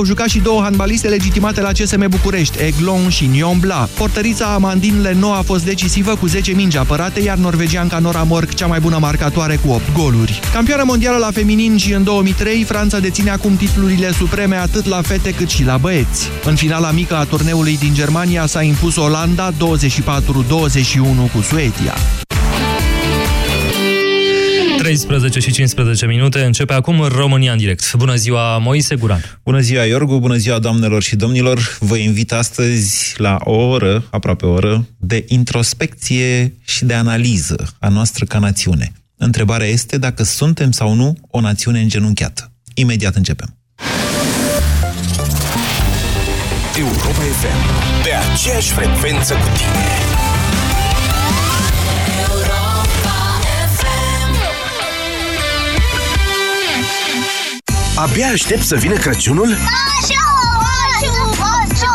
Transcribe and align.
au 0.00 0.06
jucat 0.06 0.28
și 0.28 0.38
două 0.38 0.62
handbaliste 0.62 1.08
legitimate 1.08 1.60
la 1.60 1.72
CSM 1.72 2.08
București, 2.08 2.62
Eglon 2.62 3.08
și 3.08 3.26
Nion 3.26 3.58
Bla. 3.58 3.88
Portărița 3.96 4.46
Amandine 4.46 5.00
Leno 5.00 5.32
a 5.32 5.42
fost 5.42 5.64
decisivă 5.64 6.14
cu 6.14 6.26
10 6.26 6.52
mingi 6.52 6.76
apărate, 6.76 7.20
iar 7.20 7.36
norvegianca 7.36 7.98
Nora 7.98 8.22
Mork 8.22 8.54
cea 8.54 8.66
mai 8.66 8.80
bună 8.80 8.98
marcatoare 8.98 9.56
cu 9.56 9.70
8 9.70 9.92
goluri. 9.92 10.40
Campioană 10.52 10.82
mondială 10.86 11.16
la 11.16 11.30
feminin 11.30 11.76
și 11.76 11.92
în 11.92 12.04
2003, 12.04 12.64
Franța 12.64 12.98
deține 12.98 13.30
acum 13.30 13.56
titlurile 13.56 14.12
supreme 14.12 14.56
atât 14.56 14.86
la 14.86 15.02
fete 15.02 15.34
cât 15.34 15.48
și 15.48 15.64
la 15.64 15.76
băieți. 15.76 16.28
În 16.44 16.54
finala 16.54 16.90
mică 16.90 17.16
a 17.16 17.24
turneului 17.24 17.78
din 17.78 17.94
Germania 17.94 18.46
s-a 18.46 18.62
impus 18.62 18.96
Olanda 18.96 19.52
24-21 19.52 19.54
cu 21.34 21.40
Suedia. 21.42 21.94
13 24.90 25.40
și 25.40 25.52
15 25.52 26.06
minute. 26.06 26.44
Începe 26.44 26.72
acum 26.72 27.02
România 27.02 27.52
în 27.52 27.58
direct. 27.58 27.94
Bună 27.94 28.14
ziua, 28.14 28.58
Moise 28.58 28.94
Guran. 28.94 29.40
Bună 29.44 29.60
ziua, 29.60 29.84
Iorgu. 29.84 30.18
Bună 30.18 30.36
ziua, 30.36 30.58
doamnelor 30.58 31.02
și 31.02 31.16
domnilor. 31.16 31.76
Vă 31.80 31.96
invit 31.96 32.32
astăzi 32.32 33.14
la 33.16 33.36
o 33.44 33.52
oră, 33.52 34.04
aproape 34.10 34.46
o 34.46 34.50
oră, 34.50 34.86
de 34.96 35.24
introspecție 35.28 36.54
și 36.64 36.84
de 36.84 36.94
analiză 36.94 37.76
a 37.78 37.88
noastră 37.88 38.24
ca 38.24 38.38
națiune. 38.38 38.92
Întrebarea 39.16 39.66
este 39.66 39.98
dacă 39.98 40.22
suntem 40.22 40.70
sau 40.70 40.94
nu 40.94 41.16
o 41.28 41.40
națiune 41.40 41.80
îngenunchiată. 41.80 42.52
Imediat 42.74 43.14
începem. 43.14 43.56
Europa 46.78 47.22
FM. 47.40 48.02
Pe 48.02 48.10
aceeași 48.32 48.72
frecvență 48.72 49.34
cu 49.34 49.46
tine. 49.56 50.09
Abia 58.00 58.26
aștept 58.32 58.62
să 58.62 58.76
vină 58.76 58.96
Crăciunul? 58.96 59.56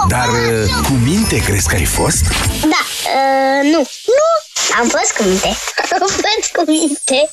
Dar 0.08 0.30
cu 0.84 0.94
minte 0.94 1.38
crezi 1.38 1.68
că 1.68 1.76
ai 1.76 1.86
fost? 1.86 2.22
Da, 2.62 2.86
uh, 3.14 3.72
nu. 3.72 3.80
Nu, 4.06 4.30
am 4.80 4.88
fost 4.88 5.12
cu 5.18 5.24
minte. 5.24 5.48
Am 6.02 6.08
fost 6.08 6.52
cu 6.56 6.64
minte. 6.68 7.30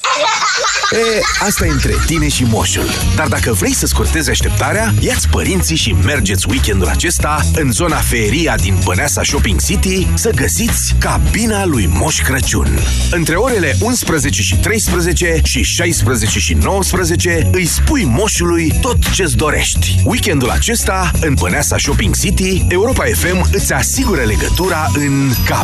E, 0.91 1.21
asta 1.39 1.67
e 1.67 1.69
între 1.69 1.95
tine 2.07 2.29
și 2.29 2.45
moșul. 2.45 2.89
Dar 3.17 3.29
dacă 3.29 3.53
vrei 3.53 3.75
să 3.75 3.87
scurtezi 3.87 4.31
așteptarea, 4.31 4.95
ia-ți 5.01 5.29
părinții 5.29 5.77
și 5.77 5.93
mergeți 5.93 6.47
weekendul 6.49 6.89
acesta 6.89 7.41
în 7.55 7.73
zona 7.73 7.97
feria 7.97 8.57
din 8.57 8.79
Băneasa 8.85 9.23
Shopping 9.23 9.61
City 9.63 10.07
să 10.15 10.31
găsiți 10.31 10.95
cabina 10.99 11.65
lui 11.65 11.87
Moș 11.87 12.21
Crăciun. 12.21 12.79
Între 13.11 13.35
orele 13.35 13.77
11 13.81 14.43
și 14.43 14.57
13 14.57 15.41
și 15.45 15.63
16 15.63 16.39
și 16.39 16.55
19 16.55 17.49
îi 17.53 17.67
spui 17.67 18.05
moșului 18.05 18.73
tot 18.81 18.97
ce-ți 19.15 19.37
dorești. 19.37 19.95
Weekendul 20.05 20.51
acesta, 20.51 21.11
în 21.21 21.35
Băneasa 21.35 21.77
Shopping 21.79 22.17
City, 22.19 22.65
Europa 22.69 23.05
FM 23.05 23.49
îți 23.53 23.73
asigură 23.73 24.23
legătura 24.23 24.91
în 24.95 25.33
cabina 25.45 25.62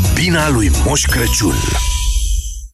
lui 0.51 0.71
Moș 0.85 1.05
Crăciun. 1.05 1.55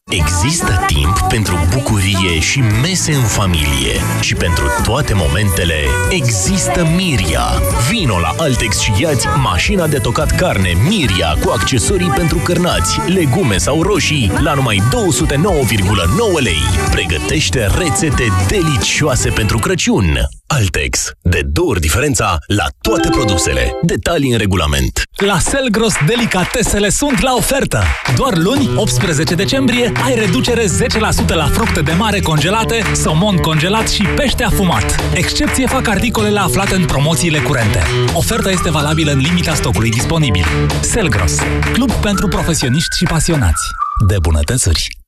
Există 0.09 0.83
timp 0.87 1.19
pentru 1.29 1.57
bucurie 1.73 2.39
și 2.39 2.59
mese 2.59 3.13
în 3.13 3.23
familie 3.23 3.93
și 4.21 4.33
pentru 4.35 4.65
toate 4.83 5.13
momentele 5.13 5.75
există 6.09 6.87
Miria. 6.95 7.45
Vino 7.89 8.19
la 8.19 8.33
Altex 8.37 8.79
și 8.79 9.01
iați 9.01 9.27
mașina 9.27 9.87
de 9.87 9.97
tocat 9.97 10.35
carne 10.35 10.73
Miria 10.87 11.37
cu 11.43 11.49
accesorii 11.49 12.13
pentru 12.15 12.37
cârnați, 12.37 12.99
legume 13.11 13.57
sau 13.57 13.81
roșii 13.81 14.31
la 14.43 14.53
numai 14.53 14.81
209,9 14.81 16.41
lei. 16.43 16.61
Pregătește 16.91 17.67
rețete 17.77 18.27
delicioase 18.47 19.29
pentru 19.29 19.57
Crăciun. 19.57 20.17
Altex. 20.47 21.11
De 21.21 21.41
două 21.45 21.69
ori 21.69 21.79
diferența 21.79 22.37
la 22.47 22.65
toate 22.81 23.09
produsele. 23.09 23.71
Detalii 23.81 24.31
în 24.31 24.37
regulament. 24.37 25.01
La 25.15 25.39
Selgros, 25.39 25.93
delicatesele 26.05 26.89
sunt 26.89 27.21
la 27.21 27.33
ofertă. 27.33 27.83
Doar 28.15 28.37
luni, 28.37 28.69
18 28.75 29.35
decembrie, 29.35 29.91
ai 30.03 30.15
reducere 30.15 30.65
10% 30.65 31.33
la 31.33 31.45
fructe 31.45 31.81
de 31.81 31.91
mare 31.91 32.19
congelate, 32.19 32.83
somon 32.93 33.37
congelat 33.37 33.89
și 33.89 34.03
pește 34.03 34.43
afumat. 34.43 34.95
Excepție 35.13 35.65
fac 35.67 35.87
articolele 35.87 36.39
aflate 36.39 36.75
în 36.75 36.85
promoțiile 36.85 37.39
curente. 37.39 37.83
Oferta 38.13 38.49
este 38.49 38.69
valabilă 38.69 39.11
în 39.11 39.19
limita 39.19 39.53
stocului 39.53 39.89
disponibil. 39.89 40.45
Selgros, 40.81 41.35
club 41.73 41.91
pentru 41.91 42.27
profesioniști 42.27 42.97
și 42.97 43.03
pasionați 43.03 43.63
de 44.07 44.15
bunătățuri. 44.21 45.04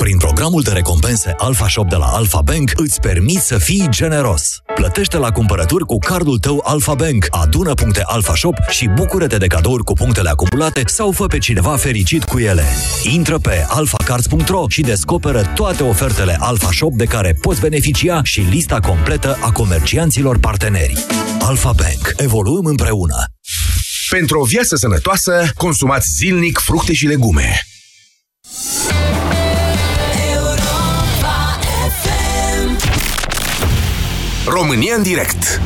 Prin 0.00 0.18
programul 0.18 0.62
de 0.62 0.70
recompense 0.70 1.34
Alpha 1.36 1.68
Shop 1.68 1.88
de 1.88 1.96
la 1.96 2.04
Alpha 2.04 2.40
Bank 2.40 2.72
îți 2.74 3.00
permiți 3.00 3.46
să 3.46 3.58
fii 3.58 3.86
generos. 3.90 4.62
Plătește 4.74 5.16
la 5.16 5.30
cumpărături 5.30 5.84
cu 5.84 5.98
cardul 5.98 6.38
tău 6.38 6.62
Alpha 6.64 6.94
Bank, 6.94 7.26
adună 7.30 7.74
puncte 7.74 8.02
Alpha 8.04 8.34
Shop 8.34 8.54
și 8.68 8.88
bucură-te 8.88 9.36
de 9.36 9.46
cadouri 9.46 9.84
cu 9.84 9.92
punctele 9.92 10.28
acumulate 10.28 10.82
sau 10.86 11.12
fă 11.12 11.26
pe 11.26 11.38
cineva 11.38 11.76
fericit 11.76 12.24
cu 12.24 12.38
ele. 12.38 12.64
Intră 13.02 13.38
pe 13.38 13.64
alphacards.ro 13.68 14.64
și 14.68 14.80
descoperă 14.80 15.42
toate 15.54 15.82
ofertele 15.82 16.36
Alpha 16.40 16.70
Shop 16.72 16.92
de 16.92 17.04
care 17.04 17.36
poți 17.40 17.60
beneficia 17.60 18.20
și 18.22 18.40
lista 18.40 18.80
completă 18.80 19.38
a 19.40 19.52
comercianților 19.52 20.38
parteneri. 20.38 21.06
Alpha 21.40 21.72
Bank. 21.72 22.14
Evoluăm 22.16 22.64
împreună. 22.64 23.24
Pentru 24.10 24.40
o 24.40 24.44
viață 24.44 24.76
sănătoasă, 24.76 25.50
consumați 25.56 26.08
zilnic 26.16 26.58
fructe 26.58 26.92
și 26.92 27.06
legume. 27.06 27.64
România 34.60 34.94
în 34.96 35.02
direct. 35.02 35.60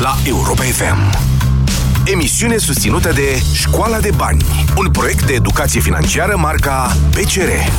La 0.00 0.16
Europa 0.24 0.62
FM 0.62 1.18
Emisiune 2.04 2.56
susținută 2.56 3.12
de 3.12 3.42
Școala 3.52 4.00
de 4.00 4.10
Bani 4.16 4.44
Un 4.76 4.90
proiect 4.90 5.26
de 5.26 5.32
educație 5.32 5.80
financiară 5.80 6.36
marca 6.36 6.96
PCR 7.10 7.70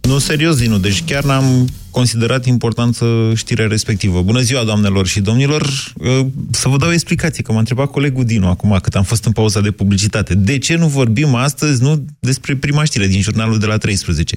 Nu, 0.00 0.18
serios, 0.18 0.56
Dinu, 0.56 0.78
deci 0.78 1.04
chiar 1.04 1.24
n-am 1.24 1.68
considerat 1.94 2.46
importanță 2.46 3.32
știrea 3.34 3.66
respectivă. 3.66 4.22
Bună 4.22 4.40
ziua, 4.40 4.64
doamnelor 4.64 5.06
și 5.06 5.20
domnilor! 5.20 5.62
Uh, 5.94 6.26
să 6.50 6.68
vă 6.68 6.76
dau 6.76 6.88
o 6.88 6.92
explicație, 6.92 7.42
că 7.42 7.52
m-a 7.52 7.58
întrebat 7.58 7.90
colegul 7.90 8.24
Dinu 8.24 8.48
acum, 8.48 8.78
cât 8.82 8.94
am 8.94 9.02
fost 9.02 9.24
în 9.24 9.32
pauza 9.32 9.60
de 9.60 9.70
publicitate. 9.70 10.34
De 10.34 10.58
ce 10.58 10.76
nu 10.76 10.86
vorbim 10.86 11.34
astăzi, 11.34 11.82
nu 11.82 12.04
despre 12.18 12.56
prima 12.56 12.84
știre 12.84 13.06
din 13.06 13.20
jurnalul 13.20 13.58
de 13.58 13.66
la 13.66 13.76
13? 13.76 14.36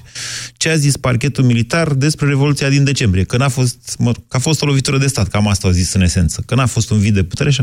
Ce 0.56 0.68
a 0.68 0.76
zis 0.76 0.96
parchetul 0.96 1.44
militar 1.44 1.92
despre 1.92 2.26
Revoluția 2.26 2.68
din 2.68 2.84
decembrie? 2.84 3.24
Că 3.24 3.36
n-a 3.36 3.48
fost, 3.48 3.96
mă, 3.98 4.12
că 4.12 4.36
a 4.36 4.38
fost 4.38 4.62
o 4.62 4.66
lovitură 4.66 4.98
de 4.98 5.06
stat, 5.06 5.28
cam 5.28 5.48
asta 5.48 5.66
au 5.66 5.72
zis 5.72 5.92
în 5.92 6.00
esență. 6.00 6.42
Că 6.46 6.54
n-a 6.54 6.66
fost 6.66 6.90
un 6.90 6.98
vid 6.98 7.14
de 7.14 7.22
putere 7.22 7.50
și 7.50 7.62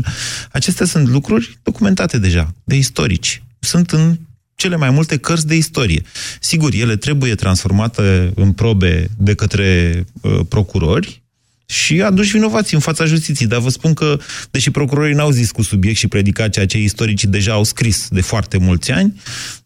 Acestea 0.52 0.86
sunt 0.86 1.08
lucruri 1.08 1.58
documentate 1.62 2.18
deja, 2.18 2.54
de 2.64 2.76
istorici. 2.76 3.42
Sunt 3.58 3.90
în 3.90 4.16
cele 4.56 4.76
mai 4.76 4.90
multe 4.90 5.16
cărți 5.16 5.46
de 5.46 5.54
istorie. 5.54 6.02
Sigur, 6.40 6.74
ele 6.74 6.96
trebuie 6.96 7.34
transformate 7.34 8.32
în 8.34 8.52
probe 8.52 9.08
de 9.16 9.34
către 9.34 10.04
uh, 10.20 10.40
procurori 10.48 11.22
și 11.66 12.02
aduși 12.02 12.30
vinovați 12.30 12.74
în 12.74 12.80
fața 12.80 13.04
justiției. 13.04 13.48
Dar 13.48 13.60
vă 13.60 13.68
spun 13.68 13.94
că, 13.94 14.18
deși 14.50 14.70
procurorii 14.70 15.14
n-au 15.14 15.30
zis 15.30 15.50
cu 15.50 15.62
subiect 15.62 15.98
și 15.98 16.08
predicat 16.08 16.50
ceea 16.50 16.66
ce 16.66 16.78
istoricii 16.78 17.28
deja 17.28 17.52
au 17.52 17.64
scris 17.64 18.08
de 18.10 18.20
foarte 18.20 18.58
mulți 18.58 18.90
ani, 18.90 19.20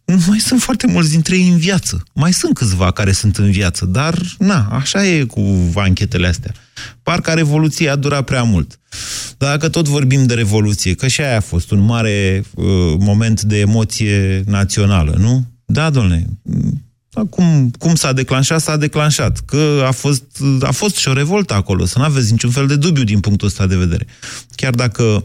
mai 0.04 0.38
sunt 0.38 0.62
foarte 0.62 0.86
mulți 0.86 1.10
dintre 1.10 1.36
ei 1.36 1.48
în 1.48 1.58
viață. 1.58 2.02
Mai 2.12 2.32
sunt 2.32 2.54
câțiva 2.54 2.90
care 2.90 3.12
sunt 3.12 3.36
în 3.36 3.50
viață, 3.50 3.84
dar 3.84 4.18
na, 4.38 4.68
așa 4.70 5.06
e 5.06 5.24
cu 5.24 5.72
anchetele 5.74 6.26
astea. 6.26 6.54
Parcă 7.02 7.30
Revoluția 7.30 7.92
a 7.92 7.96
durat 7.96 8.24
prea 8.24 8.42
mult. 8.42 8.79
Dar 9.38 9.50
dacă 9.50 9.68
tot 9.68 9.88
vorbim 9.88 10.26
de 10.26 10.34
Revoluție, 10.34 10.94
că 10.94 11.08
și 11.08 11.20
aia 11.20 11.36
a 11.36 11.40
fost 11.40 11.70
un 11.70 11.80
mare 11.80 12.44
uh, 12.54 12.64
moment 12.98 13.42
de 13.42 13.58
emoție 13.58 14.42
națională, 14.46 15.14
nu? 15.18 15.46
Da, 15.64 15.90
domnule, 15.90 16.26
cum, 17.30 17.70
cum 17.78 17.94
s-a 17.94 18.12
declanșat, 18.12 18.60
s-a 18.60 18.76
declanșat. 18.76 19.38
Că 19.38 19.84
a 19.86 19.90
fost, 19.90 20.24
a 20.60 20.70
fost 20.70 20.96
și 20.96 21.08
o 21.08 21.12
revoltă 21.12 21.54
acolo, 21.54 21.84
să 21.84 21.98
nu 21.98 22.04
aveți 22.04 22.30
niciun 22.30 22.50
fel 22.50 22.66
de 22.66 22.76
dubiu 22.76 23.04
din 23.04 23.20
punctul 23.20 23.46
ăsta 23.46 23.66
de 23.66 23.76
vedere. 23.76 24.06
Chiar 24.54 24.74
dacă 24.74 25.24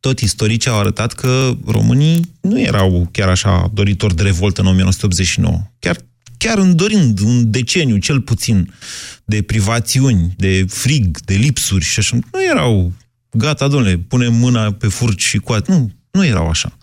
tot 0.00 0.20
istoricii 0.20 0.70
au 0.70 0.78
arătat 0.78 1.12
că 1.12 1.56
românii 1.66 2.34
nu 2.40 2.60
erau 2.60 3.08
chiar 3.12 3.28
așa 3.28 3.70
doritori 3.74 4.16
de 4.16 4.22
revoltă 4.22 4.60
în 4.60 4.66
1989. 4.66 5.62
Chiar, 5.78 5.96
chiar 6.38 6.58
îndorind 6.58 7.20
un 7.20 7.50
deceniu, 7.50 7.96
cel 7.96 8.20
puțin, 8.20 8.74
de 9.24 9.42
privațiuni, 9.42 10.34
de 10.36 10.64
frig, 10.68 11.20
de 11.20 11.34
lipsuri 11.34 11.84
și 11.84 11.98
așa, 11.98 12.16
nu 12.32 12.44
erau 12.50 12.92
gata, 13.30 13.68
domnule, 13.68 13.96
punem 13.96 14.34
mâna 14.34 14.72
pe 14.72 14.88
furci 14.88 15.22
și 15.22 15.38
coat. 15.38 15.68
Nu, 15.68 15.90
nu 16.10 16.24
erau 16.24 16.48
așa. 16.48 16.78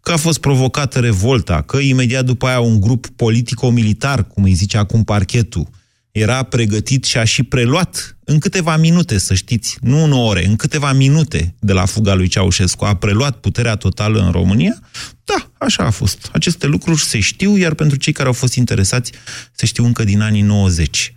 Că 0.00 0.12
a 0.12 0.16
fost 0.16 0.38
provocată 0.38 1.00
revolta, 1.00 1.62
că 1.62 1.76
imediat 1.76 2.24
după 2.24 2.46
aia 2.46 2.60
un 2.60 2.80
grup 2.80 3.06
politico-militar, 3.06 4.26
cum 4.26 4.44
îi 4.44 4.52
zice 4.52 4.76
acum 4.76 5.04
parchetul, 5.04 5.68
era 6.14 6.42
pregătit 6.42 7.04
și 7.04 7.18
a 7.18 7.24
și 7.24 7.42
preluat 7.42 8.16
în 8.24 8.38
câteva 8.38 8.76
minute, 8.76 9.18
să 9.18 9.34
știți, 9.34 9.76
nu 9.80 10.04
în 10.04 10.12
ore, 10.12 10.46
în 10.46 10.56
câteva 10.56 10.92
minute 10.92 11.54
de 11.58 11.72
la 11.72 11.84
fuga 11.84 12.14
lui 12.14 12.28
Ceaușescu, 12.28 12.84
a 12.84 12.94
preluat 12.94 13.36
puterea 13.36 13.76
totală 13.76 14.20
în 14.20 14.30
România? 14.30 14.78
Da, 15.24 15.50
așa 15.58 15.84
a 15.84 15.90
fost. 15.90 16.28
Aceste 16.32 16.66
lucruri 16.66 17.00
se 17.00 17.20
știu, 17.20 17.56
iar 17.56 17.74
pentru 17.74 17.96
cei 17.96 18.12
care 18.12 18.26
au 18.26 18.34
fost 18.34 18.54
interesați, 18.54 19.12
se 19.52 19.66
știu 19.66 19.84
încă 19.84 20.04
din 20.04 20.20
anii 20.20 20.42
90. 20.42 21.14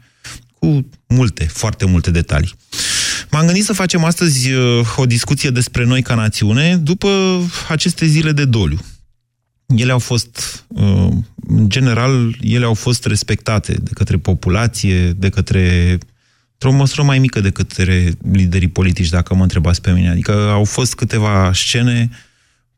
cu 0.60 0.90
multe, 1.08 1.44
foarte 1.44 1.86
multe 1.86 2.12
detalii. 2.12 2.54
M-am 3.32 3.46
gândit 3.46 3.64
să 3.64 3.74
facem 3.74 4.04
astăzi 4.04 4.52
uh, 4.52 4.88
o 4.96 5.06
discuție 5.06 5.50
despre 5.50 5.84
noi 5.84 6.02
ca 6.02 6.16
națiune 6.16 6.78
după 6.78 7.42
aceste 7.68 8.06
zile 8.06 8.32
de 8.32 8.46
doliu. 8.46 8.80
Ele 9.76 9.92
au 9.92 10.00
fost, 10.00 10.66
uh, 10.68 11.10
în 11.48 11.70
general, 11.70 12.38
ele 12.42 12.66
au 12.66 12.74
fost 12.74 13.06
respectate 13.06 13.74
de 13.74 13.92
către 13.94 14.18
populație, 14.18 15.12
de 15.12 15.30
către 15.30 15.98
într-o 16.52 16.78
măsură 16.78 17.04
mai 17.04 17.20
mică 17.20 17.40
decât 17.40 17.74
liderii 18.32 18.68
politici, 18.68 19.10
dacă 19.10 19.36
mă 19.36 19.42
întrebați 19.42 19.82
pe 19.82 19.92
mine. 19.92 20.10
Adică 20.10 20.32
au 20.32 20.64
fost 20.64 20.96
câteva 20.96 21.52
scene 21.54 22.10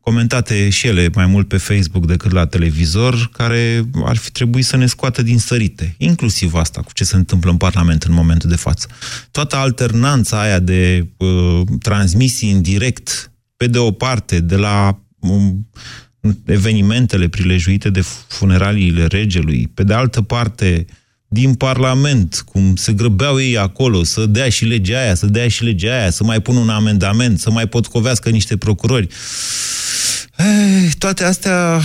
comentate 0.00 0.68
și 0.68 0.86
ele 0.86 1.10
mai 1.14 1.26
mult 1.26 1.48
pe 1.48 1.56
Facebook 1.56 2.06
decât 2.06 2.32
la 2.32 2.46
televizor, 2.46 3.30
care 3.32 3.84
ar 4.04 4.16
fi 4.16 4.30
trebuit 4.30 4.64
să 4.64 4.76
ne 4.76 4.86
scoată 4.86 5.22
din 5.22 5.38
sărite. 5.38 5.94
Inclusiv 5.98 6.54
asta, 6.54 6.80
cu 6.80 6.92
ce 6.92 7.04
se 7.04 7.16
întâmplă 7.16 7.50
în 7.50 7.56
Parlament 7.56 8.02
în 8.02 8.12
momentul 8.12 8.50
de 8.50 8.56
față. 8.56 8.88
Toată 9.30 9.56
alternanța 9.56 10.40
aia 10.40 10.58
de 10.58 11.06
uh, 11.16 11.60
transmisii 11.82 12.50
în 12.50 12.62
direct, 12.62 13.32
pe 13.56 13.66
de 13.66 13.78
o 13.78 13.90
parte, 13.90 14.40
de 14.40 14.56
la 14.56 15.00
um, 15.18 15.68
evenimentele 16.44 17.28
prilejuite 17.28 17.90
de 17.90 18.00
funeraliile 18.26 19.06
regelui, 19.06 19.70
pe 19.74 19.82
de 19.82 19.94
altă 19.94 20.22
parte, 20.22 20.86
din 21.28 21.54
Parlament, 21.54 22.42
cum 22.46 22.76
se 22.76 22.92
grăbeau 22.92 23.40
ei 23.40 23.58
acolo, 23.58 24.02
să 24.02 24.26
dea 24.26 24.48
și 24.48 24.64
legea 24.64 25.00
aia, 25.00 25.14
să 25.14 25.26
dea 25.26 25.48
și 25.48 25.64
legea 25.64 25.98
aia, 25.98 26.10
să 26.10 26.24
mai 26.24 26.40
pună 26.40 26.58
un 26.58 26.68
amendament, 26.68 27.38
să 27.38 27.50
mai 27.50 27.66
potcovească 27.66 28.30
niște 28.30 28.56
procurori. 28.56 29.08
Ei, 30.38 30.90
toate 30.98 31.24
astea 31.24 31.80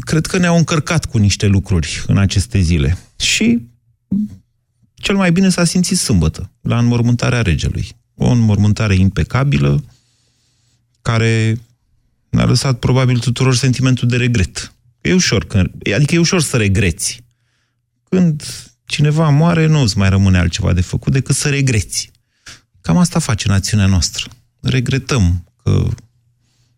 cred 0.00 0.26
că 0.26 0.38
ne-au 0.38 0.56
încărcat 0.56 1.04
cu 1.04 1.18
niște 1.18 1.46
lucruri 1.46 2.04
în 2.06 2.18
aceste 2.18 2.60
zile. 2.60 2.98
Și 3.16 3.58
cel 4.94 5.16
mai 5.16 5.32
bine 5.32 5.48
s-a 5.48 5.64
simțit 5.64 5.98
sâmbătă, 5.98 6.50
la 6.60 6.78
înmormântarea 6.78 7.42
regelui. 7.42 7.88
O 8.14 8.26
înmormântare 8.30 8.94
impecabilă, 8.94 9.84
care 11.02 11.58
ne-a 12.30 12.44
lăsat 12.44 12.78
probabil 12.78 13.18
tuturor 13.18 13.54
sentimentul 13.54 14.08
de 14.08 14.16
regret. 14.16 14.72
E 15.00 15.14
ușor, 15.14 15.46
adică 15.94 16.14
e 16.14 16.18
ușor 16.18 16.42
să 16.42 16.56
regreți. 16.56 17.20
Când 18.08 18.42
cineva 18.84 19.28
moare, 19.28 19.66
nu 19.66 19.80
îți 19.80 19.98
mai 19.98 20.08
rămâne 20.08 20.38
altceva 20.38 20.72
de 20.72 20.80
făcut 20.80 21.12
decât 21.12 21.34
să 21.34 21.48
regreți. 21.48 22.10
Cam 22.80 22.96
asta 22.96 23.18
face 23.18 23.48
națiunea 23.48 23.86
noastră. 23.86 24.30
Regretăm 24.60 25.44
că 25.62 25.88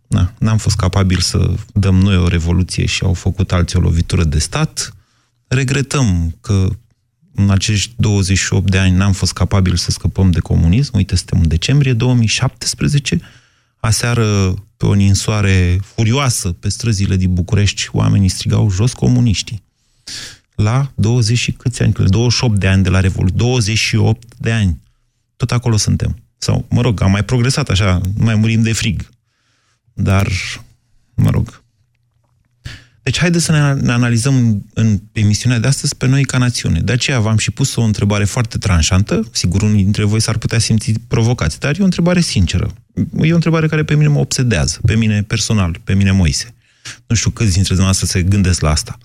na, 0.08 0.34
n-am 0.38 0.58
fost 0.58 0.76
capabil 0.76 1.18
să 1.18 1.54
dăm 1.72 1.94
noi 1.94 2.16
o 2.16 2.28
revoluție 2.28 2.86
și 2.86 3.02
au 3.02 3.14
făcut 3.14 3.52
alții 3.52 3.78
o 3.78 3.82
lovitură 3.82 4.24
de 4.24 4.38
stat. 4.38 4.94
Regretăm 5.46 6.36
că 6.40 6.68
în 7.34 7.50
acești 7.50 7.92
28 7.96 8.70
de 8.70 8.78
ani 8.78 8.96
n-am 8.96 9.12
fost 9.12 9.32
capabil 9.32 9.76
să 9.76 9.90
scăpăm 9.90 10.30
de 10.30 10.40
comunism. 10.40 10.96
Uite, 10.96 11.16
suntem 11.16 11.40
în 11.40 11.48
decembrie 11.48 11.92
2017. 11.92 13.20
Aseară, 13.80 14.54
pe 14.76 14.86
o 14.86 14.94
ninsoare 14.94 15.80
furioasă 15.82 16.52
pe 16.52 16.68
străzile 16.68 17.16
din 17.16 17.34
București, 17.34 17.88
oamenii 17.92 18.28
strigau 18.28 18.70
jos 18.70 18.92
comuniștii. 18.92 19.62
La 20.54 20.92
20 20.94 21.38
și 21.38 21.52
câți 21.52 21.82
ani? 21.82 21.92
28 21.92 22.58
de 22.58 22.68
ani 22.68 22.82
de 22.82 22.88
la 22.88 23.00
Revoluție. 23.00 23.36
28 23.36 24.34
de 24.38 24.52
ani. 24.52 24.80
Tot 25.36 25.50
acolo 25.50 25.76
suntem. 25.76 26.22
Sau, 26.38 26.66
mă 26.70 26.80
rog, 26.80 27.00
am 27.00 27.10
mai 27.10 27.24
progresat 27.24 27.68
așa, 27.68 28.00
nu 28.16 28.24
mai 28.24 28.34
murim 28.34 28.62
de 28.62 28.72
frig. 28.72 29.08
Dar, 29.92 30.28
mă 31.14 31.30
rog. 31.30 31.62
Deci 33.02 33.18
haideți 33.18 33.44
să 33.44 33.52
ne, 33.52 33.72
ne 33.72 33.92
analizăm 33.92 34.66
în 34.74 35.00
emisiunea 35.12 35.58
de 35.58 35.66
astăzi 35.66 35.96
pe 35.96 36.06
noi 36.06 36.24
ca 36.24 36.38
națiune. 36.38 36.80
De 36.80 36.92
aceea 36.92 37.20
v-am 37.20 37.36
și 37.36 37.50
pus 37.50 37.76
o 37.76 37.82
întrebare 37.82 38.24
foarte 38.24 38.58
tranșantă. 38.58 39.28
Sigur, 39.32 39.62
unii 39.62 39.82
dintre 39.82 40.04
voi 40.04 40.20
s-ar 40.20 40.36
putea 40.36 40.58
simți 40.58 40.92
provocați, 41.08 41.60
dar 41.60 41.78
e 41.78 41.82
o 41.82 41.84
întrebare 41.84 42.20
sinceră. 42.20 42.74
E 43.20 43.32
o 43.32 43.34
întrebare 43.34 43.66
care 43.66 43.84
pe 43.84 43.94
mine 43.94 44.08
mă 44.08 44.18
obsedează, 44.18 44.78
pe 44.86 44.96
mine 44.96 45.22
personal, 45.22 45.80
pe 45.84 45.94
mine 45.94 46.10
Moise. 46.10 46.54
Nu 47.06 47.16
știu 47.16 47.30
câți 47.30 47.52
dintre 47.52 47.74
dumneavoastră 47.74 48.06
se 48.06 48.22
gândesc 48.22 48.60
la 48.60 48.70
asta. 48.70 48.98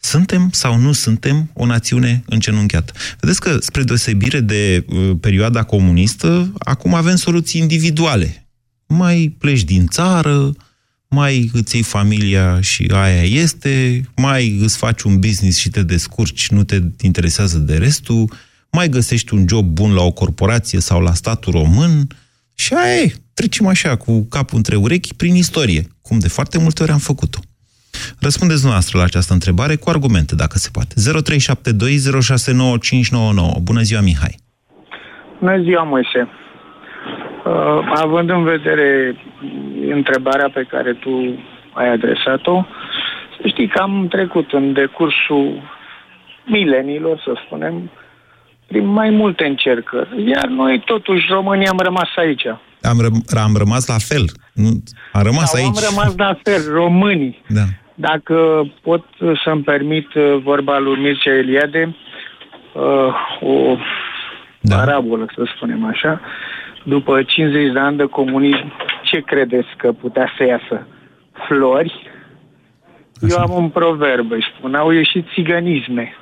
Suntem 0.00 0.48
sau 0.52 0.78
nu 0.78 0.92
suntem 0.92 1.50
o 1.52 1.66
națiune 1.66 2.22
încenunchiată? 2.26 2.92
Vedeți 3.20 3.40
că, 3.40 3.56
spre 3.60 3.82
deosebire 3.82 4.40
de 4.40 4.84
uh, 4.88 5.10
perioada 5.20 5.62
comunistă, 5.62 6.52
acum 6.58 6.94
avem 6.94 7.16
soluții 7.16 7.60
individuale 7.60 8.46
mai 8.86 9.36
pleci 9.38 9.64
din 9.64 9.86
țară, 9.86 10.54
mai 11.14 11.50
îți 11.52 11.74
iei 11.74 11.84
familia 11.84 12.60
și 12.60 12.90
aia 12.94 13.22
este, 13.22 14.00
mai 14.16 14.58
îți 14.60 14.78
faci 14.78 15.02
un 15.02 15.20
business 15.20 15.58
și 15.58 15.70
te 15.70 15.82
descurci, 15.82 16.50
nu 16.50 16.64
te 16.64 16.78
interesează 17.00 17.58
de 17.58 17.76
restul, 17.76 18.30
mai 18.72 18.88
găsești 18.88 19.34
un 19.34 19.44
job 19.48 19.64
bun 19.64 19.94
la 19.94 20.02
o 20.02 20.10
corporație 20.10 20.80
sau 20.80 21.00
la 21.00 21.12
statul 21.12 21.52
român 21.52 22.06
și 22.54 22.74
aia 22.74 23.02
e, 23.02 23.12
trecem 23.34 23.66
așa 23.66 23.96
cu 23.96 24.26
capul 24.30 24.56
între 24.56 24.76
urechi 24.76 25.14
prin 25.14 25.34
istorie, 25.34 25.86
cum 26.02 26.18
de 26.18 26.28
foarte 26.28 26.58
multe 26.58 26.82
ori 26.82 26.92
am 26.92 26.98
făcut-o. 26.98 27.38
Răspundeți 28.20 28.60
dumneavoastră 28.60 28.98
la 28.98 29.04
această 29.04 29.32
întrebare 29.32 29.76
cu 29.76 29.90
argumente, 29.90 30.34
dacă 30.34 30.58
se 30.58 30.68
poate. 30.72 30.94
0372069599. 30.94 31.00
Bună 33.62 33.82
ziua, 33.82 34.00
Mihai! 34.00 34.36
Bună 35.40 35.62
ziua, 35.62 35.82
Moise! 35.82 36.28
Uh, 37.44 37.92
având 37.94 38.30
în 38.30 38.42
vedere 38.44 39.16
întrebarea 39.90 40.50
pe 40.54 40.62
care 40.68 40.92
tu 40.92 41.38
ai 41.72 41.88
adresat-o, 41.92 42.64
să 43.40 43.48
știi 43.48 43.68
că 43.68 43.80
am 43.82 44.06
trecut 44.08 44.52
în 44.52 44.72
decursul 44.72 45.62
milenilor, 46.44 47.20
să 47.24 47.32
spunem, 47.46 47.90
prin 48.66 48.86
mai 48.86 49.10
multe 49.10 49.44
încercări. 49.44 50.28
Iar 50.30 50.46
noi, 50.46 50.82
totuși, 50.84 51.26
românii, 51.30 51.66
am 51.66 51.78
rămas 51.82 52.08
aici. 52.16 52.46
Am, 52.82 52.98
ră- 53.04 53.38
am 53.42 53.54
rămas 53.56 53.86
la 53.86 53.98
fel. 53.98 54.24
Nu, 54.54 54.68
am 55.12 55.22
rămas 55.22 55.50
Sau 55.50 55.60
aici. 55.64 55.76
am 55.76 55.82
rămas 55.94 56.14
la 56.16 56.38
fel, 56.42 56.72
românii. 56.72 57.42
Da. 57.48 57.62
Dacă 57.94 58.66
pot 58.82 59.04
să-mi 59.44 59.62
permit 59.62 60.14
uh, 60.14 60.36
vorba 60.42 60.78
lui 60.78 61.00
Mircea 61.00 61.34
Eliade, 61.34 61.96
uh, 62.74 63.14
o 63.40 63.76
da. 64.60 64.76
parabolă, 64.76 65.26
să 65.34 65.42
spunem 65.56 65.84
așa, 65.86 66.20
după 66.84 67.22
50 67.22 67.72
de 67.72 67.78
ani 67.78 67.96
de 67.96 68.04
comunism, 68.04 68.72
ce 69.02 69.20
credeți 69.20 69.68
că 69.76 69.92
putea 69.92 70.32
să 70.36 70.44
iasă? 70.44 70.86
Flori? 71.46 72.12
Eu 73.28 73.38
am 73.38 73.52
un 73.62 73.68
proverb, 73.68 74.30
îi 74.30 74.46
spun, 74.56 74.74
au 74.74 74.90
ieșit 74.90 75.26
țiganisme. 75.34 76.12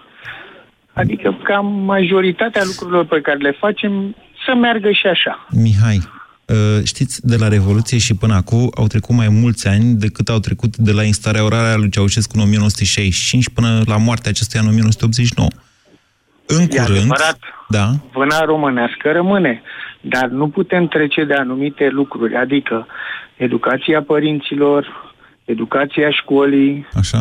Adică 0.93 1.39
cam 1.43 1.67
majoritatea 1.67 2.63
lucrurilor 2.65 3.05
pe 3.05 3.21
care 3.21 3.39
le 3.39 3.57
facem 3.59 4.17
să 4.47 4.55
meargă 4.55 4.91
și 4.91 5.07
așa. 5.07 5.47
Mihai, 5.51 6.01
ă, 6.49 6.85
știți, 6.85 7.27
de 7.27 7.37
la 7.37 7.49
Revoluție 7.49 7.99
și 7.99 8.15
până 8.15 8.35
acum 8.35 8.71
au 8.75 8.87
trecut 8.87 9.15
mai 9.15 9.29
mulți 9.29 9.69
ani 9.69 9.95
decât 9.95 10.29
au 10.29 10.39
trecut 10.39 10.77
de 10.77 10.93
la 10.93 11.03
instaurarea 11.03 11.77
lui 11.77 11.91
Ceaușescu 11.91 12.33
în 12.35 12.43
1965 12.43 13.49
până 13.49 13.83
la 13.87 13.97
moartea 13.97 14.31
acestuia 14.31 14.63
în 14.63 14.69
1989. 14.69 15.49
În 16.47 16.63
E 16.63 16.67
curând, 16.67 16.99
adevărat, 16.99 17.39
da, 17.69 17.87
vâna 18.13 18.45
românească 18.45 19.11
rămâne, 19.13 19.63
dar 20.03 20.29
nu 20.29 20.49
putem 20.49 20.87
trece 20.87 21.25
de 21.25 21.35
anumite 21.35 21.89
lucruri, 21.89 22.37
adică 22.37 22.87
educația 23.37 24.03
părinților, 24.03 25.13
educația 25.45 26.11
școlii, 26.11 26.87
așa. 26.95 27.19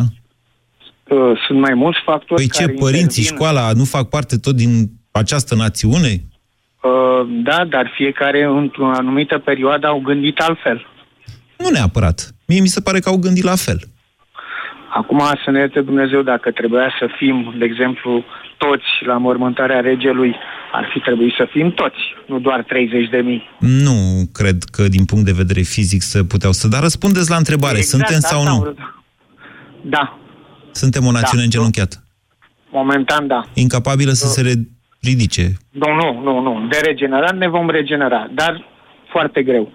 uh, 1.08 1.38
sunt 1.46 1.60
mai 1.60 1.74
mulți 1.74 1.98
factori 2.04 2.40
Păi 2.40 2.50
ce, 2.50 2.64
care 2.64 2.76
părinții, 2.78 3.22
intervin. 3.22 3.36
școala 3.36 3.72
nu 3.72 3.84
fac 3.84 4.08
parte 4.08 4.36
tot 4.36 4.54
din 4.54 4.90
această 5.10 5.54
națiune? 5.54 6.24
Uh, 6.82 7.26
da, 7.42 7.64
dar 7.64 7.92
fiecare 7.94 8.44
într-o 8.44 8.90
anumită 8.90 9.38
perioadă 9.38 9.86
au 9.86 10.00
gândit 10.00 10.38
altfel. 10.40 10.86
Nu 11.58 11.68
neapărat. 11.68 12.34
Mie 12.46 12.60
mi 12.60 12.66
se 12.66 12.80
pare 12.80 12.98
că 12.98 13.08
au 13.08 13.16
gândit 13.16 13.44
la 13.44 13.54
fel. 13.54 13.80
Acum 14.94 15.20
să 15.44 15.50
ne 15.50 15.58
ierte 15.58 15.80
Dumnezeu 15.80 16.22
dacă 16.22 16.50
trebuia 16.50 16.94
să 16.98 17.08
fim, 17.18 17.54
de 17.58 17.64
exemplu, 17.64 18.24
toți 18.64 18.90
la 19.06 19.16
mormântarea 19.16 19.80
regelui, 19.80 20.34
ar 20.72 20.88
fi 20.92 20.98
trebuit 21.00 21.34
să 21.36 21.48
fim 21.50 21.70
toți, 21.72 22.00
nu 22.26 22.38
doar 22.38 22.62
30 22.62 23.08
de 23.10 23.16
mii. 23.18 23.42
Nu 23.58 23.96
cred 24.32 24.56
că 24.72 24.82
din 24.88 25.04
punct 25.04 25.24
de 25.24 25.32
vedere 25.42 25.60
fizic 25.60 26.02
să 26.02 26.24
puteau 26.24 26.52
să... 26.52 26.68
Dar 26.68 26.82
răspundeți 26.82 27.30
la 27.30 27.36
întrebare, 27.36 27.80
suntem 27.80 28.18
sau 28.18 28.38
asta 28.40 28.50
nu? 28.50 28.56
am 28.56 28.62
vrut. 28.62 28.78
Da, 29.82 30.16
Suntem 30.72 31.06
o 31.06 31.10
națiune 31.10 31.38
Da. 31.42 31.42
îngenunchiată. 31.44 31.96
momentan 32.70 33.26
da. 33.26 33.40
Incapabilă 33.54 34.12
să 34.12 34.26
se 34.26 34.40
re- 34.42 34.66
ridice. 35.00 35.52
Nu, 35.70 35.94
nu, 35.94 36.20
nu, 36.22 36.40
nu. 36.40 36.66
De 36.70 36.78
regenerat 36.84 37.36
ne 37.36 37.48
vom 37.48 37.68
regenera, 37.70 38.30
dar 38.34 38.64
foarte 39.10 39.42
greu. 39.42 39.72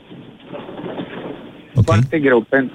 Ok? 1.76 1.84
Foarte 1.86 2.20
greu, 2.20 2.42
pen, 2.50 2.72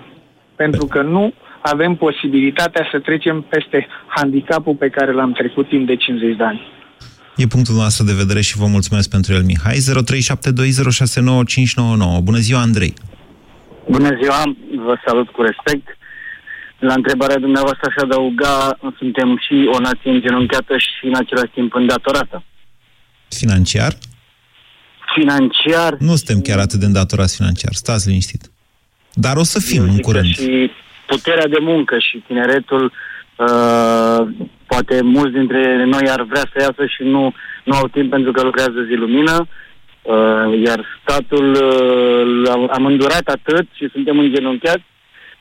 pentru 0.57 0.87
că 0.87 1.02
nu 1.02 1.33
avem 1.62 1.95
posibilitatea 1.95 2.88
să 2.90 2.99
trecem 2.99 3.47
peste 3.49 3.87
handicapul 4.07 4.75
pe 4.75 4.88
care 4.88 5.12
l-am 5.12 5.33
trecut 5.33 5.69
timp 5.69 5.87
de 5.87 5.97
50 5.97 6.37
de 6.37 6.45
ani. 6.45 6.61
E 7.37 7.47
punctul 7.47 7.75
nostru 7.75 8.04
de 8.04 8.12
vedere 8.12 8.40
și 8.40 8.57
vă 8.57 8.66
mulțumesc 8.66 9.11
pentru 9.11 9.33
el, 9.33 9.42
Mihai. 9.42 9.76
0372069599. 9.76 9.81
Bună 12.23 12.38
ziua, 12.38 12.61
Andrei. 12.61 12.95
Bună 13.90 14.19
ziua, 14.23 14.42
vă 14.85 14.97
salut 15.07 15.28
cu 15.28 15.42
respect. 15.42 15.97
La 16.78 16.92
întrebarea 16.92 17.38
dumneavoastră 17.38 17.88
aș 17.88 18.02
adăuga, 18.02 18.78
suntem 18.99 19.38
și 19.47 19.71
o 19.75 19.78
nație 19.78 20.11
îngenunchiată 20.11 20.76
și 20.78 21.07
în 21.07 21.14
același 21.14 21.52
timp 21.54 21.75
îndatorată. 21.75 22.45
Financiar? 23.28 23.92
Financiar. 25.14 25.97
Nu 25.99 26.14
suntem 26.14 26.40
chiar 26.40 26.59
atât 26.59 26.78
de 26.78 26.87
îndatorați 26.87 27.37
financiar, 27.37 27.73
stați 27.73 28.09
liniștit. 28.09 28.50
Dar 29.12 29.37
o 29.37 29.42
să 29.42 29.61
fim 29.61 29.83
Eu 29.83 29.85
în 29.85 29.90
zic 29.90 30.00
că 30.00 30.07
curând. 30.07 30.35
Și 30.35 30.71
puterea 31.14 31.49
de 31.54 31.59
muncă 31.61 31.95
și 31.99 32.16
tineretul, 32.26 32.85
uh, 33.37 34.21
poate 34.66 34.95
mulți 35.02 35.37
dintre 35.38 35.85
noi 35.95 36.04
ar 36.14 36.23
vrea 36.31 36.45
să 36.52 36.57
iasă 36.61 36.85
și 36.95 37.02
nu, 37.14 37.23
nu 37.64 37.75
au 37.81 37.87
timp 37.97 38.11
pentru 38.11 38.33
că 38.33 38.42
lucrează 38.42 38.78
zi 38.88 38.95
lumină, 39.04 39.37
uh, 40.02 40.47
iar 40.66 40.81
statul 41.02 41.47
uh, 41.50 42.23
l-a- 42.45 42.73
am 42.76 42.85
îndurat 42.87 43.26
atât 43.37 43.66
și 43.78 43.88
suntem 43.92 44.19
îngenunchiați 44.19 44.85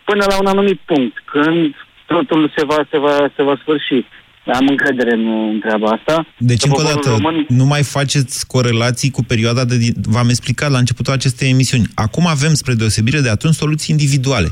până 0.09 0.23
la 0.27 0.35
un 0.41 0.45
anumit 0.45 0.79
punct, 0.85 1.15
când 1.25 1.75
totul 2.05 2.51
se 2.57 2.65
va, 2.65 2.79
se 2.91 2.97
va, 2.97 3.15
se 3.35 3.43
va 3.43 3.55
sfârși. 3.61 4.05
Am 4.53 4.67
încredere 4.67 5.13
în, 5.13 5.27
în 5.53 5.59
treaba 5.59 5.89
asta. 5.89 6.25
Deci, 6.37 6.61
Că 6.61 6.67
încă 6.67 6.81
o 6.81 6.83
poporul 6.83 7.01
dată, 7.03 7.17
român- 7.17 7.47
nu 7.47 7.65
mai 7.65 7.83
faceți 7.83 8.47
corelații 8.47 9.11
cu 9.11 9.23
perioada 9.23 9.65
de... 9.65 9.77
din- 9.77 9.93
V-am 10.03 10.29
explicat 10.29 10.71
la 10.71 10.77
începutul 10.77 11.13
acestei 11.13 11.49
emisiuni. 11.49 11.85
Acum 11.95 12.25
avem, 12.27 12.53
spre 12.53 12.73
deosebire 12.73 13.19
de 13.19 13.29
atunci, 13.29 13.53
soluții 13.53 13.95
individuale. 13.97 14.47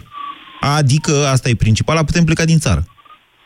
Adică, 0.59 1.27
asta 1.31 1.49
e 1.49 1.55
principala, 1.55 2.03
putem 2.03 2.23
pleca 2.23 2.45
din 2.45 2.57
țară. 2.59 2.83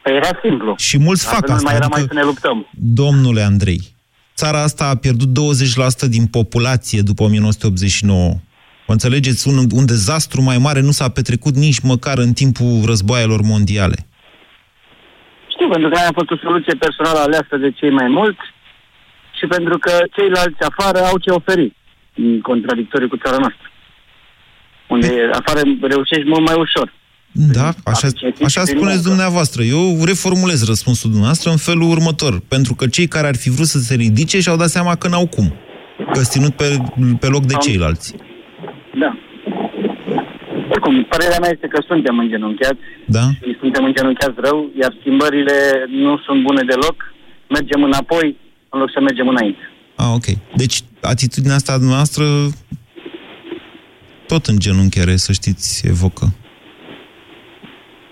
Păi 0.02 0.16
era 0.16 0.40
simplu. 0.44 0.76
Și 0.78 0.98
mulți 0.98 1.26
fac 1.26 1.34
Altfel 1.34 1.50
nu 1.50 1.56
asta. 1.56 1.68
mai 1.70 1.76
era 1.76 1.86
adică- 1.86 2.00
mai 2.00 2.08
să 2.08 2.14
ne 2.14 2.24
luptăm. 2.32 2.68
Domnule 2.72 3.42
Andrei, 3.42 3.82
țara 4.36 4.62
asta 4.62 4.86
a 4.88 4.96
pierdut 4.96 5.28
20% 5.28 6.08
din 6.08 6.26
populație 6.28 7.02
după 7.02 7.24
1989. 7.24 8.30
Mă 8.88 8.94
înțelegeți? 8.94 9.48
Un, 9.48 9.58
un 9.74 9.86
dezastru 9.86 10.42
mai 10.42 10.58
mare 10.58 10.82
nu 10.82 10.92
s-a 10.92 11.10
petrecut 11.10 11.56
nici 11.56 11.80
măcar 11.80 12.18
în 12.18 12.34
timpul 12.34 12.82
războaielor 12.86 13.42
mondiale. 13.42 13.96
Știu, 15.54 15.68
pentru 15.70 15.90
că 15.90 15.96
aia 15.98 16.08
a 16.10 16.14
fost 16.20 16.30
o 16.32 16.38
soluție 16.38 16.76
personală 16.76 17.20
aleasă 17.20 17.58
de 17.58 17.72
cei 17.72 17.92
mai 17.92 18.08
mulți 18.08 18.46
și 19.38 19.46
pentru 19.48 19.78
că 19.78 19.92
ceilalți 20.16 20.62
afară 20.70 21.00
au 21.00 21.18
ce 21.18 21.30
oferi, 21.32 21.74
în 22.16 22.42
contradictoriu 22.42 23.08
cu 23.08 23.18
țara 23.24 23.38
noastră. 23.38 23.68
Unde 24.88 25.12
afară 25.40 25.62
reușești 25.82 26.28
mult 26.34 26.46
mai 26.48 26.58
ușor. 26.66 26.94
Da, 27.34 27.74
așa, 27.84 28.08
așa 28.44 28.64
spuneți 28.64 29.04
dumneavoastră. 29.04 29.64
Eu 29.64 30.04
reformulez 30.06 30.66
răspunsul 30.66 31.10
dumneavoastră 31.10 31.50
în 31.50 31.58
felul 31.58 31.90
următor. 31.90 32.42
Pentru 32.48 32.74
că 32.74 32.88
cei 32.88 33.08
care 33.08 33.28
ar 33.28 33.36
fi 33.36 33.50
vrut 33.50 33.68
să 33.68 33.80
se 33.80 33.96
ridice 33.96 34.40
și-au 34.40 34.58
dat 34.58 34.70
seama 34.70 34.96
că 34.96 35.08
n-au 35.08 35.28
cum. 35.28 35.54
Că 36.14 36.22
ținut 36.24 36.54
pe, 36.56 36.78
pe 37.20 37.28
loc 37.28 37.46
de 37.46 37.54
ceilalți. 37.54 38.16
Da. 39.00 39.18
Oricum, 40.70 41.06
părerea 41.10 41.40
mea 41.42 41.50
este 41.54 41.68
că 41.68 41.84
suntem 41.88 42.18
îngenunchiați 42.18 42.80
Da? 43.08 43.26
și 43.46 43.58
suntem 43.60 43.84
îngenunchiați 43.84 44.36
rău, 44.36 44.70
iar 44.82 44.96
schimbările 45.00 45.54
nu 45.90 46.18
sunt 46.26 46.44
bune 46.44 46.62
deloc. 46.68 46.96
Mergem 47.50 47.84
înapoi 47.84 48.38
în 48.70 48.80
loc 48.80 48.90
să 48.94 49.00
mergem 49.00 49.28
înainte. 49.28 49.72
Ah, 49.96 50.12
ok. 50.14 50.26
Deci, 50.56 50.78
atitudinea 51.02 51.56
asta 51.56 51.78
dumneavoastră 51.78 52.26
tot 54.28 54.46
în 54.46 54.60
genunchiere, 54.60 55.16
să 55.16 55.32
știți, 55.32 55.88
evocă. 55.88 56.34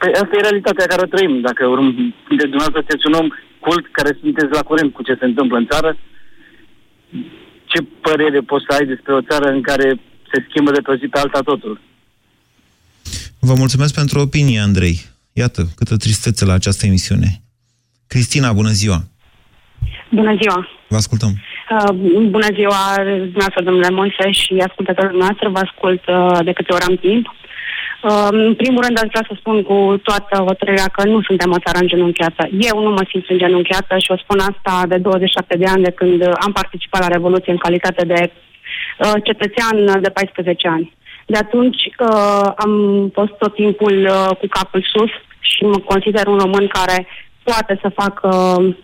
Păi 0.01 0.13
asta 0.22 0.36
e 0.36 0.48
realitatea 0.48 0.91
care 0.91 1.01
o 1.05 1.12
trăim. 1.13 1.34
Dacă 1.48 1.62
urm, 1.74 1.88
de 2.39 2.46
dumneavoastră 2.51 2.79
sunteți 2.81 3.08
un 3.10 3.15
om 3.22 3.27
cult 3.65 3.86
care 3.98 4.17
sunteți 4.22 4.51
la 4.58 4.67
curent 4.70 4.93
cu 4.93 5.01
ce 5.08 5.15
se 5.20 5.25
întâmplă 5.25 5.58
în 5.58 5.67
țară, 5.72 5.89
ce 7.72 7.79
părere 8.08 8.39
poți 8.51 8.65
să 8.67 8.75
ai 8.77 8.86
despre 8.93 9.13
o 9.13 9.22
țară 9.29 9.48
în 9.58 9.62
care 9.62 9.88
se 10.31 10.46
schimbă 10.48 10.72
de 10.72 10.81
pe 10.81 10.91
o 10.91 10.96
zi 10.96 11.08
pe 11.08 11.20
alta 11.20 11.39
totul? 11.39 11.81
Vă 13.39 13.53
mulțumesc 13.58 13.93
pentru 13.93 14.20
opinie, 14.20 14.60
Andrei. 14.60 14.98
Iată, 15.34 15.62
câtă 15.75 15.96
tristețe 15.98 16.46
la 16.46 16.53
această 16.53 16.86
emisiune. 16.86 17.29
Cristina, 18.08 18.53
bună 18.53 18.70
ziua! 18.81 19.00
Bună 20.10 20.34
ziua! 20.41 20.67
Vă 20.88 20.96
ascultăm. 20.96 21.31
Uh, 21.31 21.93
bună 22.36 22.50
ziua, 22.53 22.81
dumneavoastră, 23.05 23.63
domnule 23.63 23.89
Moise 23.89 24.31
și 24.31 24.53
ascultătorii 24.67 25.17
noastre. 25.17 25.50
Vă 25.50 25.60
ascult 25.60 26.03
uh, 26.08 26.39
de 26.43 26.53
câte 26.53 26.74
ori 26.74 26.84
am 26.84 26.96
timp. 26.96 27.25
Uh, 27.27 27.40
în 28.29 28.55
primul 28.55 28.84
rând, 28.84 28.98
aș 28.98 29.10
vrea 29.13 29.25
să 29.27 29.36
spun 29.39 29.63
cu 29.63 30.00
toată 30.03 30.36
hotărârea 30.43 30.88
că 30.96 31.08
nu 31.08 31.22
suntem 31.22 31.51
o 31.51 31.63
țară 31.65 31.77
îngenunchiată. 31.81 32.50
Eu 32.70 32.84
nu 32.84 32.89
mă 32.89 33.03
simt 33.10 33.25
îngenunchiată 33.29 33.98
și 33.98 34.12
o 34.12 34.17
spun 34.17 34.39
asta 34.39 34.88
de 34.88 34.98
27 34.98 35.58
de 35.58 35.65
ani 35.65 35.84
de 35.84 35.91
când 35.91 36.24
am 36.24 36.51
participat 36.51 37.01
la 37.01 37.08
Revoluție 37.08 37.51
în 37.51 37.58
calitate 37.58 38.05
de 38.05 38.31
uh, 38.31 39.13
cetățean 39.24 40.01
de 40.01 40.10
14 40.10 40.67
ani. 40.67 40.96
De 41.25 41.38
atunci 41.38 41.81
uh, 41.86 42.51
am 42.55 42.74
fost 43.13 43.31
tot 43.31 43.53
timpul 43.53 43.96
uh, 44.10 44.38
cu 44.39 44.48
capul 44.50 44.86
sus 44.93 45.12
și 45.39 45.63
mă 45.63 45.77
consider 45.77 46.27
un 46.27 46.38
român 46.38 46.67
care 46.67 47.08
poate 47.43 47.79
să 47.81 47.98
facă 48.01 48.27
uh, 48.60 48.75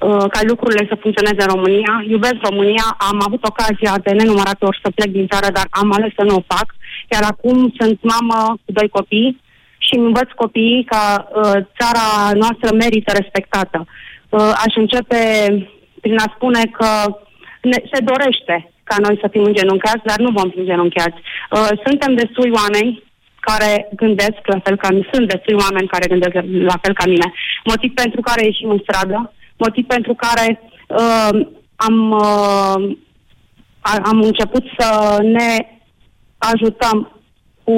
uh, 0.00 0.26
ca 0.34 0.40
lucrurile 0.42 0.86
să 0.88 1.02
funcționeze 1.02 1.40
în 1.42 1.54
România. 1.54 2.04
Iubesc 2.08 2.38
România, 2.50 2.86
am 3.10 3.18
avut 3.26 3.42
ocazia 3.44 3.94
de 4.02 4.10
nenumărate 4.10 4.64
ori 4.64 4.80
să 4.82 4.90
plec 4.94 5.10
din 5.10 5.26
țară, 5.26 5.48
dar 5.52 5.66
am 5.70 5.92
ales 5.92 6.12
să 6.16 6.22
nu 6.24 6.34
o 6.34 6.46
fac. 6.54 6.66
Iar 7.12 7.22
acum 7.22 7.74
sunt 7.78 7.98
mamă 8.02 8.58
cu 8.64 8.72
doi 8.72 8.88
copii 8.88 9.40
și 9.78 9.94
îmi 9.96 10.06
învăț 10.06 10.28
copiii 10.34 10.84
că 10.84 11.00
uh, 11.18 11.56
țara 11.78 12.32
noastră 12.42 12.68
merită 12.72 13.12
respectată. 13.12 13.86
Uh, 14.28 14.52
aș 14.64 14.74
începe 14.74 15.20
prin 16.00 16.18
a 16.18 16.32
spune 16.34 16.62
că 16.78 16.88
ne, 17.62 17.78
se 17.92 18.00
dorește 18.10 18.70
ca 18.88 18.96
noi 18.98 19.18
să 19.20 19.28
fim 19.30 19.44
îngenunchiați, 19.44 20.06
dar 20.10 20.18
nu 20.18 20.30
vom 20.38 20.50
fi 20.50 20.58
îngenunchiați. 20.58 21.18
Uh, 21.50 21.68
suntem 21.84 22.14
destui 22.14 22.50
oameni 22.60 23.02
care 23.40 23.88
gândesc 24.02 24.40
la 24.44 24.60
fel 24.64 24.76
ca 24.76 24.88
mine, 24.90 25.08
sunt 25.12 25.28
destui 25.28 25.56
oameni 25.64 25.92
care 25.94 26.12
gândesc 26.12 26.34
la 26.72 26.78
fel 26.82 26.94
ca 26.94 27.06
mine. 27.06 27.32
Motiv 27.64 27.90
pentru 27.94 28.20
care 28.20 28.44
ieșim 28.44 28.70
în 28.70 28.80
stradă, 28.82 29.32
motiv 29.56 29.84
pentru 29.86 30.14
care 30.14 30.46
uh, 30.88 31.46
am, 31.76 32.10
uh, 32.10 32.96
a- 33.80 34.02
am 34.10 34.18
început 34.20 34.64
să 34.78 35.18
ne 35.22 35.75
ajutăm 36.38 36.96
cu, 37.64 37.74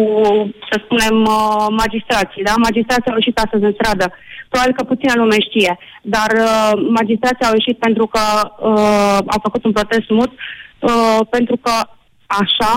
să 0.71 0.81
spunem, 0.85 1.17
uh, 1.25 1.67
magistrații. 1.83 2.43
Da? 2.49 2.55
Magistrații 2.69 3.11
au 3.11 3.21
ieșit 3.21 3.39
astăzi 3.39 3.65
în 3.65 3.75
stradă. 3.79 4.07
Probabil 4.49 4.75
că 4.77 4.85
puțină 4.85 5.13
lume 5.17 5.39
știe, 5.49 5.79
dar 6.03 6.31
uh, 6.47 6.73
magistrații 6.99 7.47
au 7.47 7.55
ieșit 7.59 7.79
pentru 7.79 8.07
că 8.15 8.25
uh, 8.71 9.19
au 9.35 9.41
făcut 9.47 9.65
un 9.65 9.73
protest 9.73 10.09
mut, 10.09 10.33
uh, 10.33 11.21
pentru 11.31 11.57
că 11.57 11.75
așa 12.27 12.73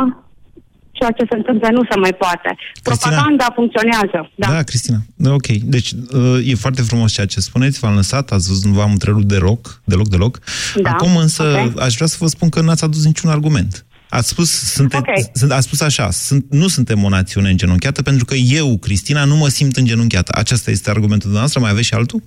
ceea 0.91 1.11
ce 1.11 1.25
se 1.29 1.35
întâmplă 1.37 1.67
nu 1.71 1.83
se 1.89 1.99
mai 1.99 2.13
poate. 2.13 2.57
Propaganda 2.83 3.45
funcționează. 3.55 4.31
Da. 4.35 4.47
Da, 4.51 4.61
Cristina. 4.63 4.97
Da, 5.15 5.33
Ok. 5.33 5.47
Deci, 5.47 5.89
uh, 5.91 6.49
e 6.51 6.55
foarte 6.55 6.81
frumos 6.81 7.11
ceea 7.13 7.25
ce 7.25 7.39
spuneți. 7.39 7.79
V-am 7.79 7.95
lăsat, 7.95 8.31
ați 8.31 8.47
văzut, 8.47 8.63
nu 8.71 8.77
v-am 8.79 8.91
întrerupt 8.91 9.25
deloc, 9.25 9.81
deloc, 9.83 10.07
deloc. 10.07 10.39
Da, 10.75 10.89
Acum 10.89 11.15
însă 11.15 11.43
ok. 11.43 11.81
aș 11.81 11.93
vrea 11.95 12.07
să 12.07 12.17
vă 12.19 12.27
spun 12.27 12.49
că 12.49 12.61
n-ați 12.61 12.83
adus 12.83 13.05
niciun 13.05 13.29
argument. 13.29 13.85
Ați 14.17 14.27
spus, 14.27 14.49
sunte, 14.73 14.97
Ok. 14.97 15.07
sunt, 15.33 15.51
ați 15.51 15.65
spus 15.65 15.81
așa, 15.81 16.09
sunt, 16.09 16.45
nu 16.49 16.67
suntem 16.67 17.03
o 17.03 17.09
națiune 17.09 17.49
îngenunchiată 17.49 18.01
pentru 18.01 18.25
că 18.25 18.33
eu, 18.33 18.77
Cristina, 18.77 19.23
nu 19.23 19.35
mă 19.35 19.47
simt 19.47 19.75
îngenunchiată. 19.75 20.31
Acesta 20.37 20.71
este 20.71 20.89
argumentul 20.89 21.29
dumneavoastră? 21.31 21.59
Mai 21.61 21.71
aveți 21.71 21.87
și 21.87 21.93
altul? 21.93 22.21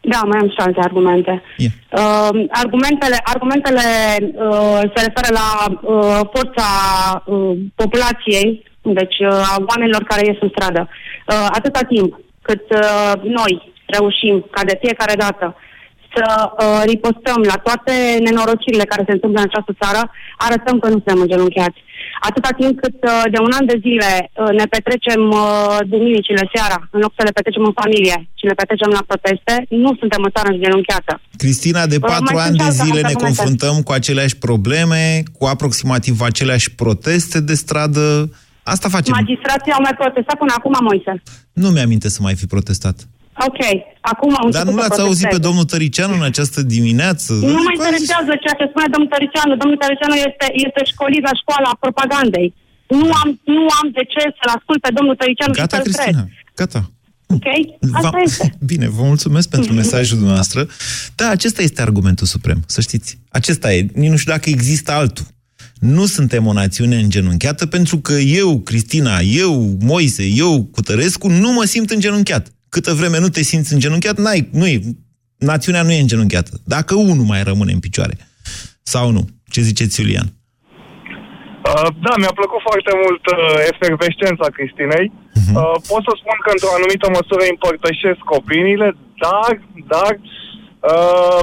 Da, 0.00 0.20
mai 0.30 0.38
am 0.38 0.48
și 0.48 0.56
alte 0.56 0.80
argumente. 0.80 1.42
Yeah. 1.56 1.72
Uh, 1.90 2.44
argumentele 2.62 3.18
argumentele 3.24 3.80
uh, 4.20 4.80
se 4.94 5.04
referă 5.06 5.30
la 5.40 5.48
uh, 5.68 6.20
forța 6.34 6.68
uh, 7.26 7.56
populației, 7.74 8.62
deci 8.82 9.18
uh, 9.18 9.52
a 9.52 9.56
oamenilor 9.68 10.02
care 10.02 10.26
ies 10.26 10.36
în 10.40 10.50
stradă. 10.54 10.88
Uh, 10.88 11.46
atâta 11.58 11.80
timp 11.88 12.20
cât 12.42 12.64
uh, 12.70 13.12
noi 13.38 13.72
reușim 13.86 14.46
ca 14.50 14.64
de 14.64 14.78
fiecare 14.82 15.14
dată 15.14 15.56
să 16.16 16.26
uh, 16.32 16.82
ripostăm 16.92 17.40
la 17.52 17.56
toate 17.66 17.94
nenorocirile 18.26 18.90
care 18.92 19.02
se 19.06 19.16
întâmplă 19.16 19.38
în 19.40 19.48
această 19.48 19.72
țară, 19.82 20.02
arătăm 20.46 20.76
că 20.78 20.86
nu 20.88 20.98
suntem 21.00 21.18
îngenunchiați. 21.20 21.78
Atâta 22.28 22.50
timp 22.60 22.74
cât 22.84 22.96
uh, 23.04 23.22
de 23.34 23.38
un 23.46 23.52
an 23.58 23.64
de 23.72 23.78
zile 23.86 24.10
uh, 24.24 24.52
ne 24.60 24.66
petrecem 24.74 25.22
uh, 25.30 25.78
duminicile 25.92 26.44
seara, 26.54 26.78
în 26.94 27.00
loc 27.04 27.12
să 27.18 27.22
le 27.26 27.36
petrecem 27.38 27.64
în 27.70 27.74
familie 27.82 28.16
și 28.38 28.44
le 28.50 28.58
petrecem 28.60 28.90
la 28.98 29.02
proteste, 29.10 29.54
nu 29.84 29.90
suntem 30.00 30.20
o 30.26 30.30
țară 30.36 30.48
îngenunchiată. 30.52 31.12
Cristina, 31.42 31.82
de 31.94 31.98
Uh, 32.00 32.08
patru 32.12 32.34
mai 32.34 32.44
ani 32.46 32.56
sunt 32.56 32.62
de 32.62 32.64
și 32.64 32.70
alte 32.70 32.84
zile 32.84 33.00
ne 33.00 33.06
argumente. 33.06 33.24
confruntăm 33.24 33.76
cu 33.86 33.92
aceleași 34.00 34.36
probleme, 34.46 35.02
cu 35.38 35.44
aproximativ 35.54 36.14
aceleași 36.30 36.68
proteste 36.82 37.38
de 37.48 37.54
stradă. 37.62 38.04
Asta 38.62 38.88
facem. 38.88 39.12
Magistrații 39.20 39.72
au 39.72 39.82
mai 39.82 39.94
protestat 40.02 40.36
până 40.42 40.52
acum, 40.58 40.74
Moise. 40.88 41.12
Nu 41.52 41.68
mi-aminte 41.68 42.08
să 42.08 42.18
mai 42.22 42.34
fi 42.34 42.46
protestat. 42.46 42.96
Ok, 43.48 43.60
acum 44.12 44.32
au 44.40 44.48
Dar 44.48 44.48
început 44.48 44.74
nu 44.74 44.80
să 44.80 44.86
l-ați 44.88 45.00
auzit 45.06 45.22
pe 45.22 45.28
protesteze. 45.28 45.46
domnul 45.48 45.66
Tăricianu 45.72 46.14
în 46.20 46.26
această 46.30 46.60
dimineață? 46.76 47.30
Nu 47.52 47.60
mă 47.66 47.72
interesează 47.78 48.32
ceea 48.42 48.56
ce 48.60 48.66
spune 48.72 48.86
domnul 48.94 49.10
Tăricianu. 49.14 49.52
Domnul 49.62 49.78
Tăricianu 49.84 50.16
este, 50.28 50.46
este 50.66 50.80
școlit 50.92 51.22
la 51.28 51.34
școala 51.42 51.70
propagandei. 51.84 52.48
Nu 53.02 53.08
am, 53.22 53.28
nu 53.58 53.64
am 53.80 53.86
de 53.98 54.04
ce 54.12 54.20
să-l 54.38 54.52
ascult 54.58 54.80
pe 54.86 54.90
domnul 54.98 55.16
Tăricianu 55.22 55.52
și 55.54 55.60
Gata, 55.62 55.76
să-l 55.76 55.84
cred. 55.84 55.94
Cristina, 55.96 56.24
gata. 56.60 56.80
Ok? 57.36 57.46
Asta 57.96 58.10
Va- 58.14 58.20
este. 58.28 58.46
Bine, 58.72 58.86
vă 58.96 59.02
mulțumesc 59.12 59.46
pentru 59.56 59.72
mesajul 59.80 60.16
dumneavoastră. 60.16 60.60
Da, 61.18 61.26
acesta 61.36 61.60
este 61.68 61.80
argumentul 61.88 62.26
suprem, 62.34 62.58
să 62.74 62.80
știți. 62.80 63.10
Acesta 63.38 63.68
e. 63.74 63.86
Nici 64.02 64.10
nu 64.14 64.16
știu 64.22 64.32
dacă 64.32 64.48
există 64.48 64.90
altul. 64.92 65.26
Nu 65.80 66.04
suntem 66.06 66.46
o 66.46 66.52
națiune 66.52 66.96
îngenunchiată 66.96 67.66
pentru 67.66 67.96
că 67.98 68.12
eu, 68.12 68.60
Cristina, 68.60 69.18
eu, 69.20 69.76
Moise, 69.80 70.24
eu, 70.24 70.64
Cutărescu, 70.64 71.28
nu 71.28 71.52
mă 71.52 71.64
simt 71.64 71.90
îngenunchiat. 71.90 72.46
Câtă 72.76 72.92
vreme 73.00 73.18
nu 73.24 73.30
te 73.36 73.42
simți 73.50 73.72
îngenunchiat, 73.76 74.16
n-ai, 74.24 74.40
nu 74.60 74.66
e, 74.74 74.76
națiunea 75.50 75.82
nu 75.86 75.92
e 75.92 76.06
îngenunchiată. 76.06 76.52
Dacă 76.74 76.92
unul 77.12 77.26
mai 77.32 77.40
rămâne 77.50 77.72
în 77.76 77.84
picioare. 77.86 78.16
Sau 78.94 79.06
nu? 79.16 79.22
Ce 79.52 79.60
ziceți, 79.70 79.94
Iulian? 80.00 80.28
Uh, 81.68 81.88
da, 82.06 82.12
mi-a 82.22 82.34
plăcut 82.40 82.60
foarte 82.68 82.92
mult 83.02 83.22
uh, 83.26 83.38
efervescența 83.72 84.46
Cristinei. 84.56 85.06
Uh-huh. 85.14 85.54
Uh, 85.58 85.76
pot 85.90 86.02
să 86.06 86.12
spun 86.20 86.36
că 86.44 86.50
într-o 86.54 86.76
anumită 86.78 87.06
măsură 87.18 87.42
împărtășesc 87.54 88.24
opiniile, 88.40 88.88
dar, 89.24 89.52
dar 89.92 90.12
uh, 90.90 91.40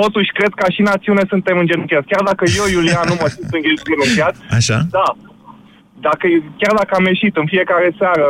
totuși 0.00 0.30
cred 0.38 0.52
că 0.58 0.64
și 0.74 0.82
națiune 0.92 1.24
suntem 1.32 1.56
îngenunchiați. 1.58 2.10
Chiar 2.12 2.24
dacă 2.30 2.44
eu, 2.60 2.66
Iulian, 2.74 3.06
nu 3.10 3.16
mă 3.20 3.28
simt 3.34 3.52
îngenunchiat, 3.58 4.34
Așa? 4.58 4.78
da, 4.98 5.08
dacă, 6.06 6.24
chiar 6.60 6.74
dacă 6.80 6.92
am 6.96 7.10
ieșit 7.12 7.34
în 7.36 7.46
fiecare 7.54 7.88
seară 8.00 8.26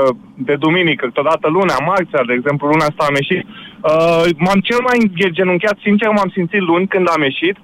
de 0.48 0.54
duminică, 0.64 1.04
câteodată 1.06 1.46
lunea, 1.48 1.78
marțea, 1.90 2.22
de 2.28 2.34
exemplu, 2.38 2.64
luna 2.66 2.86
asta 2.88 3.02
am 3.06 3.16
ieșit, 3.22 3.42
uh, 3.90 4.24
m-am 4.44 4.60
cel 4.68 4.80
mai 4.88 4.98
genunchiat, 5.38 5.76
sincer, 5.86 6.08
m-am 6.08 6.30
simțit 6.36 6.62
luni 6.70 6.90
când 6.92 7.06
am 7.14 7.22
ieșit. 7.30 7.56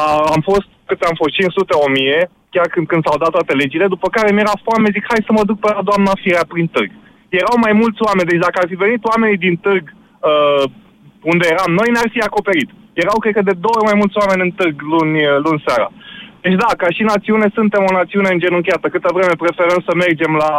Uh, 0.00 0.22
am 0.34 0.40
fost, 0.50 0.68
cât 0.88 1.00
am 1.10 1.16
fost, 1.22 1.32
500, 1.34 1.72
1000, 1.74 2.30
chiar 2.54 2.66
când, 2.72 2.86
când 2.90 3.02
s-au 3.04 3.18
dat 3.22 3.32
toate 3.36 3.52
legile, 3.62 3.86
după 3.94 4.06
care 4.16 4.28
mi-era 4.32 4.56
foame, 4.64 4.94
zic, 4.96 5.04
hai 5.10 5.28
să 5.28 5.32
mă 5.34 5.42
duc 5.48 5.58
pe 5.60 5.68
la 5.76 5.82
doamna 5.90 6.12
Firea 6.22 6.46
prin 6.52 6.66
târg. 6.74 6.90
Erau 7.40 7.56
mai 7.64 7.74
mulți 7.80 8.00
oameni, 8.08 8.30
deci 8.30 8.44
dacă 8.46 8.56
ar 8.58 8.68
fi 8.72 8.82
venit 8.84 9.02
oamenii 9.12 9.44
din 9.46 9.56
târg 9.64 9.84
uh, 10.30 10.64
unde 11.32 11.46
eram 11.54 11.72
noi, 11.78 11.88
ne-ar 11.92 12.10
fi 12.14 12.20
acoperit. 12.28 12.70
Erau, 13.02 13.18
cred 13.18 13.34
că, 13.36 13.42
de 13.48 13.60
două 13.64 13.76
ori 13.78 13.88
mai 13.90 14.00
mulți 14.02 14.18
oameni 14.22 14.44
în 14.46 14.52
târg 14.58 14.76
luni, 14.92 15.18
luni 15.44 15.64
seara. 15.66 15.88
Deci 16.46 16.60
da, 16.64 16.70
ca 16.82 16.88
și 16.96 17.02
națiune 17.12 17.48
suntem 17.58 17.82
o 17.90 17.96
națiune 18.00 18.30
îngenunchiată. 18.32 18.86
Câtă 18.94 19.10
vreme 19.16 19.34
preferăm 19.44 19.80
să 19.88 19.92
mergem 20.04 20.32
la, 20.44 20.52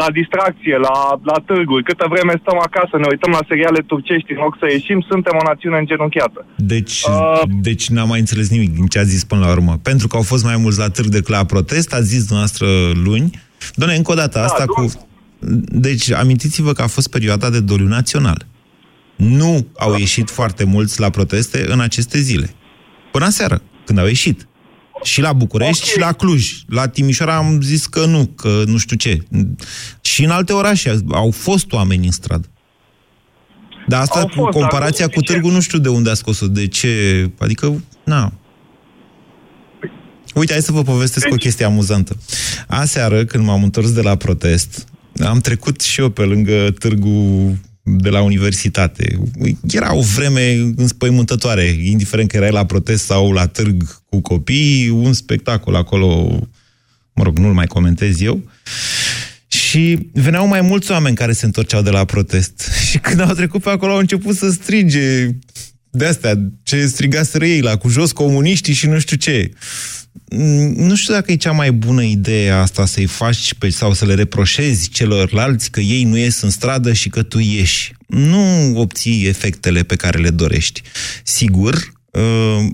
la 0.00 0.06
distracție, 0.18 0.76
la, 0.88 0.96
la 1.30 1.36
târguri, 1.48 1.86
câtă 1.90 2.06
vreme 2.14 2.34
stăm 2.42 2.58
acasă, 2.68 2.94
ne 2.98 3.08
uităm 3.14 3.32
la 3.38 3.46
seriale 3.50 3.80
turcești 3.90 4.32
în 4.34 4.40
loc 4.44 4.54
să 4.60 4.66
ieșim, 4.68 4.98
suntem 5.10 5.34
o 5.40 5.48
națiune 5.50 5.78
îngenunchiată. 5.78 6.40
Deci, 6.74 6.96
uh, 7.02 7.42
deci 7.68 7.84
n-am 7.94 8.08
mai 8.12 8.20
înțeles 8.24 8.48
nimic 8.56 8.70
din 8.78 8.86
ce 8.92 8.98
a 8.98 9.10
zis 9.12 9.22
până 9.30 9.40
la 9.44 9.50
urmă. 9.56 9.74
Pentru 9.90 10.06
că 10.08 10.16
au 10.16 10.26
fost 10.32 10.44
mai 10.44 10.58
mulți 10.64 10.78
la 10.84 10.90
târg 10.96 11.08
decât 11.16 11.34
la 11.38 11.44
protest, 11.44 11.88
a 11.94 12.00
zis 12.00 12.22
dumneavoastră 12.26 12.66
luni. 13.04 13.30
Doamne, 13.74 13.96
încă 13.96 14.12
o 14.12 14.14
dată, 14.22 14.38
da, 14.38 14.44
asta 14.44 14.64
cu... 14.66 14.92
Deci, 15.86 16.10
amintiți-vă 16.10 16.72
că 16.72 16.82
a 16.82 16.86
fost 16.96 17.10
perioada 17.10 17.50
de 17.50 17.60
doliu 17.60 17.86
național. 17.86 18.46
Nu 19.16 19.66
au 19.78 19.94
ieșit 19.94 20.30
foarte 20.30 20.64
mulți 20.64 21.00
la 21.00 21.10
proteste 21.10 21.64
în 21.68 21.80
aceste 21.80 22.18
zile. 22.18 22.50
Până 23.12 23.28
seară, 23.28 23.62
când 23.84 23.98
au 23.98 24.06
ieșit. 24.06 24.47
Și 25.02 25.20
la 25.20 25.32
București 25.32 25.82
okay. 25.82 25.92
și 25.92 25.98
la 25.98 26.12
Cluj. 26.12 26.52
La 26.68 26.88
Timișoara 26.88 27.36
am 27.36 27.60
zis 27.60 27.86
că 27.86 28.04
nu, 28.04 28.26
că 28.26 28.62
nu 28.66 28.76
știu 28.76 28.96
ce. 28.96 29.22
Și 30.00 30.24
în 30.24 30.30
alte 30.30 30.52
orașe 30.52 30.98
au 31.10 31.30
fost 31.30 31.72
oameni 31.72 32.04
în 32.04 32.12
stradă. 32.12 32.48
Dar 33.88 34.00
asta, 34.00 34.24
cu 34.36 34.44
comparația 34.44 35.08
cu 35.08 35.20
târgul, 35.20 35.52
nu 35.52 35.60
știu 35.60 35.78
de 35.78 35.88
unde 35.88 36.10
a 36.10 36.14
scos-o, 36.14 36.48
de 36.48 36.66
ce... 36.66 37.30
Adică, 37.38 37.82
na. 38.04 38.32
Uite, 40.34 40.52
hai 40.52 40.62
să 40.62 40.72
vă 40.72 40.82
povestesc 40.82 41.24
deci... 41.24 41.34
o 41.34 41.36
chestie 41.36 41.64
amuzantă. 41.64 42.16
Aseară, 42.66 43.24
când 43.24 43.44
m-am 43.44 43.62
întors 43.62 43.92
de 43.92 44.02
la 44.02 44.16
protest, 44.16 44.86
am 45.24 45.38
trecut 45.38 45.80
și 45.80 46.00
eu 46.00 46.08
pe 46.08 46.22
lângă 46.22 46.70
târgul 46.78 47.56
de 47.82 48.08
la 48.08 48.22
universitate. 48.22 49.28
Era 49.70 49.94
o 49.94 50.00
vreme 50.00 50.72
înspăimântătoare, 50.76 51.64
indiferent 51.64 52.30
că 52.30 52.36
erai 52.36 52.50
la 52.50 52.66
protest 52.66 53.04
sau 53.04 53.32
la 53.32 53.46
târg 53.46 53.97
cu 54.10 54.20
copii, 54.20 54.88
un 54.88 55.12
spectacol 55.12 55.74
acolo, 55.74 56.38
mă 57.12 57.22
rog, 57.22 57.38
nu-l 57.38 57.52
mai 57.52 57.66
comentez 57.66 58.20
eu. 58.20 58.50
Și 59.46 60.08
veneau 60.12 60.46
mai 60.46 60.60
mulți 60.60 60.90
oameni 60.90 61.16
care 61.16 61.32
se 61.32 61.44
întorceau 61.44 61.82
de 61.82 61.90
la 61.90 62.04
protest. 62.04 62.70
Și 62.88 62.98
când 62.98 63.20
au 63.20 63.34
trecut 63.34 63.62
pe 63.62 63.70
acolo, 63.70 63.92
au 63.92 63.98
început 63.98 64.36
să 64.36 64.50
strige 64.50 65.28
de 65.90 66.06
astea, 66.06 66.50
ce 66.62 66.86
strigaseră 66.86 67.46
ei, 67.46 67.60
la 67.60 67.76
cu 67.76 67.88
jos 67.88 68.12
comuniștii 68.12 68.74
și 68.74 68.86
nu 68.86 68.98
știu 68.98 69.16
ce. 69.16 69.50
Mm, 70.30 70.72
nu 70.76 70.94
știu 70.94 71.14
dacă 71.14 71.32
e 71.32 71.36
cea 71.36 71.52
mai 71.52 71.72
bună 71.72 72.02
idee 72.02 72.50
asta 72.50 72.86
să-i 72.86 73.06
faci 73.06 73.54
pe, 73.54 73.70
sau 73.70 73.92
să 73.92 74.04
le 74.04 74.14
reproșezi 74.14 74.88
celorlalți 74.88 75.70
că 75.70 75.80
ei 75.80 76.04
nu 76.04 76.16
ies 76.16 76.40
în 76.40 76.50
stradă 76.50 76.92
și 76.92 77.08
că 77.08 77.22
tu 77.22 77.38
ieși. 77.38 77.92
Nu 78.06 78.72
obții 78.78 79.26
efectele 79.26 79.82
pe 79.82 79.96
care 79.96 80.18
le 80.18 80.30
dorești. 80.30 80.82
Sigur, 81.22 81.92
uh, 82.10 82.66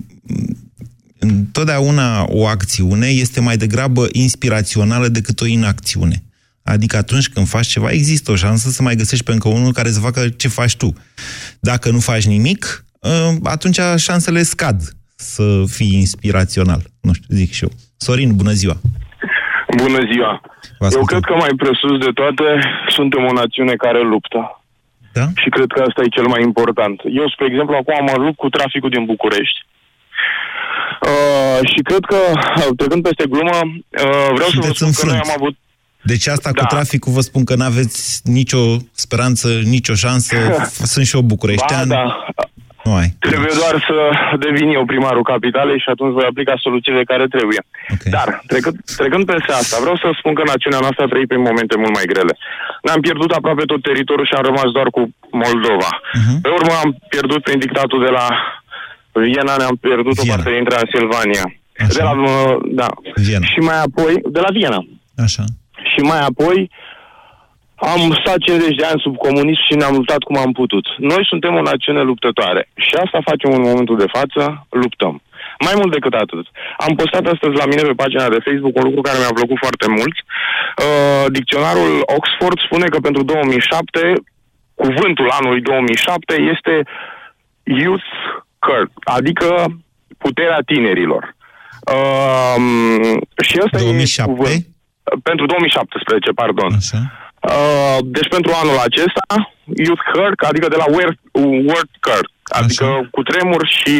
întotdeauna 1.31 2.25
o 2.29 2.47
acțiune 2.47 3.07
este 3.07 3.41
mai 3.41 3.57
degrabă 3.57 4.07
inspirațională 4.13 5.09
decât 5.09 5.41
o 5.41 5.47
inacțiune. 5.47 6.23
Adică 6.65 6.97
atunci 6.97 7.29
când 7.29 7.47
faci 7.47 7.67
ceva, 7.67 7.91
există 7.91 8.31
o 8.31 8.37
șansă 8.37 8.69
să 8.69 8.83
mai 8.83 8.95
găsești 8.95 9.25
pe 9.25 9.33
încă 9.33 9.49
unul 9.49 9.73
care 9.73 9.89
să 9.89 10.01
facă 10.01 10.29
ce 10.29 10.49
faci 10.49 10.77
tu. 10.77 10.93
Dacă 11.61 11.91
nu 11.91 11.99
faci 11.99 12.27
nimic, 12.27 12.85
uh, 13.01 13.35
atunci 13.43 13.79
șansele 13.97 14.43
scad 14.43 14.77
să 15.17 15.65
fii 15.67 15.93
inspirațional. 15.93 16.83
Nu 17.01 17.13
știu, 17.13 17.35
zic 17.35 17.53
și 17.53 17.65
eu. 17.65 17.71
Sorin, 17.97 18.37
bună 18.37 18.53
ziua! 18.53 18.77
Bună 19.77 19.99
ziua! 20.13 20.41
Eu 20.99 21.05
cred 21.05 21.25
că 21.25 21.35
mai 21.35 21.55
presus 21.57 21.99
de 22.07 22.11
toate, 22.21 22.45
suntem 22.89 23.25
o 23.25 23.33
națiune 23.33 23.75
care 23.85 24.01
luptă. 24.03 24.41
Da? 25.19 25.27
Și 25.43 25.49
cred 25.57 25.69
că 25.75 25.81
asta 25.83 26.01
e 26.03 26.17
cel 26.19 26.29
mai 26.35 26.43
important. 26.43 26.97
Eu, 27.21 27.27
spre 27.29 27.47
exemplu, 27.47 27.75
acum 27.77 27.95
am 28.15 28.23
lupt 28.27 28.37
cu 28.37 28.49
traficul 28.49 28.91
din 28.91 29.05
București. 29.05 29.59
Uh, 31.03 31.59
și 31.71 31.81
cred 31.83 32.05
că, 32.13 32.17
trecând 32.77 33.03
peste 33.03 33.25
glumă, 33.31 33.59
uh, 33.63 34.29
vreau 34.35 34.51
să 34.51 34.59
vă 34.61 34.73
spun 34.73 34.93
că 34.93 35.07
noi 35.07 35.17
am 35.17 35.35
avut 35.39 35.55
deci 36.07 36.27
asta 36.27 36.51
da. 36.53 36.61
cu 36.61 36.67
traficul 36.75 37.13
vă 37.13 37.21
spun 37.21 37.45
că 37.45 37.55
n-aveți 37.55 38.21
nicio 38.39 38.63
speranță, 38.93 39.49
nicio 39.77 39.95
șansă. 39.95 40.37
Sunt 40.93 41.07
și 41.07 41.17
eu 41.17 41.23
bucureștean. 41.23 41.89
Ba, 41.89 41.95
da. 41.95 42.45
Nu 42.85 42.93
ai. 43.01 43.09
Trebuie 43.29 43.55
doar 43.63 43.75
să 43.89 43.97
devin 44.47 44.69
eu 44.79 44.85
primarul 44.93 45.31
capitalei 45.33 45.79
și 45.85 45.91
atunci 45.95 46.17
voi 46.19 46.27
aplica 46.31 46.55
soluțiile 46.67 47.03
care 47.13 47.27
trebuie. 47.35 47.61
Okay. 47.95 48.11
Dar, 48.17 48.29
trecând, 48.51 48.77
trecând 49.01 49.25
peste 49.33 49.53
asta, 49.61 49.77
vreau 49.85 49.97
să 50.03 50.07
spun 50.21 50.35
că 50.35 50.43
națiunea 50.45 50.83
noastră 50.85 51.03
a 51.05 51.13
trăit 51.13 51.29
prin 51.31 51.47
momente 51.49 51.75
mult 51.83 51.95
mai 51.99 52.11
grele. 52.13 52.35
Ne-am 52.87 53.01
pierdut 53.07 53.31
aproape 53.33 53.65
tot 53.73 53.83
teritoriul 53.89 54.29
și 54.29 54.37
am 54.37 54.49
rămas 54.51 54.69
doar 54.77 54.89
cu 54.97 55.03
Moldova. 55.43 55.91
Uh-huh. 56.01 56.37
Pe 56.45 56.51
urmă 56.59 56.73
am 56.85 56.91
pierdut 57.13 57.41
prin 57.47 57.59
dictatul 57.65 58.01
de 58.07 58.13
la 58.19 58.27
Viena, 59.21 59.57
ne-am 59.57 59.77
pierdut 59.81 60.15
Viena. 60.15 60.33
o 60.33 60.37
parte 60.37 60.51
din 60.57 60.65
Transilvania. 60.65 61.45
Așa. 61.79 61.93
De 61.97 62.03
la, 62.03 62.13
da. 62.81 62.89
Viena. 63.15 63.47
Și 63.47 63.59
mai 63.59 63.79
apoi, 63.87 64.13
de 64.37 64.41
la 64.41 64.51
Viena. 64.51 64.81
Așa. 65.17 65.45
Și 65.93 66.01
mai 66.01 66.21
apoi, 66.31 66.71
am 67.93 68.03
stat 68.21 68.39
50 68.39 68.77
de 68.77 68.85
ani 68.85 69.01
sub 69.05 69.17
comunism 69.17 69.63
și 69.69 69.75
ne-am 69.79 69.95
luptat 69.95 70.23
cum 70.29 70.37
am 70.37 70.53
putut. 70.53 70.87
Noi 70.99 71.23
suntem 71.31 71.55
o 71.55 71.63
națiune 71.71 72.03
luptătoare 72.03 72.69
și 72.87 72.95
asta 73.05 73.29
facem 73.31 73.51
în 73.53 73.63
momentul 73.69 73.97
de 73.99 74.13
față, 74.17 74.67
luptăm. 74.71 75.23
Mai 75.67 75.75
mult 75.77 75.93
decât 75.93 76.15
atât. 76.15 76.47
Am 76.87 76.95
postat 76.95 77.25
astăzi 77.35 77.55
la 77.63 77.67
mine 77.67 77.83
pe 77.83 78.01
pagina 78.03 78.29
de 78.29 78.45
Facebook 78.47 78.77
un 78.77 78.87
lucru 78.89 79.01
care 79.01 79.19
mi-a 79.19 79.39
plăcut 79.41 79.59
foarte 79.65 79.87
mult. 79.97 80.17
Uh, 80.25 81.25
dicționarul 81.37 81.91
Oxford 82.17 82.59
spune 82.67 82.87
că 82.93 82.99
pentru 83.07 83.23
2007, 83.23 84.13
cuvântul 84.75 85.29
anului 85.39 85.61
2007 85.61 86.35
este 86.53 86.75
youth 87.83 88.11
curve, 88.67 88.93
adică 89.19 89.49
puterea 90.19 90.61
tinerilor. 90.67 91.23
Uh, 91.97 92.57
și 93.47 93.57
asta 93.65 93.79
2007? 93.79 94.31
e 94.31 94.35
cuvânt. 94.35 94.67
Pentru 95.23 95.47
2017, 95.47 96.31
pardon. 96.31 96.73
Așa. 96.77 97.01
Uh, 97.49 97.99
deci 98.17 98.29
pentru 98.29 98.53
anul 98.63 98.79
acesta, 98.89 99.25
Youth 99.85 100.05
Kirk, 100.13 100.45
adică 100.51 100.69
de 100.69 100.77
la 100.83 100.89
Word, 100.97 101.19
Word 101.71 101.91
Kirk, 102.07 102.31
adică 102.59 102.85
Așa. 102.85 103.09
cu 103.11 103.23
tremur 103.23 103.63
și, 103.77 103.97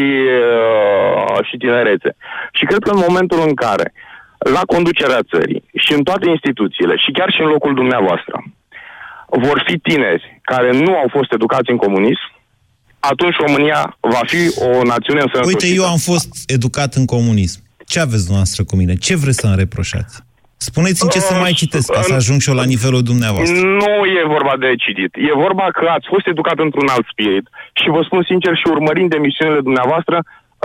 uh, 0.47 1.39
și 1.49 1.57
tinerețe. 1.57 2.17
Și 2.53 2.65
cred 2.65 2.83
că 2.83 2.91
în 2.91 3.05
momentul 3.09 3.41
în 3.47 3.55
care, 3.55 3.93
la 4.39 4.63
conducerea 4.67 5.23
țării 5.33 5.65
și 5.75 5.93
în 5.93 6.03
toate 6.03 6.29
instituțiile, 6.29 6.97
și 6.97 7.11
chiar 7.11 7.31
și 7.33 7.41
în 7.41 7.47
locul 7.47 7.75
dumneavoastră, 7.75 8.45
vor 9.29 9.63
fi 9.67 9.79
tineri 9.79 10.41
care 10.43 10.71
nu 10.73 10.97
au 10.97 11.09
fost 11.11 11.33
educați 11.33 11.71
în 11.71 11.77
comunism, 11.77 12.34
atunci 13.11 13.37
România 13.47 13.97
va 14.01 14.23
fi 14.27 14.43
o 14.69 14.71
națiune 14.93 15.21
însănătoșită. 15.21 15.67
Uite, 15.67 15.67
eu 15.81 15.87
am 15.95 16.01
fost 16.11 16.29
educat 16.57 16.95
în 16.95 17.05
comunism. 17.05 17.59
Ce 17.87 18.01
aveți 18.01 18.25
dumneavoastră 18.29 18.65
cu 18.65 18.77
mine? 18.77 18.95
Ce 19.07 19.15
vreți 19.17 19.39
să-mi 19.39 19.61
reproșați? 19.65 20.15
Spuneți-mi 20.57 21.11
ce 21.11 21.21
să 21.21 21.35
mai 21.35 21.53
citesc, 21.53 21.93
ca 21.93 22.03
să 22.03 22.15
ajung 22.15 22.41
și 22.41 22.49
eu 22.51 22.57
la 22.63 22.71
nivelul 22.75 23.03
dumneavoastră. 23.03 23.57
Nu 23.83 23.95
e 24.19 24.33
vorba 24.37 24.55
de 24.65 24.71
citit. 24.85 25.11
E 25.29 25.43
vorba 25.47 25.67
că 25.77 25.85
ați 25.97 26.07
fost 26.13 26.27
educat 26.33 26.59
într-un 26.67 26.89
alt 26.95 27.07
spirit. 27.13 27.45
Și 27.81 27.89
vă 27.95 28.01
spun 28.09 28.23
sincer 28.31 28.53
și 28.61 28.67
urmărind 28.75 29.11
emisiunile 29.13 29.61
dumneavoastră, 29.69 30.17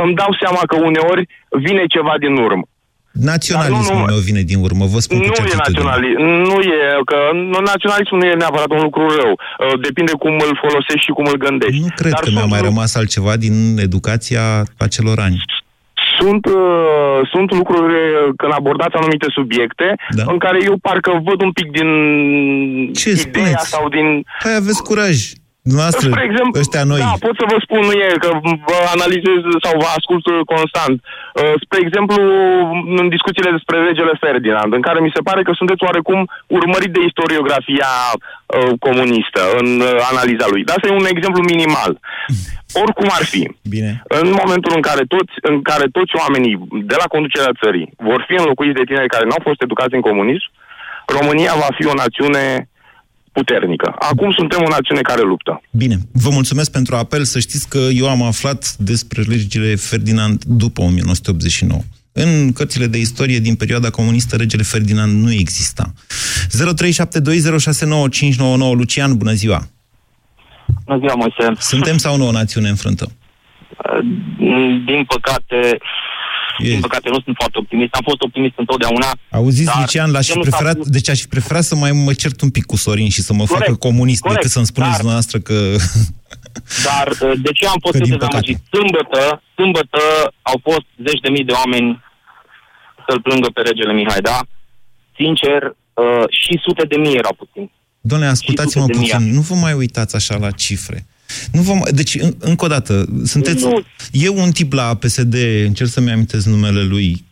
îmi 0.04 0.18
dau 0.22 0.32
seama 0.42 0.62
că 0.70 0.76
uneori 0.90 1.24
vine 1.66 1.84
ceva 1.96 2.14
din 2.24 2.34
urmă. 2.48 2.66
Naționalismul 3.12 4.00
nu, 4.00 4.06
meu 4.06 4.18
vine 4.18 4.42
din 4.42 4.60
urmă, 4.68 4.86
vă 4.86 5.00
spun 5.00 5.18
nu 5.18 5.24
cu 5.24 5.42
e 5.42 5.56
naționalism, 5.56 6.22
Nu 6.22 6.58
e, 6.62 6.80
că 7.06 7.18
naționalismul 7.72 8.20
nu 8.20 8.26
e 8.26 8.34
neapărat 8.34 8.72
un 8.72 8.82
lucru 8.82 9.04
rău. 9.22 9.32
Uh, 9.32 9.80
depinde 9.82 10.12
cum 10.12 10.32
îl 10.32 10.60
folosești 10.62 11.06
și 11.08 11.12
cum 11.12 11.26
îl 11.26 11.38
gândești. 11.38 11.82
Nu 11.82 11.88
cred 11.96 12.12
Dar 12.12 12.22
că 12.24 12.30
mi-a 12.32 12.46
mai 12.46 12.62
rămas 12.62 12.96
altceva 12.96 13.38
din 13.38 13.78
educația 13.78 14.64
acelor 14.78 15.20
ani 15.20 15.38
sunt, 16.20 16.46
uh, 16.46 17.20
sunt 17.34 17.52
lucruri 17.52 17.94
uh, 17.94 18.34
când 18.38 18.52
abordați 18.56 18.96
anumite 18.96 19.28
subiecte 19.30 19.96
da. 20.10 20.24
în 20.28 20.38
care 20.38 20.60
eu 20.64 20.78
parcă 20.82 21.22
văd 21.24 21.42
un 21.42 21.52
pic 21.52 21.72
din 21.72 21.90
Ce 22.94 23.10
ideea 23.10 23.26
spuneți? 23.26 23.70
sau 23.70 23.90
din... 23.90 24.24
Hai, 24.44 24.56
aveți 24.56 24.84
curaj. 24.84 25.18
Dumneavoastră, 25.62 26.10
Spre 26.10 26.28
exemplu, 26.30 26.60
ăștia 26.64 26.84
noi. 26.92 27.02
Da, 27.06 27.14
pot 27.28 27.36
să 27.42 27.46
vă 27.52 27.58
spun, 27.66 27.82
nu 27.90 27.96
e 28.06 28.24
că 28.26 28.30
vă 28.70 28.78
analizez 28.96 29.42
sau 29.66 29.74
vă 29.84 29.90
ascult 29.98 30.26
uh, 30.28 30.40
constant. 30.54 30.98
Uh, 31.04 31.54
Spre 31.64 31.80
exemplu, 31.86 32.20
în 33.02 33.06
discuțiile 33.16 33.52
despre 33.58 33.78
regele 33.88 34.14
Ferdinand, 34.26 34.72
în 34.74 34.84
care 34.88 35.00
mi 35.00 35.16
se 35.16 35.26
pare 35.28 35.42
că 35.44 35.52
sunteți 35.60 35.86
oarecum 35.88 36.20
urmărit 36.60 36.92
de 36.94 37.06
istoriografia 37.10 37.92
uh, 38.14 38.72
comunistă 38.86 39.42
în 39.60 39.68
uh, 39.80 39.92
analiza 40.12 40.48
lui. 40.54 40.64
Dar 40.66 40.76
asta 40.76 40.88
e 40.88 41.02
un 41.02 41.12
exemplu 41.14 41.42
minimal. 41.54 41.92
Oricum 42.84 43.10
ar 43.18 43.26
fi, 43.34 43.42
Bine. 43.76 43.92
în 44.20 44.28
momentul 44.42 44.72
în 44.76 44.84
care, 44.90 45.04
toți, 45.16 45.34
în 45.52 45.62
care 45.62 45.86
toți 45.98 46.14
oamenii 46.22 46.56
de 46.92 46.96
la 47.02 47.08
conducerea 47.14 47.58
țării 47.62 47.88
vor 48.10 48.22
fi 48.28 48.36
înlocuiți 48.42 48.80
de 48.80 48.88
tineri 48.90 49.14
care 49.16 49.26
nu 49.26 49.36
au 49.38 49.44
fost 49.48 49.62
educați 49.62 49.98
în 49.98 50.06
comunism, 50.10 50.50
România 51.18 51.54
va 51.64 51.70
fi 51.78 51.86
o 51.86 52.00
națiune 52.04 52.69
puternică. 53.32 53.96
Acum 54.00 54.32
suntem 54.32 54.60
o 54.66 54.70
națiune 54.70 55.02
care 55.02 55.22
luptă. 55.22 55.62
Bine, 55.72 55.96
vă 56.12 56.30
mulțumesc 56.32 56.72
pentru 56.72 56.96
apel. 56.96 57.24
Să 57.24 57.40
știți 57.40 57.70
că 57.70 57.78
eu 57.78 58.10
am 58.10 58.22
aflat 58.22 58.76
despre 58.78 59.22
legile 59.22 59.76
Ferdinand 59.76 60.44
după 60.44 60.82
1989. 60.82 61.82
În 62.12 62.54
cărțile 62.54 62.86
de 62.86 62.98
istorie 62.98 63.40
din 63.40 63.56
perioada 63.56 63.90
comunistă, 63.90 64.36
regele 64.36 64.64
Ferdinand 64.64 65.24
nu 65.24 65.32
exista. 65.32 65.94
0372069599 65.94 65.96
Lucian, 68.76 69.18
bună 69.18 69.32
ziua! 69.32 69.68
Bună 70.86 71.00
ziua, 71.00 71.16
Moise. 71.16 71.54
Suntem 71.60 71.98
sau 71.98 72.18
nu 72.18 72.28
o 72.28 72.32
națiune 72.32 72.70
înfrântă? 72.70 73.12
Din 74.86 75.06
păcate, 75.08 75.78
din 76.64 76.80
păcate 76.80 77.10
nu 77.10 77.20
sunt 77.24 77.36
foarte 77.40 77.58
optimist. 77.58 77.94
Am 77.94 78.02
fost 78.04 78.22
optimist 78.22 78.54
întotdeauna. 78.58 79.10
Auziți, 79.32 79.66
dar 79.66 79.80
Lucian, 79.80 80.12
l-aș 80.12 80.26
ce 80.26 80.32
fi 80.32 80.38
nu 80.38 80.44
s-a 80.44 80.50
preferat, 80.50 80.78
pus- 80.78 80.88
deci 80.88 81.10
aș 81.10 81.20
fi 81.20 81.28
preferat 81.28 81.64
să 81.64 81.76
mai 81.76 81.92
mă 81.92 82.14
cert 82.14 82.42
un 82.42 82.50
pic 82.50 82.66
cu 82.66 82.76
Sorin 82.76 83.10
și 83.10 83.22
să 83.22 83.34
mă 83.34 83.44
Corect, 83.46 83.66
facă 83.66 83.78
comunist 83.78 84.22
corect, 84.22 84.38
decât 84.40 84.52
să-mi 84.56 84.66
spuneți 84.66 84.92
dar- 84.92 85.00
dumneavoastră 85.02 85.40
că... 85.40 85.58
Dar 86.88 87.08
uh, 87.30 87.40
de 87.46 87.52
ce 87.58 87.68
am 87.68 87.80
fost 87.86 87.98
Că 87.98 88.04
din 88.04 88.18
dezamăgit? 88.18 88.58
Sâmbătă, 88.76 89.42
sâmbătă 89.56 90.02
au 90.42 90.58
fost 90.68 90.86
zeci 91.08 91.20
de 91.26 91.30
mii 91.30 91.44
de 91.44 91.52
oameni 91.52 92.04
să-l 93.08 93.22
plângă 93.22 93.48
pe 93.54 93.62
regele 93.62 93.94
Mihai, 93.94 94.22
da? 94.22 94.40
Sincer, 95.16 95.62
uh, 95.94 96.24
și 96.42 96.60
sute 96.66 96.84
de 96.86 96.98
mii 96.98 97.16
erau 97.16 97.36
puțin. 97.38 97.72
Doamne, 98.02 98.28
ascultați-mă 98.28 98.82
sute 98.84 98.94
de 98.94 99.00
puțin, 99.00 99.24
mii. 99.24 99.34
nu 99.34 99.42
vă 99.42 99.56
mai 99.56 99.74
uitați 99.74 100.16
așa 100.16 100.36
la 100.38 100.52
cifre. 100.52 101.06
Nu 101.52 101.62
vă 101.62 101.74
mai... 101.74 101.92
Deci, 101.92 102.16
în, 102.16 102.36
încă 102.40 102.66
o 102.66 102.68
dată, 102.68 103.06
sunteți... 103.24 103.64
Nu. 103.64 103.84
E 104.12 104.30
un 104.30 104.52
tip 104.52 104.74
la 104.74 104.94
PSD, 104.94 105.36
încerc 105.66 105.90
să-mi 105.90 106.12
amintesc 106.12 106.46
numele 106.46 106.82
lui, 106.84 107.26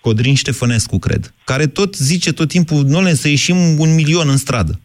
Codrin 0.00 0.34
Ștefănescu, 0.34 0.98
cred, 0.98 1.34
care 1.44 1.66
tot 1.66 1.94
zice 1.96 2.32
tot 2.32 2.48
timpul, 2.48 2.84
nu 2.84 3.14
să 3.14 3.28
ieșim 3.28 3.56
un 3.78 3.94
milion 3.94 4.28
în 4.28 4.36
stradă. 4.36 4.80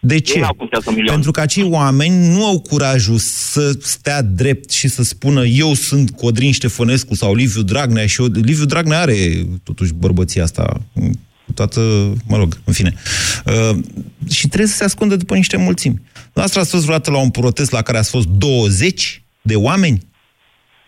De 0.00 0.18
ce? 0.18 0.38
n-au 0.38 0.54
cum 0.54 0.66
să 0.66 0.74
iasă 0.74 0.88
un 0.88 0.94
milion. 0.94 1.12
Pentru 1.12 1.30
că 1.30 1.40
acei 1.40 1.62
oameni 1.62 2.34
nu 2.34 2.46
au 2.46 2.60
curajul 2.60 3.18
să 3.18 3.78
stea 3.82 4.22
drept 4.22 4.70
și 4.70 4.88
să 4.88 5.02
spună 5.02 5.44
eu 5.44 5.74
sunt 5.74 6.10
Codrin 6.10 6.52
Ștefănescu 6.52 7.14
sau 7.14 7.34
Liviu 7.34 7.62
Dragnea 7.62 8.06
și 8.06 8.20
eu... 8.20 8.26
Liviu 8.26 8.64
Dragnea 8.64 9.00
are 9.00 9.46
totuși 9.62 9.92
bărbăția 9.92 10.42
asta 10.42 10.80
cu 11.50 11.52
toată, 11.56 12.12
mă 12.26 12.36
rog, 12.36 12.60
în 12.64 12.72
fine. 12.72 12.94
Uh, 13.46 13.78
și 14.30 14.46
trebuie 14.46 14.68
să 14.68 14.76
se 14.76 14.84
ascundă 14.84 15.16
după 15.16 15.34
niște 15.34 15.56
mulțimi. 15.56 16.00
Noastră 16.32 16.60
ați 16.60 16.70
fost 16.70 16.82
vreodată 16.82 17.10
la 17.10 17.18
un 17.18 17.30
protest 17.30 17.70
la 17.70 17.82
care 17.82 17.98
ați 17.98 18.10
fost 18.10 18.26
20 18.26 19.22
de 19.42 19.56
oameni? 19.56 20.00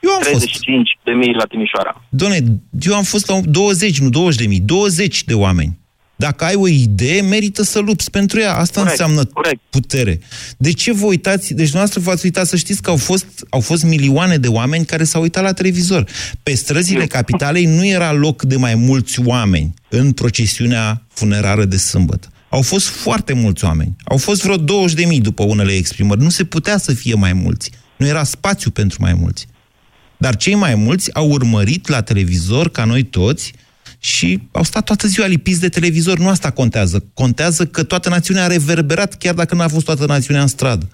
Eu 0.01 0.11
am 0.11 0.21
fost. 0.21 0.29
35 0.29 0.99
de 1.05 1.11
mii 1.11 1.35
la 1.35 1.45
Timișoara. 1.45 2.05
Doamne, 2.09 2.39
eu 2.81 2.95
am 2.95 3.03
fost 3.03 3.29
la 3.29 3.41
20, 3.45 3.99
nu 3.99 4.09
20 4.09 4.41
de 4.41 4.47
mii, 4.47 4.61
20 4.61 5.25
de 5.25 5.35
oameni. 5.35 5.81
Dacă 6.17 6.45
ai 6.45 6.55
o 6.55 6.69
idee, 6.69 7.21
merită 7.21 7.63
să 7.63 7.79
lupți 7.79 8.11
pentru 8.11 8.41
ea. 8.41 8.57
Asta 8.57 8.81
Corect, 8.81 8.91
înseamnă 8.91 9.25
corect. 9.25 9.61
putere. 9.71 10.21
De 10.57 10.73
ce 10.73 10.93
vă 10.93 11.07
uitați? 11.07 11.55
Deci 11.55 11.73
noastră 11.73 12.01
v-ați 12.01 12.25
uitat 12.25 12.47
să 12.47 12.57
știți 12.57 12.83
că 12.83 12.91
au 12.91 12.97
fost, 12.97 13.27
au 13.51 13.61
fost 13.61 13.85
milioane 13.85 14.37
de 14.37 14.49
oameni 14.49 14.85
care 14.85 15.05
s-au 15.05 15.23
uitat 15.23 15.43
la 15.43 15.53
televizor. 15.53 16.05
Pe 16.43 16.55
străzile 16.55 17.07
capitalei 17.07 17.65
nu 17.65 17.87
era 17.87 18.13
loc 18.13 18.43
de 18.43 18.57
mai 18.57 18.75
mulți 18.75 19.21
oameni 19.25 19.75
în 19.89 20.13
procesiunea 20.13 21.03
funerară 21.09 21.65
de 21.65 21.77
sâmbătă. 21.77 22.29
Au 22.57 22.63
fost 22.63 22.89
foarte 22.89 23.35
mulți 23.35 23.65
oameni. 23.65 23.97
Au 24.05 24.17
fost 24.17 24.43
vreo 24.43 24.57
20 24.57 24.97
de 24.97 25.07
mii 25.07 25.21
după 25.21 25.43
unele 25.43 25.73
exprimări. 25.73 26.21
Nu 26.21 26.29
se 26.29 26.45
putea 26.45 26.77
să 26.77 26.95
fie 26.95 27.15
mai 27.15 27.33
mulți. 27.33 27.71
Nu 27.97 28.07
era 28.07 28.23
spațiu 28.23 28.71
pentru 28.71 28.99
mai 29.01 29.15
mulți. 29.21 29.47
Dar 30.17 30.37
cei 30.37 30.55
mai 30.55 30.75
mulți 30.75 31.15
au 31.15 31.29
urmărit 31.31 31.89
la 31.89 32.03
televizor, 32.03 32.69
ca 32.69 32.85
noi 32.85 33.03
toți, 33.03 33.53
și 33.99 34.39
au 34.53 34.63
stat 34.63 34.85
toată 34.85 35.07
ziua 35.07 35.27
lipiți 35.27 35.61
de 35.61 35.69
televizor. 35.69 36.19
Nu 36.19 36.29
asta 36.29 36.51
contează. 36.51 37.05
Contează 37.15 37.67
că 37.67 37.85
toată 37.85 38.09
națiunea 38.09 38.45
a 38.45 38.55
reverberat, 38.57 39.15
chiar 39.15 39.35
dacă 39.35 39.55
nu 39.55 39.63
a 39.63 39.69
fost 39.69 39.85
toată 39.85 40.07
națiunea 40.07 40.43
în 40.43 40.55
stradă. 40.57 40.87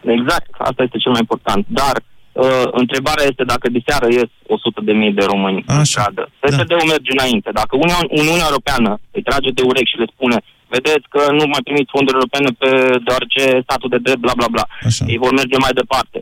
Exact, 0.00 0.50
asta 0.58 0.82
este 0.82 0.98
cel 0.98 1.10
mai 1.10 1.20
important. 1.20 1.66
Dar 1.68 1.94
uh, 2.32 2.66
întrebarea 2.70 3.24
este 3.24 3.44
dacă 3.44 3.68
de 3.68 3.80
seară 3.86 4.06
ies 4.10 4.30
100 4.46 4.80
de 4.84 4.92
mii 4.92 5.12
de 5.12 5.24
români 5.24 5.64
în 5.66 5.84
stradă. 5.84 6.30
PSD-ul 6.40 6.90
merge 6.94 7.10
înainte. 7.18 7.50
Dacă 7.52 7.76
Uniunea, 7.76 8.04
Uniunea 8.08 8.46
Europeană 8.50 9.00
îi 9.10 9.22
trage 9.22 9.50
de 9.50 9.62
urechi 9.62 9.90
și 9.90 9.98
le 10.02 10.08
spune 10.14 10.38
vedeți 10.76 11.06
că 11.14 11.20
nu 11.38 11.44
mai 11.52 11.62
primiți 11.68 11.92
fonduri 11.94 12.16
europene 12.18 12.50
pe 12.62 12.70
deoarece 13.06 13.42
statul 13.66 13.90
de 13.94 14.00
drept, 14.06 14.22
bla 14.26 14.34
bla 14.40 14.48
bla. 14.54 14.64
Așa. 14.88 15.04
Ei 15.12 15.22
vor 15.24 15.32
merge 15.40 15.56
mai 15.64 15.74
departe. 15.80 16.18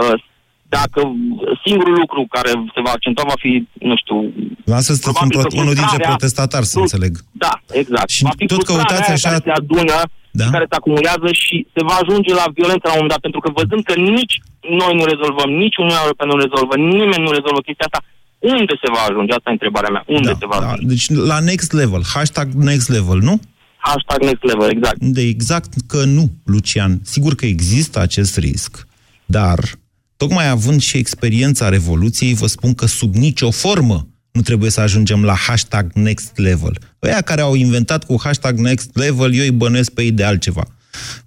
Uh, 0.00 0.16
dacă 0.78 1.00
singurul 1.64 1.96
lucru 2.02 2.20
care 2.36 2.50
se 2.74 2.80
va 2.86 2.92
accentua 2.96 3.24
va 3.32 3.38
fi, 3.44 3.52
nu 3.90 3.94
știu, 4.02 4.16
Lasă 4.74 4.90
să 4.92 5.00
sunteți 5.00 5.22
un 5.24 5.28
Probabil 5.28 5.38
pro- 5.40 5.50
că 5.52 5.60
unul 5.62 5.74
dintre 5.78 5.90
frustrarea- 5.92 6.14
protestatori, 6.14 6.66
să 6.72 6.78
înțeleg. 6.84 7.12
da, 7.44 7.52
exact. 7.80 8.08
Și 8.16 8.22
va 8.28 8.34
fi 8.40 8.46
tot 8.52 8.56
frustrarea 8.56 8.84
căutați 8.84 9.08
aia 9.08 9.16
așa- 9.18 9.28
care 9.28 9.40
se 9.46 9.52
adună, 9.60 9.98
Da? 10.40 10.46
care 10.54 10.66
se 10.70 10.76
acumulează 10.80 11.28
și 11.44 11.56
se 11.74 11.82
va 11.88 11.94
ajunge 12.02 12.30
la 12.40 12.46
violență 12.58 12.84
la 12.86 12.94
un 12.94 13.00
moment 13.00 13.14
dat, 13.14 13.22
pentru 13.26 13.40
că 13.44 13.48
văzând 13.60 13.82
că 13.88 13.94
nici 14.18 14.34
noi 14.80 14.92
nu 14.98 15.04
rezolvăm, 15.12 15.50
nici 15.62 15.76
Uniunea 15.82 16.02
Europeană 16.06 16.30
nu 16.34 16.40
rezolvă, 16.46 16.74
nimeni 16.96 17.24
nu 17.26 17.32
rezolvă 17.38 17.60
chestia 17.66 17.86
asta, 17.88 18.00
unde 18.56 18.74
se 18.82 18.88
va 18.94 19.02
ajunge? 19.08 19.32
Asta 19.34 19.48
e 19.52 19.56
întrebarea 19.58 19.92
mea. 19.96 20.04
Unde 20.16 20.32
se 20.42 20.46
va 20.52 20.58
Da, 20.60 20.66
ajunge? 20.70 20.86
deci 20.92 21.06
la 21.32 21.38
next 21.50 21.70
level, 21.80 22.02
hashtag 22.16 22.46
next 22.70 22.88
level, 22.96 23.18
nu? 23.28 23.34
Hashtag 23.84 24.22
next 24.22 24.42
level, 24.42 24.70
exact. 24.70 24.96
De 25.00 25.20
exact 25.20 25.72
că 25.86 26.04
nu, 26.04 26.32
Lucian. 26.44 27.00
Sigur 27.04 27.34
că 27.34 27.46
există 27.46 28.00
acest 28.00 28.36
risc, 28.36 28.86
dar 29.24 29.60
tocmai 30.16 30.48
având 30.48 30.80
și 30.80 30.96
experiența 30.96 31.68
Revoluției, 31.68 32.34
vă 32.34 32.46
spun 32.46 32.74
că 32.74 32.86
sub 32.86 33.14
nicio 33.14 33.50
formă 33.50 34.08
nu 34.32 34.40
trebuie 34.40 34.70
să 34.70 34.80
ajungem 34.80 35.24
la 35.24 35.34
hashtag 35.34 35.92
next 35.94 36.36
level. 36.36 36.78
Ăia 37.02 37.20
care 37.20 37.40
au 37.40 37.54
inventat 37.54 38.04
cu 38.04 38.20
hashtag 38.22 38.58
next 38.58 38.90
level, 38.92 39.34
eu 39.34 39.42
îi 39.42 39.50
bănuiesc 39.50 39.90
pe 39.90 40.02
ei 40.02 40.10
de 40.10 40.24
altceva. 40.24 40.66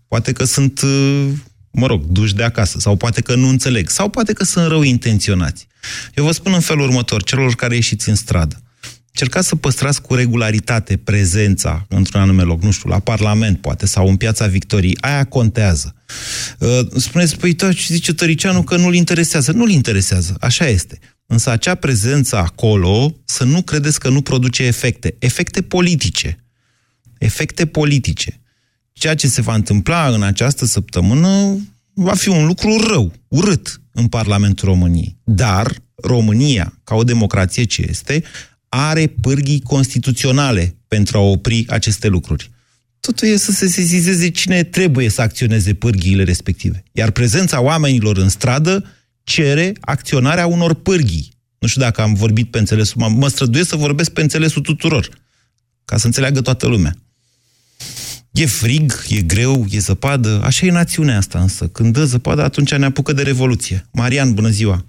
Poate 0.08 0.32
că 0.32 0.44
sunt, 0.44 0.82
uh, 0.82 1.28
mă 1.72 1.88
rog, 1.88 2.04
duși 2.04 2.36
de 2.36 2.44
acasă, 2.44 2.80
sau 2.80 2.96
poate 2.96 3.22
că 3.22 3.36
nu 3.36 3.48
înțeleg, 3.48 3.89
sau 3.89 4.10
poate 4.10 4.34
că 4.34 4.44
sunt 4.44 4.68
rău 4.68 4.82
intenționați. 4.82 5.68
Eu 6.13 6.26
vă 6.26 6.32
spun 6.32 6.54
în 6.54 6.60
felul 6.60 6.84
următor, 6.84 7.24
celor 7.24 7.54
care 7.54 7.76
ieșiți 7.76 8.10
în 8.10 8.15
stradă, 8.15 8.62
încercați 9.15 9.47
să 9.47 9.56
păstrați 9.56 10.01
cu 10.01 10.13
regularitate 10.13 10.97
prezența 10.97 11.86
într-un 11.89 12.21
anume 12.21 12.43
loc, 12.43 12.62
nu 12.62 12.71
știu, 12.71 12.89
la 12.89 12.99
Parlament 12.99 13.62
poate, 13.62 13.86
sau 13.86 14.08
în 14.08 14.15
Piața 14.15 14.47
Victoriei, 14.47 14.97
aia 14.99 15.23
contează. 15.23 15.95
Uh, 16.60 16.80
Spuneți, 16.95 17.38
păi, 17.38 17.54
da, 17.54 17.73
ce 17.73 17.86
zice 17.86 18.13
Tăricianu 18.13 18.63
că 18.63 18.78
nu-l 18.78 18.93
interesează. 18.93 19.51
Nu-l 19.51 19.69
interesează, 19.69 20.38
așa 20.39 20.67
este. 20.67 20.99
Însă 21.25 21.49
acea 21.49 21.75
prezență 21.75 22.38
acolo, 22.38 23.15
să 23.25 23.43
nu 23.43 23.62
credeți 23.62 23.99
că 23.99 24.10
nu 24.10 24.21
produce 24.21 24.63
efecte. 24.63 25.15
Efecte 25.19 25.62
politice. 25.62 26.45
Efecte 27.17 27.65
politice. 27.65 28.41
Ceea 28.93 29.15
ce 29.15 29.28
se 29.28 29.41
va 29.41 29.54
întâmpla 29.54 30.08
în 30.08 30.23
această 30.23 30.65
săptămână 30.65 31.58
va 31.93 32.13
fi 32.13 32.30
un 32.30 32.45
lucru 32.45 32.88
rău, 32.88 33.13
urât 33.28 33.82
în 33.91 34.08
Parlamentul 34.08 34.67
României. 34.67 35.17
Dar 35.23 35.84
România, 35.95 36.80
ca 36.84 36.95
o 36.95 37.04
democrație 37.04 37.63
ce 37.63 37.86
este, 37.89 38.23
are 38.69 39.08
pârghii 39.21 39.62
constituționale 39.62 40.75
pentru 40.88 41.17
a 41.17 41.21
opri 41.21 41.65
aceste 41.69 42.08
lucruri. 42.08 42.49
Totul 42.99 43.28
e 43.28 43.36
să 43.36 43.51
se 43.51 43.67
sesizeze 43.67 44.30
cine 44.30 44.63
trebuie 44.63 45.10
să 45.10 45.21
acționeze 45.21 45.73
pârghiile 45.73 46.23
respective. 46.23 46.84
Iar 46.91 47.12
prezența 47.12 47.62
oamenilor 47.62 48.17
în 48.17 48.30
stradă 48.30 48.86
cere 49.23 49.71
acționarea 49.82 50.47
unor 50.47 50.73
pârghii. 50.73 51.34
Nu 51.60 51.67
știu 51.67 51.82
dacă 51.82 52.01
am 52.01 52.13
vorbit 52.13 52.51
pe 52.51 52.58
înțelesul, 52.58 53.01
mă, 53.01 53.10
mă 53.10 53.28
străduiesc 53.28 53.69
să 53.69 53.75
vorbesc 53.75 54.13
pe 54.13 54.21
înțelesul 54.21 54.62
tuturor, 54.62 55.08
ca 55.86 55.97
să 55.97 56.06
înțeleagă 56.06 56.41
toată 56.41 56.67
lumea. 56.67 56.91
E 58.32 58.45
frig, 58.45 58.91
e 59.10 59.21
greu, 59.21 59.65
e 59.69 59.80
zăpadă, 59.80 60.41
așa 60.43 60.65
e 60.65 60.71
națiunea 60.71 61.17
asta 61.17 61.39
însă. 61.39 61.67
Când 61.67 61.93
dă 61.93 62.04
zăpadă, 62.04 62.43
atunci 62.43 62.75
ne 62.75 62.86
apucă 62.86 63.13
de 63.13 63.23
revoluție. 63.23 63.86
Marian, 63.93 64.34
bună 64.34 64.47
ziua! 64.47 64.86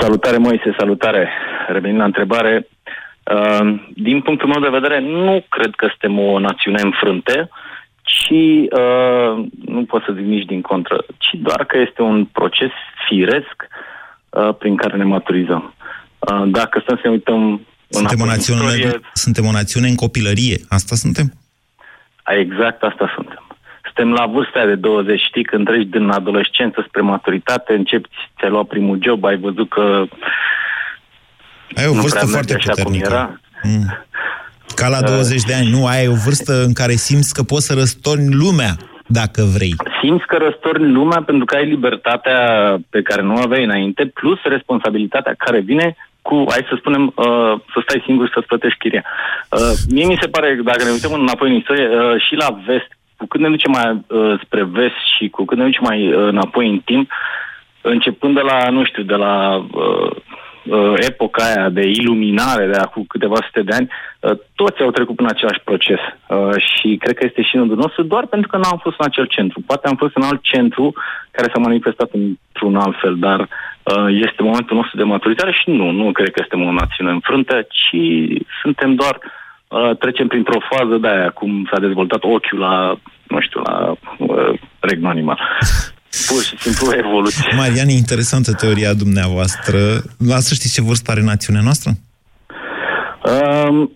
Salutare, 0.00 0.36
Moise, 0.36 0.74
salutare. 0.78 1.28
Revenind 1.72 1.98
la 1.98 2.04
întrebare, 2.04 2.68
uh, 3.34 3.80
din 3.94 4.20
punctul 4.20 4.48
meu 4.48 4.60
de 4.60 4.78
vedere, 4.78 5.00
nu 5.00 5.44
cred 5.48 5.70
că 5.76 5.86
suntem 5.88 6.18
o 6.18 6.38
națiune 6.38 6.80
înfrânte, 6.82 7.48
ci 8.02 8.30
uh, 8.80 9.44
nu 9.64 9.84
pot 9.84 10.02
să 10.02 10.12
zic 10.16 10.24
nici 10.24 10.44
din 10.44 10.60
contră, 10.60 11.04
ci 11.18 11.30
doar 11.32 11.64
că 11.64 11.78
este 11.78 12.02
un 12.02 12.24
proces 12.24 12.70
firesc 13.08 13.56
uh, 14.30 14.54
prin 14.58 14.76
care 14.76 14.96
ne 14.96 15.04
maturizăm. 15.04 15.74
Uh, 16.18 16.42
dacă 16.46 16.80
stăm 16.82 16.96
să 16.96 17.02
ne 17.04 17.10
uităm 17.10 17.66
Suntem 17.88 18.20
o, 18.20 18.22
înapoi 18.22 18.28
în 18.28 18.34
națiune, 18.34 18.64
istorie, 18.64 19.00
suntem 19.12 19.44
o 19.44 19.50
națiune 19.50 19.88
în 19.88 19.94
copilărie. 19.94 20.56
Asta 20.68 20.94
suntem? 20.94 21.32
Exact 22.26 22.82
asta 22.82 23.12
suntem. 23.14 23.42
suntem 23.84 24.12
la 24.12 24.26
vârsta 24.26 24.66
de 24.66 24.74
20, 24.74 25.20
știi, 25.20 25.44
când 25.44 25.66
treci 25.66 25.88
din 25.88 26.08
adolescență 26.08 26.84
spre 26.88 27.00
maturitate, 27.00 27.72
începi, 27.72 28.08
ți-ai 28.38 28.50
luat 28.50 28.66
primul 28.66 28.98
job, 29.02 29.24
ai 29.24 29.36
văzut 29.36 29.68
că 29.68 30.04
Ai 31.76 31.86
o 31.86 31.94
nu 31.94 32.00
vârstă 32.00 32.18
prea 32.18 32.28
foarte 32.28 32.52
merge 32.52 32.70
așa 32.70 32.82
cum 32.82 32.92
puternică. 32.92 33.12
era. 33.12 33.40
Mm. 33.62 33.86
Ca 34.74 34.88
la 34.88 35.00
20 35.00 35.42
de 35.42 35.54
ani. 35.54 35.70
Nu, 35.70 35.86
ai 35.86 36.06
o 36.08 36.14
vârstă 36.24 36.52
în 36.66 36.72
care 36.72 36.92
simți 36.92 37.34
că 37.34 37.42
poți 37.42 37.66
să 37.66 37.74
răstorni 37.74 38.34
lumea 38.34 38.72
dacă 39.06 39.42
vrei. 39.56 39.74
Simți 40.02 40.26
că 40.26 40.36
răstorni 40.36 40.92
lumea 40.92 41.22
pentru 41.22 41.44
că 41.44 41.56
ai 41.56 41.66
libertatea 41.66 42.40
pe 42.90 43.02
care 43.02 43.22
nu 43.22 43.34
o 43.34 43.40
aveai 43.40 43.64
înainte, 43.64 44.06
plus 44.06 44.38
responsabilitatea 44.42 45.34
care 45.38 45.60
vine 45.60 45.96
cu, 46.22 46.44
hai 46.48 46.66
să 46.68 46.74
spunem, 46.78 47.12
uh, 47.16 47.54
să 47.72 47.78
stai 47.82 48.02
singur 48.06 48.26
și 48.26 48.32
să-ți 48.34 48.46
plătești 48.46 48.78
chiria. 48.78 49.04
Uh, 49.50 49.72
mie 49.90 50.06
mi 50.06 50.18
se 50.20 50.28
pare, 50.28 50.56
că 50.56 50.62
dacă 50.62 50.84
ne 50.84 50.90
uităm 50.90 51.12
înapoi 51.12 51.48
în 51.50 51.56
istorie, 51.56 51.88
uh, 51.88 52.22
și 52.26 52.34
la 52.34 52.48
vest, 52.66 52.90
cu 53.16 53.26
cât 53.26 53.40
ne 53.40 53.48
ducem 53.48 53.70
mai 53.70 53.88
uh, 53.92 54.40
spre 54.44 54.62
vest 54.64 55.00
și 55.16 55.28
cu 55.28 55.44
cât 55.44 55.58
ne 55.58 55.64
ducem 55.64 55.84
mai 55.84 56.12
uh, 56.12 56.28
înapoi 56.28 56.68
în 56.68 56.78
timp, 56.84 57.10
începând 57.80 58.34
de 58.34 58.40
la, 58.40 58.70
nu 58.70 58.84
știu, 58.84 59.02
de 59.02 59.14
la 59.14 59.56
uh, 59.56 60.10
uh, 60.64 60.94
epoca 60.96 61.44
aia 61.44 61.68
de 61.68 61.86
iluminare 61.86 62.66
de 62.66 62.78
acum 62.78 63.04
câteva 63.08 63.38
sute 63.44 63.62
de 63.62 63.74
ani, 63.74 63.88
uh, 64.20 64.38
toți 64.54 64.82
au 64.82 64.90
trecut 64.90 65.16
prin 65.16 65.28
același 65.28 65.60
proces. 65.64 65.98
Uh, 66.28 66.56
și 66.56 66.96
cred 66.96 67.14
că 67.16 67.24
este 67.26 67.42
și 67.42 67.54
în 67.54 67.60
rândul 67.60 67.76
nostru, 67.76 68.02
doar 68.02 68.26
pentru 68.26 68.48
că 68.48 68.56
nu 68.56 68.68
am 68.72 68.78
fost 68.82 68.96
în 68.98 69.06
acel 69.08 69.26
centru. 69.26 69.62
Poate 69.66 69.88
am 69.88 69.96
fost 69.96 70.16
în 70.16 70.22
alt 70.22 70.42
centru 70.42 70.92
care 71.30 71.50
s-a 71.52 71.58
manifestat 71.58 72.10
într-un 72.12 72.76
alt 72.76 72.96
fel, 73.00 73.16
dar 73.18 73.40
uh, 73.40 74.08
este 74.26 74.42
momentul 74.42 74.76
nostru 74.76 74.96
de 74.96 75.02
maturitate 75.14 75.50
și 75.50 75.70
nu, 75.70 75.90
nu 75.90 76.12
cred 76.12 76.30
că 76.30 76.44
suntem 76.48 76.68
o 76.68 76.72
națiune 76.72 77.10
înfrântă, 77.10 77.66
ci 77.68 78.00
suntem 78.62 78.94
doar 78.94 79.18
uh, 79.68 79.96
trecem 79.98 80.26
printr-o 80.26 80.66
fază 80.70 80.96
de 80.96 81.08
aia, 81.08 81.30
cum 81.30 81.68
s-a 81.70 81.80
dezvoltat 81.80 82.24
ochiul 82.24 82.58
la, 82.58 82.94
nu 83.26 83.40
știu, 83.40 83.60
la 83.60 83.94
uh, 84.18 84.52
regnul 84.80 85.10
animal. 85.10 85.38
Pur 86.26 86.42
și 86.42 86.54
simplu 86.58 86.86
o 86.86 86.96
evoluție. 86.96 87.52
Marian, 87.56 87.88
e 87.88 87.92
interesantă 87.92 88.52
teoria 88.52 88.94
dumneavoastră. 88.94 90.02
Lasă 90.26 90.54
știți 90.54 90.72
ce 90.74 90.82
vârstă 90.82 91.10
are 91.10 91.22
națiunea 91.22 91.62
noastră? 91.62 91.90
Um, 93.24 93.90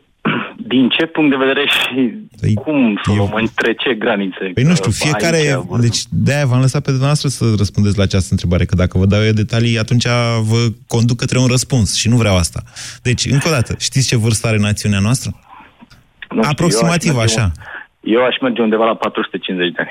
din 0.66 0.88
ce 0.88 1.06
punct 1.06 1.30
de 1.30 1.36
vedere 1.36 1.64
și 1.66 2.18
cum 2.54 3.00
să 3.04 3.10
o 3.10 3.14
luăm, 3.14 3.32
între 3.34 3.74
ce 3.74 3.94
granițe? 3.94 4.50
Păi 4.54 4.62
nu 4.62 4.74
știu, 4.74 4.90
Că 4.90 4.96
fiecare... 4.96 5.36
aici 5.36 5.54
vorbim. 5.54 5.80
Deci 5.80 6.02
de-aia 6.08 6.46
v-am 6.46 6.60
lăsat 6.60 6.82
pe 6.82 6.90
dumneavoastră 6.90 7.28
să 7.28 7.44
răspundeți 7.58 7.96
la 7.96 8.02
această 8.02 8.28
întrebare, 8.30 8.64
că 8.64 8.74
dacă 8.74 8.98
vă 8.98 9.06
dau 9.06 9.24
eu 9.24 9.32
detalii, 9.32 9.78
atunci 9.78 10.06
vă 10.40 10.66
conduc 10.86 11.16
către 11.16 11.38
un 11.38 11.46
răspuns 11.46 11.94
și 11.94 12.08
nu 12.08 12.16
vreau 12.16 12.36
asta. 12.36 12.62
Deci, 13.02 13.24
încă 13.24 13.48
o 13.48 13.50
dată, 13.50 13.74
știți 13.78 14.06
ce 14.06 14.16
vârstă 14.16 14.46
are 14.46 14.58
națiunea 14.58 14.98
noastră? 14.98 15.30
Nu 16.30 16.36
știu, 16.42 16.50
Aproximativ 16.50 17.12
eu 17.12 17.18
aș 17.20 17.24
merge 17.24 17.40
așa. 17.40 17.52
un- 17.56 17.74
Eu 18.06 18.24
aș 18.24 18.36
merge 18.40 18.62
undeva 18.62 18.84
la 18.84 18.94
450 18.94 19.72
de 19.74 19.82
ani. 19.82 19.90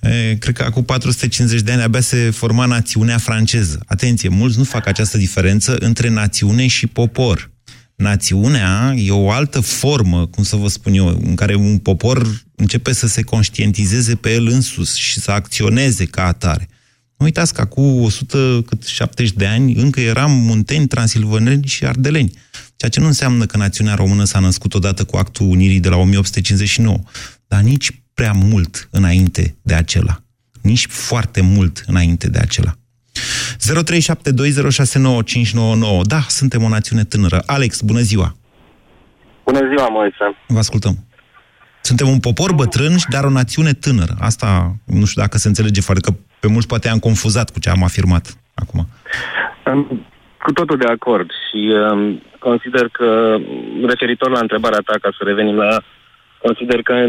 E, 0.00 0.34
cred 0.34 0.56
că 0.56 0.62
acum 0.62 0.84
450 0.84 1.60
de 1.60 1.72
ani 1.72 1.82
abia 1.82 2.00
se 2.00 2.30
forma 2.30 2.64
națiunea 2.64 3.18
franceză. 3.18 3.80
Atenție, 3.86 4.28
mulți 4.28 4.58
nu 4.58 4.64
fac 4.64 4.86
această 4.86 5.16
diferență 5.18 5.76
între 5.78 6.08
națiune 6.08 6.66
și 6.66 6.86
popor. 6.86 7.50
Națiunea 7.94 8.92
e 8.96 9.10
o 9.10 9.30
altă 9.30 9.60
formă, 9.60 10.26
cum 10.26 10.42
să 10.42 10.56
vă 10.56 10.68
spun 10.68 10.92
eu, 10.92 11.06
în 11.06 11.34
care 11.34 11.54
un 11.54 11.78
popor 11.78 12.26
începe 12.56 12.92
să 12.92 13.06
se 13.06 13.22
conștientizeze 13.22 14.14
pe 14.14 14.32
el 14.32 14.46
însus 14.46 14.94
și 14.94 15.20
să 15.20 15.30
acționeze 15.30 16.04
ca 16.04 16.26
atare. 16.26 16.68
Nu 17.16 17.24
uitați 17.24 17.54
că 17.54 17.60
acum 17.60 18.02
170 18.02 19.32
de 19.32 19.46
ani 19.46 19.74
încă 19.74 20.00
eram 20.00 20.30
munteni, 20.30 20.86
transilvaneni 20.86 21.66
și 21.66 21.84
ardeleni. 21.84 22.32
Ceea 22.80 22.90
ce 22.90 23.00
nu 23.00 23.06
înseamnă 23.06 23.44
că 23.46 23.56
națiunea 23.56 23.94
română 23.94 24.24
s-a 24.24 24.38
născut 24.38 24.74
odată 24.74 25.04
cu 25.04 25.16
actul 25.16 25.46
unirii 25.46 25.80
de 25.80 25.88
la 25.88 25.96
1859, 25.96 26.98
dar 27.48 27.60
nici 27.60 28.02
prea 28.14 28.32
mult 28.32 28.88
înainte 28.90 29.56
de 29.62 29.74
acela. 29.74 30.16
Nici 30.62 30.86
foarte 30.86 31.40
mult 31.42 31.84
înainte 31.86 32.28
de 32.28 32.38
acela. 32.38 32.72
0372069599. 35.92 36.02
Da, 36.02 36.20
suntem 36.28 36.62
o 36.62 36.68
națiune 36.68 37.04
tânără. 37.04 37.42
Alex, 37.46 37.80
bună 37.80 38.00
ziua! 38.00 38.36
Bună 39.44 39.58
ziua, 39.58 39.88
Moise. 39.88 40.36
Vă 40.46 40.58
ascultăm. 40.58 41.06
Suntem 41.82 42.08
un 42.08 42.20
popor 42.20 42.52
bătrân, 42.52 42.96
dar 43.10 43.24
o 43.24 43.30
națiune 43.30 43.72
tânără. 43.72 44.16
Asta 44.20 44.74
nu 44.84 45.04
știu 45.04 45.22
dacă 45.22 45.38
se 45.38 45.48
înțelege 45.48 45.80
foarte, 45.80 46.10
că 46.10 46.16
pe 46.40 46.48
mulți 46.48 46.66
poate 46.66 46.88
am 46.88 46.98
confuzat 46.98 47.50
cu 47.50 47.58
ce 47.58 47.70
am 47.70 47.82
afirmat 47.82 48.36
acum. 48.54 48.88
Am 49.64 50.06
cu 50.42 50.52
totul 50.52 50.76
de 50.78 50.86
acord 50.86 51.30
și 51.30 51.72
um, 51.92 52.22
consider 52.38 52.88
că, 52.88 53.36
referitor 53.86 54.30
la 54.30 54.38
întrebarea 54.38 54.78
ta, 54.84 54.94
ca 55.02 55.08
să 55.18 55.24
revenim 55.24 55.56
la 55.56 55.80
consider 56.42 56.82
că 56.82 57.06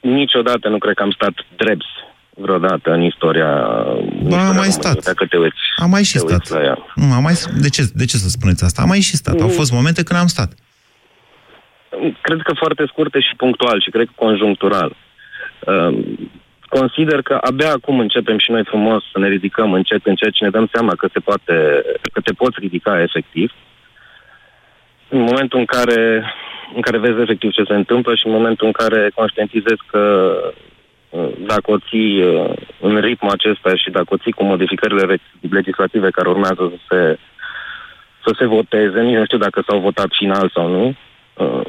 niciodată 0.00 0.68
nu 0.68 0.78
cred 0.78 0.94
că 0.94 1.02
am 1.02 1.10
stat 1.10 1.32
drept 1.56 1.84
vreodată 2.38 2.92
în 2.92 3.02
istoria 3.02 3.52
Ba, 4.28 4.48
am 4.48 4.54
mai 4.56 4.70
stat. 4.70 5.04
Dacă 5.04 5.26
te 5.26 5.36
uiți. 5.36 5.56
Am 5.76 5.90
mai 5.90 6.02
și 6.02 6.12
te 6.12 6.18
uiți 6.22 6.34
stat. 6.46 6.58
La 6.60 6.64
ea. 6.66 6.78
Nu, 6.94 7.12
am 7.12 7.22
mai, 7.22 7.34
de, 7.60 7.68
ce, 7.68 7.82
de 7.94 8.04
ce 8.04 8.16
să 8.16 8.28
spuneți 8.28 8.64
asta? 8.64 8.82
Am 8.82 8.88
mai 8.88 9.00
și 9.00 9.16
stat. 9.16 9.40
Au 9.40 9.46
Mm. 9.46 9.52
fost 9.52 9.72
momente 9.72 10.02
când 10.02 10.20
am 10.20 10.26
stat. 10.26 10.52
Cred 12.20 12.40
că 12.42 12.52
foarte 12.52 12.84
scurte 12.86 13.20
și 13.20 13.36
punctual 13.36 13.80
și 13.80 13.90
cred 13.90 14.06
că 14.06 14.12
conjunctural. 14.16 14.96
Um, 15.66 16.30
consider 16.68 17.22
că 17.22 17.38
abia 17.40 17.70
acum 17.70 17.98
începem 17.98 18.38
și 18.38 18.50
noi 18.50 18.64
frumos 18.64 19.02
să 19.12 19.18
ne 19.18 19.28
ridicăm 19.28 19.72
încet, 19.72 20.06
încet 20.06 20.34
și 20.34 20.42
ne 20.42 20.50
dăm 20.50 20.68
seama 20.72 20.94
că 20.94 21.08
se 21.12 21.20
poate, 21.20 21.82
că 22.12 22.20
te 22.20 22.32
poți 22.32 22.56
ridica 22.60 23.00
efectiv. 23.02 23.52
În 25.08 25.20
momentul 25.20 25.58
în 25.58 25.64
care, 25.64 26.24
în 26.74 26.80
care 26.80 26.98
vezi 26.98 27.20
efectiv 27.20 27.50
ce 27.50 27.62
se 27.64 27.74
întâmplă 27.74 28.14
și 28.14 28.26
în 28.26 28.32
momentul 28.32 28.66
în 28.66 28.72
care 28.72 29.10
conștientizezi 29.14 29.82
că 29.86 30.34
uh, 31.10 31.28
dacă 31.38 31.70
o 31.70 31.78
ții 31.78 32.22
uh, 32.22 32.52
în 32.80 33.00
ritmul 33.00 33.30
acesta 33.30 33.74
și 33.74 33.90
dacă 33.90 34.06
o 34.08 34.16
ții 34.16 34.32
cu 34.32 34.44
modificările 34.44 35.04
re- 35.04 35.48
legislative 35.50 36.10
care 36.10 36.28
urmează 36.28 36.72
să 36.72 36.78
se, 36.88 37.18
să 38.24 38.34
se 38.38 38.46
voteze, 38.46 39.00
nici 39.00 39.16
nu 39.16 39.24
știu 39.24 39.38
dacă 39.38 39.62
s-au 39.66 39.78
votat 39.78 40.08
final 40.10 40.50
sau 40.54 40.68
nu, 40.68 40.94
uh, 41.34 41.66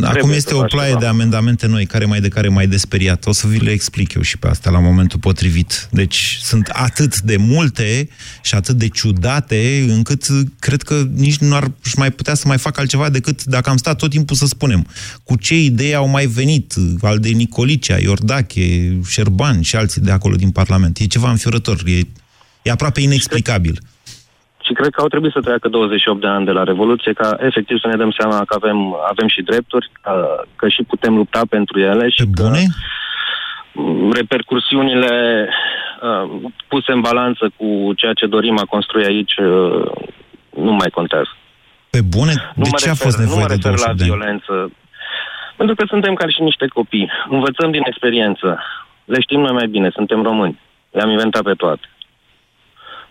Acum 0.00 0.12
Trebuie 0.12 0.36
este 0.36 0.50
să 0.50 0.56
o 0.56 0.58
faci 0.58 0.70
ploaie 0.70 0.88
ceva. 0.88 1.00
de 1.00 1.06
amendamente 1.06 1.66
noi, 1.66 1.86
care 1.86 2.04
mai 2.04 2.20
de 2.20 2.28
care 2.28 2.48
mai 2.48 2.66
desperiat. 2.66 3.26
O 3.26 3.32
să 3.32 3.46
vi 3.46 3.58
le 3.58 3.70
explic 3.70 4.14
eu 4.14 4.22
și 4.22 4.38
pe 4.38 4.48
asta 4.48 4.70
la 4.70 4.78
momentul 4.78 5.18
potrivit. 5.18 5.88
Deci 5.90 6.38
sunt 6.42 6.68
atât 6.72 7.20
de 7.20 7.36
multe 7.36 8.08
și 8.42 8.54
atât 8.54 8.76
de 8.76 8.88
ciudate, 8.88 9.86
încât 9.88 10.26
cred 10.58 10.82
că 10.82 11.06
nici 11.14 11.36
nu 11.36 11.54
ar 11.54 11.70
mai 11.96 12.10
putea 12.10 12.34
să 12.34 12.44
mai 12.46 12.58
fac 12.58 12.78
altceva 12.78 13.08
decât 13.08 13.44
dacă 13.44 13.70
am 13.70 13.76
stat 13.76 13.96
tot 13.96 14.10
timpul 14.10 14.36
să 14.36 14.46
spunem 14.46 14.86
cu 15.24 15.36
ce 15.36 15.62
idei 15.62 15.94
au 15.94 16.08
mai 16.08 16.26
venit 16.26 16.74
al 17.00 17.18
de 17.18 17.28
Nicolicea, 17.28 17.98
Iordache, 17.98 18.98
Șerban 19.08 19.60
și 19.60 19.76
alții 19.76 20.00
de 20.00 20.10
acolo 20.10 20.36
din 20.36 20.50
Parlament. 20.50 20.98
E 20.98 21.06
ceva 21.06 21.30
înfiorător, 21.30 21.82
e, 21.86 22.00
e 22.62 22.70
aproape 22.70 23.00
inexplicabil. 23.00 23.80
Și 24.66 24.72
cred 24.72 24.90
că 24.94 25.00
au 25.00 25.08
trebuit 25.08 25.32
să 25.32 25.40
treacă 25.40 25.68
28 25.68 26.20
de 26.20 26.26
ani 26.26 26.44
de 26.44 26.50
la 26.50 26.62
Revoluție 26.62 27.12
ca 27.12 27.36
efectiv 27.48 27.76
să 27.80 27.86
ne 27.88 27.96
dăm 27.96 28.10
seama 28.18 28.38
că 28.48 28.54
avem, 28.60 28.78
avem 29.12 29.28
și 29.28 29.42
drepturi, 29.42 29.90
că, 30.02 30.42
că 30.56 30.68
și 30.68 30.82
putem 30.82 31.16
lupta 31.16 31.40
pentru 31.50 31.80
ele 31.80 32.08
și 32.08 32.22
Pe 32.24 32.42
bune? 32.42 32.62
că 32.62 33.80
m, 33.80 34.12
repercursiunile 34.12 35.12
uh, 36.02 36.50
puse 36.68 36.92
în 36.92 37.00
balanță 37.00 37.44
cu 37.56 37.92
ceea 37.96 38.12
ce 38.12 38.26
dorim 38.26 38.58
a 38.58 38.64
construi 38.74 39.04
aici 39.04 39.34
uh, 39.36 39.90
nu 40.66 40.72
mai 40.72 40.90
contează. 40.98 41.32
Pe 41.90 42.00
bune? 42.16 42.32
Nu 42.54 42.62
De 42.62 42.68
mă 42.72 42.76
ce 42.76 42.88
a 42.88 42.90
refer, 42.90 43.06
fost 43.06 43.18
nu 43.18 43.24
nevoie 43.24 43.46
mă 43.46 43.48
de 43.48 43.54
refer 43.54 43.70
la 43.86 43.92
28 43.94 43.98
de 43.98 44.02
ani? 44.04 44.10
violență. 44.10 44.54
Pentru 45.56 45.74
că 45.74 45.84
suntem 45.88 46.14
ca 46.14 46.26
și 46.28 46.42
niște 46.42 46.66
copii. 46.66 47.10
Învățăm 47.28 47.70
din 47.70 47.82
experiență. 47.86 48.48
Le 49.04 49.20
știm 49.20 49.40
noi 49.40 49.52
mai 49.52 49.66
bine. 49.66 49.88
Suntem 49.98 50.22
români. 50.22 50.60
Le-am 50.90 51.10
inventat 51.10 51.42
pe 51.42 51.52
toate. 51.62 51.86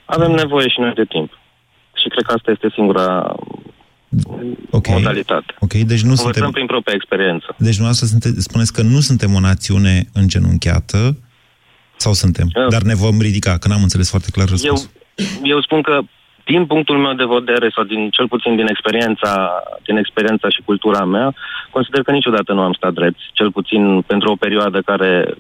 Avem 0.06 0.32
nevoie 0.32 0.68
și 0.70 0.80
noi 0.80 0.94
de 0.94 1.06
timp. 1.06 1.32
Și 2.06 2.12
cred 2.14 2.26
că 2.28 2.34
asta 2.34 2.52
este 2.52 2.70
singura 2.74 3.36
Ok. 4.70 4.88
modalitate. 4.88 5.52
Ok, 5.60 5.74
deci 5.74 6.02
nu 6.10 6.10
Învățăm 6.18 6.32
suntem... 6.34 6.52
prin 6.52 6.66
propria 6.66 6.96
experiență. 6.96 7.48
Deci 7.58 7.78
dumneavoastră 7.80 8.06
sunte, 8.08 8.30
spuneți 8.42 8.74
că 8.74 8.82
nu 8.82 9.00
suntem 9.00 9.34
o 9.34 9.40
națiune 9.40 9.96
îngenunchiată, 10.14 11.18
sau 11.98 12.14
suntem? 12.14 12.48
Da. 12.54 12.68
Dar 12.70 12.82
ne 12.82 12.96
vom 12.96 13.16
ridica, 13.22 13.58
că 13.58 13.68
n-am 13.68 13.82
înțeles 13.82 14.10
foarte 14.10 14.30
clar 14.32 14.46
Eu, 14.48 14.52
răspunsul. 14.52 14.90
eu 15.44 15.62
spun 15.62 15.82
că 15.82 16.00
din 16.46 16.66
punctul 16.66 16.98
meu 16.98 17.14
de 17.14 17.28
vedere 17.38 17.72
sau 17.76 17.84
din 17.84 18.10
cel 18.10 18.28
puțin 18.28 18.56
din 18.56 18.68
experiența, 18.68 19.32
din 19.86 19.98
experiența 19.98 20.50
și 20.50 20.62
cultura 20.66 21.04
mea, 21.06 21.34
consider 21.72 22.02
că 22.02 22.12
niciodată 22.12 22.54
nu 22.54 22.62
am 22.62 22.74
stat 22.74 22.94
drept, 22.94 23.20
cel 23.34 23.52
puțin 23.52 24.02
pentru 24.02 24.32
o 24.32 24.36
perioadă 24.36 24.82
care 24.82 25.36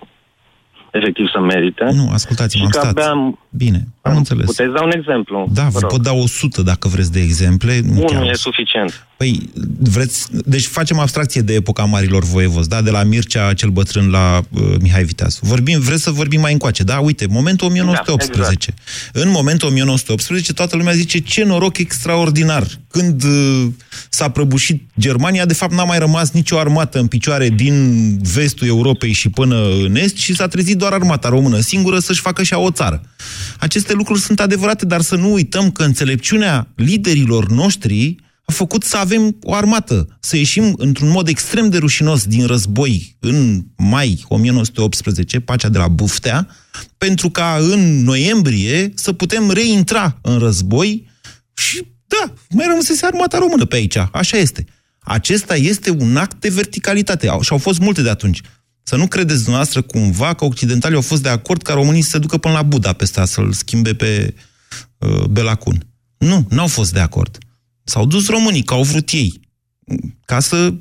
efectiv 0.95 1.25
să 1.34 1.39
merite. 1.39 1.84
Nu, 1.93 2.10
ascultați-mă, 2.13 2.63
și 2.63 2.65
am 2.65 2.69
că 2.71 2.79
stat. 2.79 2.89
abia 2.97 3.10
am, 3.10 3.39
Bine, 3.49 3.88
am 4.01 4.15
înțeles. 4.15 4.45
puteți 4.45 4.73
da 4.73 4.84
un 4.84 4.91
exemplu. 4.91 5.47
Da, 5.53 5.67
vă 5.71 5.79
rog. 5.79 5.89
pot 5.89 6.01
da 6.01 6.13
100 6.13 6.62
dacă 6.62 6.88
vreți 6.88 7.12
de 7.12 7.21
exemple. 7.21 7.79
Nu 7.84 7.99
chiar 7.99 8.10
Unul 8.10 8.27
e 8.27 8.31
100. 8.31 8.38
suficient. 8.38 9.08
Păi, 9.17 9.49
vreți... 9.79 10.27
Deci 10.45 10.65
facem 10.65 10.99
abstracție 10.99 11.41
de 11.41 11.53
epoca 11.53 11.84
marilor 11.84 12.23
voievozi, 12.23 12.69
da? 12.69 12.81
De 12.81 12.89
la 12.89 13.03
Mircea 13.03 13.53
cel 13.53 13.69
bătrân 13.69 14.10
la 14.10 14.41
uh, 14.51 14.62
Mihai 14.81 15.03
Viteaz. 15.03 15.39
Vorbim, 15.41 15.79
vreți 15.79 16.03
să 16.03 16.12
vorbim 16.12 16.39
mai 16.39 16.51
încoace, 16.51 16.84
da? 16.84 16.99
Uite, 16.99 17.25
momentul 17.29 17.67
1918. 17.67 18.73
Da, 19.13 19.21
În 19.21 19.29
momentul 19.31 19.67
1918, 19.67 20.53
toată 20.53 20.75
lumea 20.75 20.93
zice 20.93 21.19
ce 21.19 21.43
noroc 21.43 21.77
extraordinar 21.77 22.63
când 22.88 23.23
uh, 23.23 23.65
s-a 24.10 24.29
prăbușit 24.29 24.84
Germania, 24.99 25.45
de 25.45 25.53
fapt 25.53 25.73
n-a 25.73 25.84
mai 25.84 25.97
rămas 25.99 26.31
nicio 26.31 26.58
armată 26.58 26.99
în 26.99 27.08
picioare 27.08 27.49
din 27.49 27.75
vestul 28.34 28.67
Europei 28.67 29.12
și 29.12 29.29
până 29.29 29.55
în 29.86 29.95
est 29.95 30.15
și 30.17 30.36
s-a 30.36 30.47
trezit 30.47 30.77
doar 30.87 30.99
armata 31.01 31.29
română 31.29 31.59
singură 31.59 31.99
să-și 31.99 32.21
facă 32.21 32.43
și 32.43 32.53
o 32.53 32.71
țară. 32.71 33.01
Aceste 33.59 33.93
lucruri 33.93 34.19
sunt 34.19 34.39
adevărate, 34.39 34.85
dar 34.85 35.01
să 35.01 35.15
nu 35.15 35.33
uităm 35.33 35.71
că 35.71 35.83
înțelepciunea 35.83 36.67
liderilor 36.75 37.49
noștri 37.49 38.15
a 38.45 38.51
făcut 38.51 38.83
să 38.83 38.97
avem 38.97 39.37
o 39.41 39.53
armată, 39.53 40.17
să 40.19 40.37
ieșim 40.37 40.73
într-un 40.77 41.09
mod 41.09 41.27
extrem 41.27 41.69
de 41.69 41.77
rușinos 41.77 42.25
din 42.25 42.45
război 42.45 43.17
în 43.19 43.65
mai 43.77 44.23
1918, 44.27 45.39
pacea 45.39 45.69
de 45.69 45.77
la 45.77 45.87
Buftea, 45.87 46.47
pentru 46.97 47.29
ca 47.29 47.57
în 47.59 48.03
noiembrie 48.03 48.91
să 48.95 49.13
putem 49.13 49.51
reintra 49.51 50.19
în 50.21 50.37
război 50.37 51.07
și, 51.53 51.87
da, 52.07 52.33
mai 52.49 52.65
rămăsese 52.67 53.05
armata 53.05 53.37
română 53.37 53.65
pe 53.65 53.75
aici, 53.75 53.97
așa 54.11 54.37
este. 54.37 54.65
Acesta 54.99 55.55
este 55.55 55.89
un 55.89 56.17
act 56.17 56.39
de 56.39 56.49
verticalitate 56.49 57.25
și 57.41 57.51
au 57.51 57.57
fost 57.57 57.79
multe 57.79 58.01
de 58.01 58.09
atunci. 58.09 58.41
Să 58.87 58.95
nu 58.95 59.07
credeți 59.07 59.43
dumneavoastră 59.43 59.81
cumva 59.81 60.33
că 60.33 60.45
occidentalii 60.45 60.95
au 60.95 61.01
fost 61.01 61.21
de 61.21 61.29
acord 61.29 61.61
ca 61.61 61.73
românii 61.73 62.01
să 62.01 62.09
se 62.09 62.17
ducă 62.17 62.37
până 62.37 62.53
la 62.53 62.61
Budapesta 62.61 63.25
să-l 63.25 63.51
schimbe 63.51 63.93
pe 63.93 64.33
uh, 64.97 65.23
Belacun. 65.23 65.87
Nu, 66.17 66.47
n-au 66.49 66.67
fost 66.67 66.93
de 66.93 66.99
acord. 66.99 67.37
S-au 67.83 68.05
dus 68.05 68.27
românii, 68.27 68.63
că 68.63 68.73
au 68.73 68.83
vrut 68.83 69.09
ei. 69.09 69.39
Ca 70.25 70.39
să... 70.39 70.73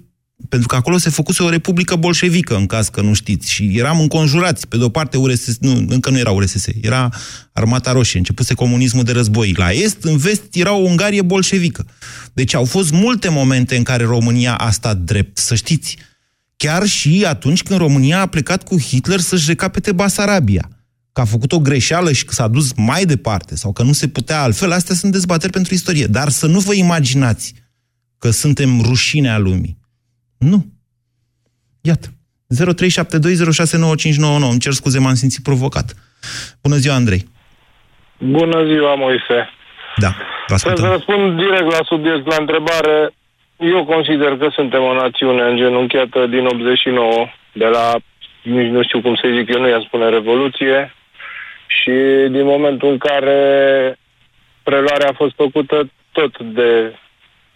Pentru 0.49 0.69
că 0.69 0.77
acolo 0.77 0.99
se 0.99 1.11
făcuse 1.11 1.43
o 1.43 1.49
republică 1.49 1.97
bolșevică, 1.97 2.57
în 2.57 2.67
caz 2.67 2.89
că 2.89 3.01
nu 3.01 3.15
știți. 3.15 3.51
Și 3.51 3.71
eram 3.79 4.01
înconjurați. 4.01 4.69
Pe 4.69 4.77
de 4.77 4.85
o 4.85 4.89
parte, 4.89 5.17
URSS, 5.17 5.57
nu, 5.61 5.85
încă 5.89 6.11
nu 6.11 6.19
era 6.19 6.31
URSS, 6.31 6.67
era 6.81 7.09
Armata 7.53 7.93
Roșie. 7.93 8.19
Începuse 8.19 8.55
comunismul 8.55 9.05
de 9.05 9.13
război. 9.13 9.53
La 9.57 9.71
est, 9.71 10.05
în 10.05 10.17
vest, 10.17 10.43
era 10.53 10.73
o 10.73 10.81
Ungarie 10.81 11.23
bolșevică. 11.23 11.87
Deci 12.33 12.55
au 12.55 12.65
fost 12.65 12.91
multe 12.91 13.29
momente 13.29 13.77
în 13.77 13.83
care 13.83 14.05
România 14.05 14.55
a 14.55 14.71
stat 14.71 14.97
drept, 14.97 15.39
să 15.39 15.55
știți. 15.55 15.97
Chiar 16.57 16.87
și 16.87 17.25
atunci 17.29 17.63
când 17.63 17.81
România 17.81 18.21
a 18.21 18.27
plecat 18.27 18.63
cu 18.63 18.81
Hitler 18.81 19.19
să-și 19.19 19.49
recapete 19.49 19.93
Basarabia 19.93 20.69
că 21.15 21.21
a 21.21 21.25
făcut 21.25 21.53
o 21.53 21.59
greșeală 21.59 22.13
și 22.13 22.25
că 22.25 22.33
s-a 22.33 22.49
dus 22.49 22.73
mai 22.77 23.05
departe 23.05 23.57
sau 23.57 23.73
că 23.73 23.83
nu 23.83 23.93
se 23.93 24.09
putea 24.09 24.43
altfel, 24.43 24.73
astea 24.73 24.95
sunt 24.95 25.13
dezbateri 25.13 25.53
pentru 25.53 25.75
istorie. 25.75 26.07
Dar 26.07 26.29
să 26.29 26.47
nu 26.47 26.59
vă 26.59 26.75
imaginați 26.75 27.55
că 28.19 28.31
suntem 28.31 28.81
rușinea 28.81 29.39
lumii. 29.39 29.79
Nu. 30.39 30.67
Iată. 31.81 32.09
0372069599. 32.55 34.51
Îmi 34.51 34.59
cer 34.59 34.73
scuze, 34.73 34.99
m-am 34.99 35.15
simțit 35.15 35.43
provocat. 35.43 35.95
Bună 36.63 36.77
ziua, 36.77 36.95
Andrei. 36.95 37.29
Bună 38.19 38.65
ziua, 38.65 38.95
Moise. 38.95 39.49
Da, 39.97 40.17
vă 40.49 40.57
Să 40.57 40.69
răspund 40.69 41.37
direct 41.37 41.71
la 41.71 41.81
subiect, 41.85 42.27
la 42.27 42.37
întrebare. 42.39 43.15
Eu 43.57 43.85
consider 43.85 44.37
că 44.37 44.49
suntem 44.53 44.83
o 44.83 44.95
națiune 44.95 45.43
îngenunchiată 45.43 46.27
din 46.27 46.47
89, 46.47 47.27
de 47.53 47.65
la, 47.65 47.95
nici 48.43 48.71
nu 48.71 48.83
știu 48.83 49.01
cum 49.01 49.15
să 49.15 49.29
zic 49.37 49.55
eu, 49.55 49.61
nu 49.61 49.69
i 49.69 49.85
spune 49.87 50.09
revoluție, 50.09 50.95
și 51.67 51.95
din 52.37 52.45
momentul 52.45 52.89
în 52.91 52.99
care 52.99 53.39
preluarea 54.63 55.09
a 55.09 55.17
fost 55.17 55.35
făcută 55.35 55.91
tot 56.13 56.39
de 56.39 56.95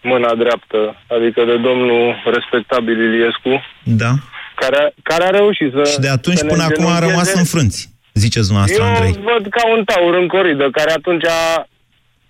mâna 0.02 0.34
dreaptă, 0.34 0.80
adică 1.08 1.44
de 1.44 1.56
domnul 1.56 2.22
respectabil 2.24 2.98
Iliescu, 2.98 3.62
da. 3.84 4.12
care, 4.54 4.94
care 5.02 5.24
a 5.24 5.30
reușit 5.30 5.72
să... 5.72 5.90
Și 5.92 5.98
de 5.98 6.08
atunci 6.08 6.40
până 6.40 6.62
acum 6.62 6.87
a 6.87 6.98
rămas 6.98 7.34
în 7.34 7.44
frânți, 7.44 7.88
ziceți 8.14 8.46
dumneavoastră, 8.46 8.84
Eu 8.84 8.94
Andrei. 8.94 9.24
văd 9.32 9.44
ca 9.48 9.68
un 9.76 9.84
taur 9.84 10.14
în 10.14 10.28
coridă, 10.28 10.70
care 10.70 10.90
atunci 10.90 11.26
a, 11.26 11.66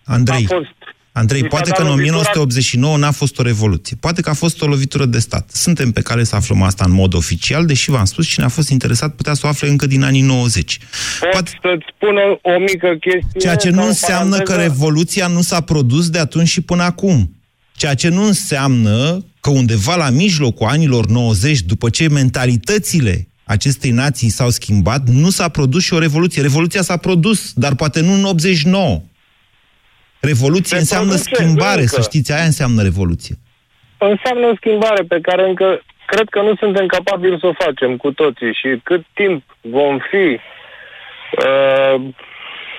Andrei, 0.05 0.47
a 0.51 0.55
fost 0.55 0.78
Andrei, 1.19 1.41
Mi 1.41 1.49
s-a 1.49 1.55
poate 1.57 1.69
dat 1.69 1.79
că 1.79 1.85
în 1.85 1.89
lovitura- 1.89 2.17
1989 2.17 2.97
n-a 2.97 3.11
fost 3.11 3.39
o 3.39 3.43
revoluție. 3.43 3.97
Poate 4.01 4.21
că 4.21 4.31
a 4.31 4.33
fost 4.33 4.63
o 4.63 4.67
lovitură 4.67 5.05
de 5.05 5.19
stat. 5.19 5.51
Suntem 5.53 5.91
pe 5.93 6.01
care 6.01 6.25
să 6.25 6.37
aflăm 6.37 6.63
asta 6.63 6.85
în 6.87 6.93
mod 6.93 7.15
oficial, 7.15 7.67
deși 7.67 7.91
v-am 7.91 8.05
spus, 8.05 8.27
cine 8.27 8.45
a 8.45 8.49
fost 8.49 8.69
interesat 8.69 9.15
putea 9.15 9.35
să 9.35 9.41
o 9.45 9.49
afle 9.49 9.69
încă 9.69 9.87
din 9.87 10.03
anii 10.03 10.21
90. 10.21 10.79
pot 11.33 11.47
să-ți 11.49 11.85
spun 11.97 12.17
o, 12.17 12.51
o 12.51 12.59
mică 12.59 12.89
chestie. 13.01 13.41
Ceea 13.41 13.57
ce 13.57 13.69
ca 13.71 13.75
nu 13.75 13.83
o 13.83 13.87
înseamnă 13.87 14.37
că 14.37 14.43
paranteză. 14.43 14.69
revoluția 14.69 15.27
nu 15.27 15.41
s-a 15.43 15.61
produs 15.61 16.09
de 16.11 16.19
atunci 16.19 16.49
și 16.49 16.61
până 16.61 16.83
acum. 16.83 17.33
Ceea 17.77 17.95
ce 17.95 18.09
nu 18.09 18.25
înseamnă 18.25 19.25
că 19.41 19.51
undeva 19.51 19.97
la 19.97 20.11
mijlocul 20.11 20.67
anilor 20.67 21.07
90, 21.07 21.61
după 21.61 21.91
ce 21.91 22.09
mentalitățile 22.09 23.29
acestei 23.45 23.91
nații 23.91 24.29
s-au 24.29 24.51
schimbat, 24.51 25.09
nu 25.09 25.31
s-a 25.31 25.49
produs 25.49 25.83
și 25.83 25.95
o 25.95 25.99
revoluție. 25.99 26.43
Revoluția 26.43 26.83
s-a 26.83 26.97
produs, 26.97 27.53
dar 27.55 27.75
poate 27.75 28.01
nu 28.01 28.13
în 28.13 28.25
89. 28.25 29.03
Revoluție 30.21 30.77
Se 30.77 30.79
înseamnă 30.79 31.13
produce 31.13 31.35
schimbare, 31.35 31.81
încă. 31.81 31.95
să 31.95 32.01
știți, 32.01 32.33
aia 32.33 32.45
înseamnă 32.45 32.83
revoluție. 32.83 33.35
Înseamnă 33.99 34.47
o 34.47 34.55
schimbare 34.57 35.03
pe 35.03 35.19
care 35.21 35.49
încă 35.49 35.83
cred 36.07 36.29
că 36.29 36.41
nu 36.43 36.55
suntem 36.57 36.87
capabili 36.87 37.39
să 37.41 37.47
o 37.47 37.61
facem 37.65 37.97
cu 37.97 38.11
toții 38.13 38.53
și 38.61 38.69
cât 38.83 39.03
timp 39.15 39.43
vom 39.61 39.99
fi 40.11 40.27
uh, 41.45 41.97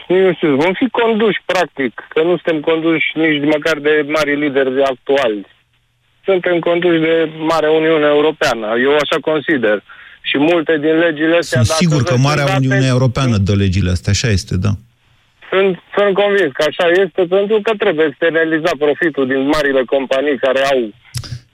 nu 0.07 0.33
știu, 0.33 0.55
vom 0.55 0.73
fi 0.73 0.87
conduși 1.01 1.39
practic, 1.45 1.93
că 2.13 2.19
nu 2.27 2.33
suntem 2.37 2.59
conduși 2.69 3.07
nici 3.23 3.43
măcar 3.53 3.77
de 3.87 3.93
mari 4.15 4.39
lideri 4.43 4.83
actuali. 4.93 5.45
Suntem 6.23 6.59
conduși 6.59 6.99
de 6.99 7.29
Marea 7.51 7.71
Uniune 7.71 8.05
Europeană, 8.05 8.67
eu 8.85 8.93
așa 9.03 9.17
consider. 9.21 9.83
Și 10.21 10.37
multe 10.37 10.77
din 10.77 10.95
legile 11.05 11.35
astea... 11.37 11.61
Sunt 11.61 11.67
dacă 11.67 11.83
sigur 11.83 12.01
că 12.03 12.13
veți 12.13 12.25
Marea 12.27 12.45
date, 12.45 12.57
Uniune 12.59 12.87
Europeană 12.87 13.37
dă 13.37 13.53
legile 13.55 13.89
astea, 13.89 14.11
așa 14.11 14.27
este, 14.27 14.57
da. 14.57 14.71
Sunt, 15.51 15.71
sunt 15.95 16.11
convins 16.21 16.51
că 16.57 16.63
așa 16.71 16.85
este, 17.03 17.21
pentru 17.35 17.57
că 17.65 17.71
trebuie 17.83 18.05
externaliza 18.09 18.71
profitul 18.83 19.25
din 19.33 19.41
marile 19.55 19.83
companii 19.93 20.37
care 20.45 20.61
au 20.71 20.79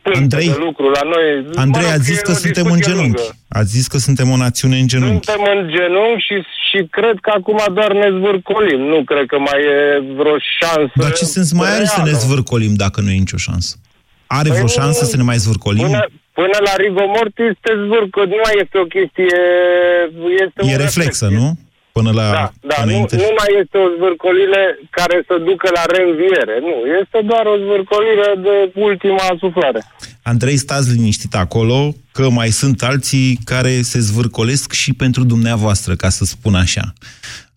puncte 0.06 0.22
Andrei, 0.36 0.50
de 0.54 0.64
lucru 0.68 0.86
la 0.98 1.04
noi. 1.14 1.28
Andrei, 1.66 1.86
Mă 1.86 1.90
rog, 1.90 1.98
ați 1.98 2.08
zis 2.12 2.20
e 2.20 2.26
că 2.28 2.32
o 2.32 2.40
suntem 2.44 2.66
în 2.66 2.78
discuție 2.78 2.94
genunchi. 2.94 3.18
lungă. 3.22 3.36
Ați 3.60 3.72
zis 3.78 3.86
că 3.92 3.98
suntem 4.08 4.28
o 4.36 4.38
națiune 4.46 4.78
în 4.84 4.88
genunchi. 4.94 5.26
Suntem 5.26 5.42
în 5.54 5.60
genunchi 5.76 6.24
și, 6.28 6.36
și 6.68 6.80
cred 6.98 7.18
că 7.26 7.30
acum 7.40 7.60
doar 7.78 7.92
ne 8.02 8.10
zvârcolim. 8.18 8.82
Nu 8.94 9.00
cred 9.10 9.26
că 9.32 9.38
mai 9.48 9.60
e 9.76 9.78
vreo 10.20 10.38
șansă 10.60 10.92
Dar 11.04 11.12
ce 11.20 11.26
sens 11.26 11.50
mai 11.60 11.70
are 11.76 11.86
să 11.96 12.00
ne 12.00 12.10
reală. 12.12 12.24
zvârcolim 12.24 12.74
dacă 12.84 12.98
nu 13.02 13.10
e 13.16 13.24
nicio 13.26 13.38
șansă? 13.48 13.72
Are 14.28 14.50
vreo 14.56 14.68
Păi 14.68 14.74
nu, 14.76 14.82
șansă 14.82 15.02
să 15.06 15.16
ne 15.18 15.24
mai 15.24 15.38
zvârcolim? 15.44 15.86
Până, 15.86 16.06
până 16.40 16.58
la 16.68 16.74
rigor 16.84 17.08
mortis 17.16 17.54
te 17.66 17.74
zvârcă. 17.84 18.20
Nu 18.34 18.38
mai 18.46 18.56
este 18.64 18.78
o 18.84 18.88
chestie... 18.96 19.38
Este 20.44 20.60
E 20.70 20.76
un 20.76 20.84
reflexă, 20.88 21.26
nu? 21.40 21.48
Până 21.98 22.12
la 22.12 22.28
Da, 22.32 22.52
da, 22.72 22.76
nu, 22.78 22.84
înainte. 22.84 23.16
nu 23.16 23.30
mai 23.40 23.52
este 23.62 23.78
o 23.78 23.88
zvârcolire 23.98 24.64
care 24.90 25.24
să 25.28 25.36
ducă 25.50 25.68
la 25.78 25.84
reînviere. 25.94 26.56
Nu, 26.68 26.76
este 27.02 27.20
doar 27.32 27.46
o 27.46 27.58
zvârcolire 27.64 28.30
de 28.48 28.80
ultima 28.80 29.28
suflare. 29.40 29.82
Andrei, 30.24 30.58
stați 30.58 30.92
liniștit 30.92 31.34
acolo, 31.36 31.96
că 32.12 32.30
mai 32.30 32.50
sunt 32.50 32.82
alții 32.84 33.40
care 33.44 33.82
se 33.82 34.00
zvârcolesc 34.00 34.72
și 34.72 34.94
pentru 34.94 35.24
dumneavoastră, 35.24 35.96
ca 35.96 36.10
să 36.10 36.24
spun 36.26 36.56
așa. 36.56 36.94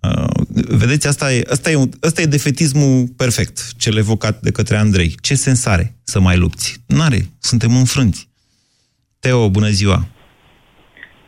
Uh, 0.02 0.44
vedeți, 0.68 1.06
asta 1.06 1.32
e, 1.32 1.42
asta, 1.50 1.70
e, 1.70 1.76
un- 1.76 1.90
asta 2.00 2.20
e 2.22 2.24
defetismul 2.26 3.06
perfect, 3.16 3.56
cel 3.78 3.96
evocat 3.96 4.40
de 4.40 4.50
către 4.50 4.76
Andrei. 4.76 5.14
Ce 5.20 5.34
sens 5.34 5.66
are 5.66 5.94
să 6.04 6.20
mai 6.20 6.36
lupți? 6.36 6.76
N-are, 6.86 7.20
suntem 7.40 7.76
înfrânți. 7.76 8.28
Teo, 9.20 9.48
bună 9.50 9.68
ziua! 9.68 10.06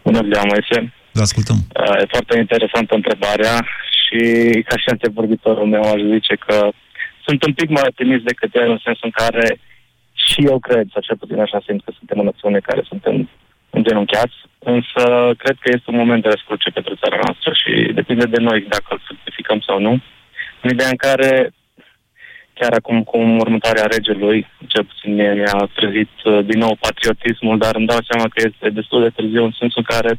Bună 0.05 0.21
ziua, 0.23 0.43
Moise. 0.45 0.93
Vă 1.13 1.21
ascultăm. 1.21 1.57
Uh, 1.57 1.97
E 2.03 2.15
foarte 2.17 2.39
interesantă 2.39 2.95
întrebarea 2.95 3.57
și 4.01 4.21
ca 4.69 4.77
și 4.77 4.89
antevorbitorul 4.89 5.67
meu 5.67 5.83
aș 5.83 6.01
zice 6.15 6.35
că 6.47 6.69
sunt 7.27 7.45
un 7.45 7.53
pic 7.53 7.69
mai 7.69 7.83
optimist 7.87 8.25
decât 8.25 8.55
el 8.55 8.71
în 8.71 8.81
sensul 8.85 9.11
în 9.11 9.17
care 9.23 9.59
și 10.13 10.41
eu 10.51 10.59
cred, 10.59 10.87
sau 10.93 11.03
cel 11.03 11.17
puțin 11.17 11.41
așa 11.41 11.61
simt 11.67 11.85
că 11.85 11.93
suntem 11.99 12.19
o 12.19 12.23
națiune 12.23 12.59
care 12.59 12.83
suntem 12.91 13.29
îngenunchiați, 13.71 14.37
însă 14.59 15.03
cred 15.43 15.57
că 15.61 15.69
este 15.73 15.91
un 15.91 15.97
moment 15.97 16.23
de 16.23 16.29
răscruce 16.29 16.71
pentru 16.71 16.95
țara 16.95 17.19
noastră 17.25 17.51
și 17.61 17.93
depinde 17.93 18.27
de 18.35 18.41
noi 18.49 18.61
dacă 18.69 18.89
îl 18.89 19.01
certificăm 19.09 19.61
sau 19.61 19.79
nu. 19.81 19.93
În 20.63 20.71
ideea 20.71 20.89
în 20.89 20.97
care 21.09 21.53
chiar 22.61 22.73
acum 22.73 23.03
cu 23.03 23.19
următoarea 23.19 23.91
regelui, 23.95 24.47
cel 24.67 24.85
puțin 24.85 25.15
mie 25.15 25.33
mi-a 25.33 25.69
trezit 25.75 26.15
uh, 26.25 26.45
din 26.45 26.59
nou 26.59 26.77
patriotismul, 26.81 27.59
dar 27.59 27.75
îmi 27.75 27.87
dau 27.87 28.01
seama 28.09 28.27
că 28.29 28.39
este 28.49 28.71
destul 28.71 29.03
de 29.03 29.11
târziu 29.17 29.45
în 29.45 29.55
sensul 29.59 29.83
în 29.85 29.95
care 29.95 30.19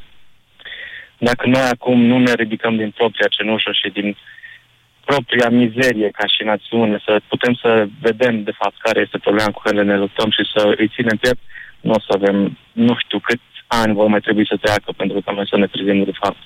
dacă 1.27 1.43
noi 1.47 1.65
acum 1.76 1.97
nu 2.11 2.17
ne 2.19 2.34
ridicăm 2.34 2.76
din 2.82 2.91
propria 2.99 3.28
cenușă 3.36 3.72
și 3.82 3.89
din 3.97 4.17
propria 5.05 5.49
mizerie 5.49 6.09
ca 6.19 6.26
și 6.34 6.41
națiune, 6.51 6.97
să 7.05 7.22
putem 7.34 7.53
să 7.61 7.69
vedem 8.07 8.43
de 8.43 8.53
fapt 8.59 8.78
care 8.86 8.99
este 9.05 9.17
problema 9.26 9.51
cu 9.51 9.61
care 9.65 9.84
ne 9.84 9.97
luptăm 10.03 10.30
și 10.38 10.43
să 10.53 10.61
îi 10.78 10.91
ținem 10.95 11.17
piept, 11.24 11.41
nu 11.82 11.91
o 11.97 11.99
să 12.05 12.11
avem, 12.17 12.38
nu 12.72 12.93
știu 13.03 13.19
câți 13.19 13.49
ani 13.67 13.93
vor 13.93 14.07
mai 14.07 14.19
trebui 14.19 14.45
să 14.51 14.55
treacă 14.61 14.89
pentru 15.01 15.22
ca 15.26 15.32
noi 15.32 15.47
să 15.51 15.57
ne 15.57 15.67
trezim 15.67 16.03
de 16.03 16.15
fapt 16.22 16.41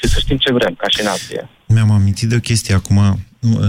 și 0.00 0.06
să 0.12 0.16
știm 0.20 0.36
ce 0.36 0.52
vrem 0.52 0.74
ca 0.74 0.88
și 0.88 1.02
nație. 1.04 1.48
Mi-am 1.66 1.90
amintit 1.90 2.28
de 2.28 2.36
o 2.36 2.46
chestie 2.50 2.74
acum, 2.74 2.98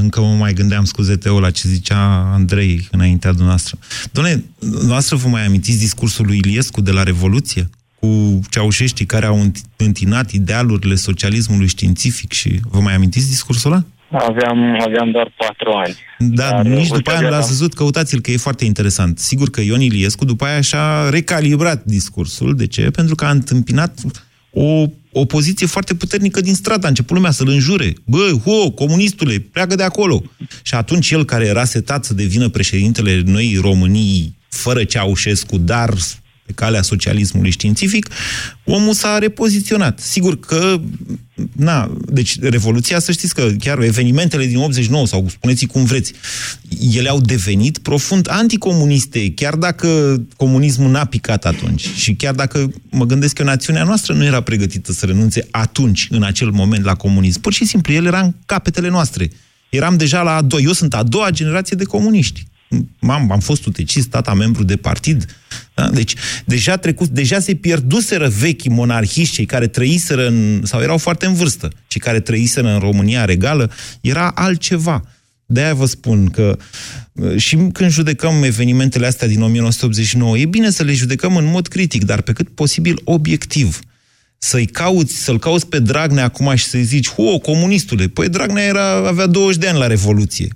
încă 0.01 0.21
mă 0.21 0.33
mai 0.43 0.53
gândeam, 0.53 0.83
scuze 0.83 1.15
Teo, 1.15 1.39
la 1.39 1.51
ce 1.51 1.67
zicea 1.67 1.99
Andrei 2.33 2.87
înaintea 2.91 3.29
dumneavoastră. 3.29 3.77
Doamne, 4.11 4.33
dumneavoastră 4.59 5.15
vă 5.15 5.27
mai 5.27 5.45
amintiți 5.45 5.79
discursul 5.79 6.25
lui 6.25 6.37
Iliescu 6.37 6.81
de 6.81 6.91
la 6.91 7.03
Revoluție? 7.03 7.63
Cu 8.01 8.39
ceaușeștii 8.49 9.05
care 9.05 9.25
au 9.25 9.45
înt- 9.45 9.75
întinat 9.75 10.31
idealurile 10.31 10.95
socialismului 10.95 11.67
științific 11.67 12.31
și 12.31 12.59
vă 12.69 12.79
mai 12.79 12.93
amintiți 12.93 13.27
discursul 13.29 13.71
ăla? 13.71 13.83
Aveam, 14.11 14.81
aveam 14.87 15.11
doar 15.11 15.33
patru 15.37 15.71
ani. 15.85 15.95
Da, 16.17 16.49
Dar, 16.49 16.65
nici 16.65 16.89
uh, 16.89 16.95
după 16.95 17.11
aia 17.11 17.19
nu 17.19 17.29
l-ați 17.29 17.47
văzut, 17.47 17.73
căutați-l, 17.73 18.21
că 18.21 18.31
e 18.31 18.37
foarte 18.37 18.65
interesant. 18.65 19.19
Sigur 19.19 19.49
că 19.49 19.61
Ion 19.61 19.81
Iliescu 19.81 20.25
după 20.25 20.45
aia 20.45 20.61
și-a 20.61 21.09
recalibrat 21.09 21.83
discursul. 21.83 22.55
De 22.55 22.67
ce? 22.67 22.81
Pentru 22.81 23.15
că 23.15 23.25
a 23.25 23.29
întâmpinat 23.29 23.99
o 24.53 24.85
opoziție 25.11 25.67
foarte 25.67 25.95
puternică 25.95 26.41
din 26.41 26.53
stradă. 26.53 26.85
A 26.85 26.89
început 26.89 27.15
lumea 27.15 27.31
să-l 27.31 27.47
înjure. 27.49 27.93
Bă, 28.05 28.31
ho, 28.43 28.71
comunistule, 28.71 29.39
pleacă 29.39 29.75
de 29.75 29.83
acolo. 29.83 30.23
Și 30.61 30.73
atunci 30.75 31.11
el, 31.11 31.25
care 31.25 31.45
era 31.45 31.63
setat 31.65 32.05
să 32.05 32.13
devină 32.13 32.49
președintele 32.49 33.21
noi 33.25 33.57
României, 33.61 34.33
fără 34.49 34.83
Ceaușescu, 34.83 35.57
dar 35.57 35.93
pe 36.51 36.63
calea 36.63 36.81
socialismului 36.81 37.51
științific, 37.51 38.09
omul 38.63 38.93
s-a 38.93 39.17
repoziționat. 39.17 39.99
Sigur 39.99 40.39
că, 40.39 40.81
na, 41.55 41.97
deci 42.05 42.39
Revoluția, 42.39 42.99
să 42.99 43.11
știți 43.11 43.33
că 43.33 43.49
chiar 43.59 43.79
evenimentele 43.79 44.45
din 44.45 44.57
89, 44.57 45.07
sau 45.07 45.27
spuneți 45.29 45.65
cum 45.65 45.83
vreți, 45.83 46.13
ele 46.93 47.09
au 47.09 47.21
devenit 47.21 47.77
profund 47.77 48.27
anticomuniste, 48.29 49.31
chiar 49.33 49.55
dacă 49.55 50.21
comunismul 50.37 50.91
n-a 50.91 51.05
picat 51.05 51.45
atunci 51.45 51.87
și 51.95 52.13
chiar 52.13 52.33
dacă 52.33 52.71
mă 52.89 53.05
gândesc 53.05 53.33
că 53.33 53.43
națiunea 53.43 53.83
noastră 53.83 54.13
nu 54.13 54.23
era 54.23 54.41
pregătită 54.41 54.91
să 54.91 55.05
renunțe 55.05 55.47
atunci, 55.51 56.07
în 56.09 56.23
acel 56.23 56.49
moment, 56.49 56.83
la 56.83 56.95
comunism. 56.95 57.41
Pur 57.41 57.53
și 57.53 57.65
simplu, 57.65 57.93
el 57.93 58.05
era 58.05 58.19
în 58.19 58.33
capetele 58.45 58.89
noastre. 58.89 59.31
Eram 59.69 59.97
deja 59.97 60.21
la 60.21 60.35
a 60.35 60.41
doua, 60.41 60.61
eu 60.61 60.71
sunt 60.71 60.93
a 60.93 61.03
doua 61.03 61.29
generație 61.29 61.77
de 61.77 61.83
comuniști. 61.83 62.45
Mam, 62.99 63.31
am 63.31 63.39
fost 63.39 63.65
utecist, 63.65 64.09
tata 64.09 64.33
membru 64.33 64.63
de 64.63 64.75
partid. 64.75 65.25
Da? 65.73 65.89
Deci, 65.89 66.13
deja, 66.45 66.77
trecut, 66.77 67.07
deja 67.07 67.39
se 67.39 67.55
pierduseră 67.55 68.27
vechi 68.27 68.67
monarhiști, 68.67 69.35
cei 69.35 69.45
care 69.45 69.67
trăiseră 69.67 70.27
în, 70.27 70.61
sau 70.63 70.81
erau 70.81 70.97
foarte 70.97 71.25
în 71.25 71.33
vârstă, 71.33 71.71
cei 71.87 72.01
care 72.01 72.19
trăiseră 72.19 72.73
în 72.73 72.79
România 72.79 73.25
regală, 73.25 73.71
era 74.01 74.31
altceva. 74.35 75.03
De-aia 75.45 75.73
vă 75.73 75.85
spun 75.85 76.29
că 76.29 76.57
uh, 77.11 77.37
și 77.37 77.55
când 77.55 77.91
judecăm 77.91 78.43
evenimentele 78.43 79.05
astea 79.05 79.27
din 79.27 79.41
1989, 79.41 80.37
e 80.37 80.45
bine 80.45 80.69
să 80.69 80.83
le 80.83 80.93
judecăm 80.93 81.35
în 81.35 81.45
mod 81.45 81.67
critic, 81.67 82.03
dar 82.03 82.21
pe 82.21 82.33
cât 82.33 82.49
posibil 82.49 83.01
obiectiv. 83.03 83.79
Să-i 84.37 84.65
cauți, 84.65 85.15
să-l 85.15 85.39
cauți 85.39 85.67
pe 85.67 85.79
Dragnea 85.79 86.23
acum 86.23 86.55
și 86.55 86.65
să-i 86.65 86.83
zici, 86.83 87.09
ho, 87.09 87.39
comunistule, 87.39 88.07
păi 88.07 88.29
Dragnea 88.29 88.63
era, 88.63 89.07
avea 89.07 89.27
20 89.27 89.61
de 89.61 89.67
ani 89.67 89.77
la 89.77 89.87
Revoluție. 89.87 90.47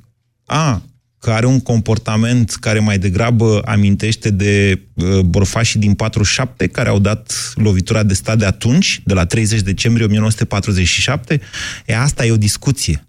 A, 0.45 0.81
că 1.25 1.31
are 1.31 1.45
un 1.45 1.59
comportament 1.59 2.51
care 2.51 2.79
mai 2.79 2.97
degrabă 2.97 3.61
amintește 3.65 4.29
de 4.29 4.81
uh, 4.93 5.19
borfașii 5.19 5.79
din 5.79 5.93
47, 5.93 6.67
care 6.67 6.89
au 6.89 6.99
dat 6.99 7.53
lovitura 7.55 8.03
de 8.03 8.13
stat 8.13 8.37
de 8.37 8.45
atunci, 8.45 9.01
de 9.05 9.13
la 9.13 9.25
30 9.25 9.61
decembrie 9.61 10.05
1947, 10.05 11.41
e 11.85 11.97
asta 11.97 12.25
e 12.25 12.31
o 12.31 12.37
discuție. 12.37 13.07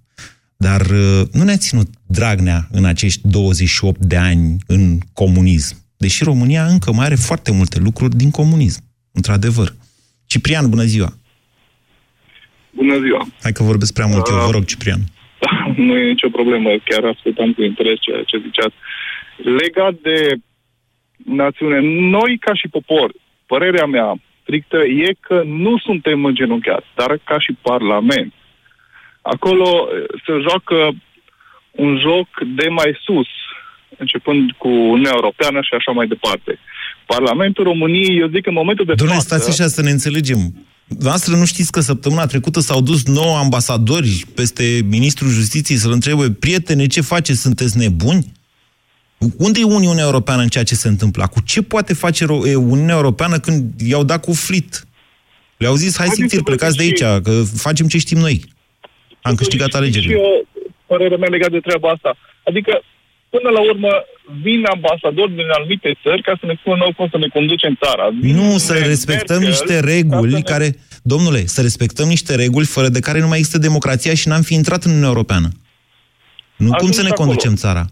Dar 0.57 0.81
uh, 0.81 1.23
nu 1.33 1.43
ne-a 1.43 1.57
ținut 1.57 1.89
Dragnea 2.07 2.69
în 2.71 2.85
acești 2.85 3.21
28 3.29 4.01
de 4.01 4.17
ani 4.17 4.57
în 4.67 4.99
comunism. 5.13 5.77
Deși 5.97 6.25
România 6.25 6.67
încă 6.67 6.93
mai 6.93 7.05
are 7.05 7.15
foarte 7.15 7.53
multe 7.53 7.79
lucruri 7.79 8.17
din 8.17 8.31
comunism, 8.31 8.81
într-adevăr. 9.13 9.75
Ciprian, 10.27 10.69
bună 10.69 10.85
ziua! 10.85 11.19
Bună 12.77 12.99
ziua! 12.99 13.29
Hai 13.43 13.53
că 13.53 13.63
vorbesc 13.63 13.93
prea 13.93 14.07
mult, 14.07 14.27
eu 14.27 14.37
vă 14.45 14.51
rog, 14.51 14.65
Ciprian. 14.65 15.01
Nu 15.77 15.97
e 15.97 16.13
nicio 16.13 16.29
problemă, 16.29 16.71
chiar 16.85 17.05
ascultam 17.05 17.53
cu 17.53 17.63
interes 17.63 17.99
ceea 18.01 18.23
ce 18.23 18.43
ziceați. 18.47 18.75
Legat 19.37 19.95
de 20.03 20.35
națiune, 21.25 21.79
noi 22.17 22.39
ca 22.39 22.55
și 22.55 22.69
popor, 22.69 23.13
părerea 23.47 23.87
mea 23.87 24.15
strictă 24.43 24.79
e 24.85 25.11
că 25.21 25.43
nu 25.47 25.79
suntem 25.79 26.25
îngenunchiați, 26.25 26.87
dar 26.95 27.19
ca 27.25 27.39
și 27.39 27.59
Parlament. 27.63 28.33
Acolo 29.23 29.89
se 30.25 30.33
joacă 30.49 30.95
un 31.71 31.99
joc 31.99 32.29
de 32.55 32.69
mai 32.69 32.99
sus, 33.03 33.29
începând 33.97 34.51
cu 34.59 34.69
Uniunea 34.69 35.11
Europeană 35.15 35.61
și 35.61 35.75
așa 35.75 35.93
mai 35.93 36.07
departe. 36.07 36.59
Parlamentul 37.07 37.65
României, 37.65 38.19
eu 38.19 38.29
zic 38.29 38.43
că 38.43 38.49
în 38.49 38.55
momentul 38.55 38.85
de 38.85 38.95
Doamne, 38.95 39.15
față... 39.15 39.27
stați 39.27 39.51
așa 39.51 39.69
să 39.69 39.83
ne 39.83 39.91
înțelegem. 39.91 40.39
Voastră 40.89 41.37
nu 41.37 41.45
știți 41.45 41.73
că 41.73 41.81
săptămâna 41.81 42.27
trecută 42.27 42.61
s-au 42.61 42.81
dus 42.81 43.07
nouă 43.07 43.37
ambasadori 43.37 44.25
peste 44.35 44.81
ministrul 44.85 45.31
justiției 45.31 45.79
să-l 45.79 45.93
întrebe, 45.93 46.31
prietene, 46.31 46.87
ce 46.87 47.01
face, 47.01 47.35
sunteți 47.35 47.77
nebuni? 47.79 48.33
Unde 49.37 49.61
e 49.61 49.65
Uniunea 49.65 50.05
Europeană 50.05 50.43
în 50.43 50.49
ceea 50.49 50.65
ce 50.65 50.75
se 50.75 50.89
întâmplă? 50.89 51.27
Cu 51.27 51.41
ce 51.45 51.63
poate 51.63 51.95
face 51.95 52.25
Uniunea 52.55 52.95
Europeană 52.95 53.39
când 53.39 53.81
i-au 53.81 54.05
dat 54.05 54.25
cu 54.25 54.33
flit? 54.33 54.87
Le-au 55.57 55.75
zis, 55.75 55.97
hai 55.97 56.09
simțiri, 56.09 56.43
plecați 56.43 56.77
de 56.77 56.83
aici, 56.83 57.23
că 57.23 57.43
facem 57.57 57.87
ce 57.87 57.99
știm 57.99 58.19
noi. 58.19 58.45
Am 59.23 59.35
câștigat 59.35 59.75
alegerile. 59.75 60.15
Și 60.15 60.21
eu, 60.21 60.49
părerea 60.87 61.17
mea 61.17 61.29
legată 61.29 61.53
de 61.53 61.61
treaba 61.61 61.89
asta. 61.91 62.17
Adică, 62.45 62.83
până 63.37 63.51
la 63.57 63.63
urmă, 63.71 63.93
vin 64.43 64.63
ambasadori 64.77 65.33
din 65.41 65.49
anumite 65.59 65.91
țări 66.03 66.23
ca 66.23 66.35
să 66.41 66.47
ne 66.47 66.55
spună 66.61 66.77
nou 66.77 66.93
cum 66.97 67.09
să 67.11 67.19
ne 67.19 67.29
conducem 67.37 67.79
țara. 67.85 68.05
Vin 68.21 68.35
Nu, 68.41 68.59
să 68.67 68.73
respectăm 68.93 69.41
Merkel, 69.41 69.49
niște 69.53 69.81
reguli 69.81 70.33
ne... 70.33 70.41
care... 70.53 70.69
Domnule, 71.03 71.41
să 71.47 71.61
respectăm 71.69 72.09
niște 72.09 72.35
reguli 72.35 72.67
fără 72.77 72.89
de 72.89 73.01
care 73.01 73.21
nu 73.21 73.29
mai 73.29 73.39
există 73.39 73.59
democrația 73.69 74.15
și 74.15 74.29
n-am 74.29 74.43
fi 74.43 74.55
intrat 74.55 74.83
în 74.85 74.91
Uniunea 74.91 75.13
Europeană. 75.15 75.49
Nu 76.57 76.67
Ajung 76.67 76.81
cum 76.81 76.91
să 76.91 77.03
ne 77.03 77.09
acolo. 77.09 77.27
conducem 77.27 77.55
țara. 77.55 77.85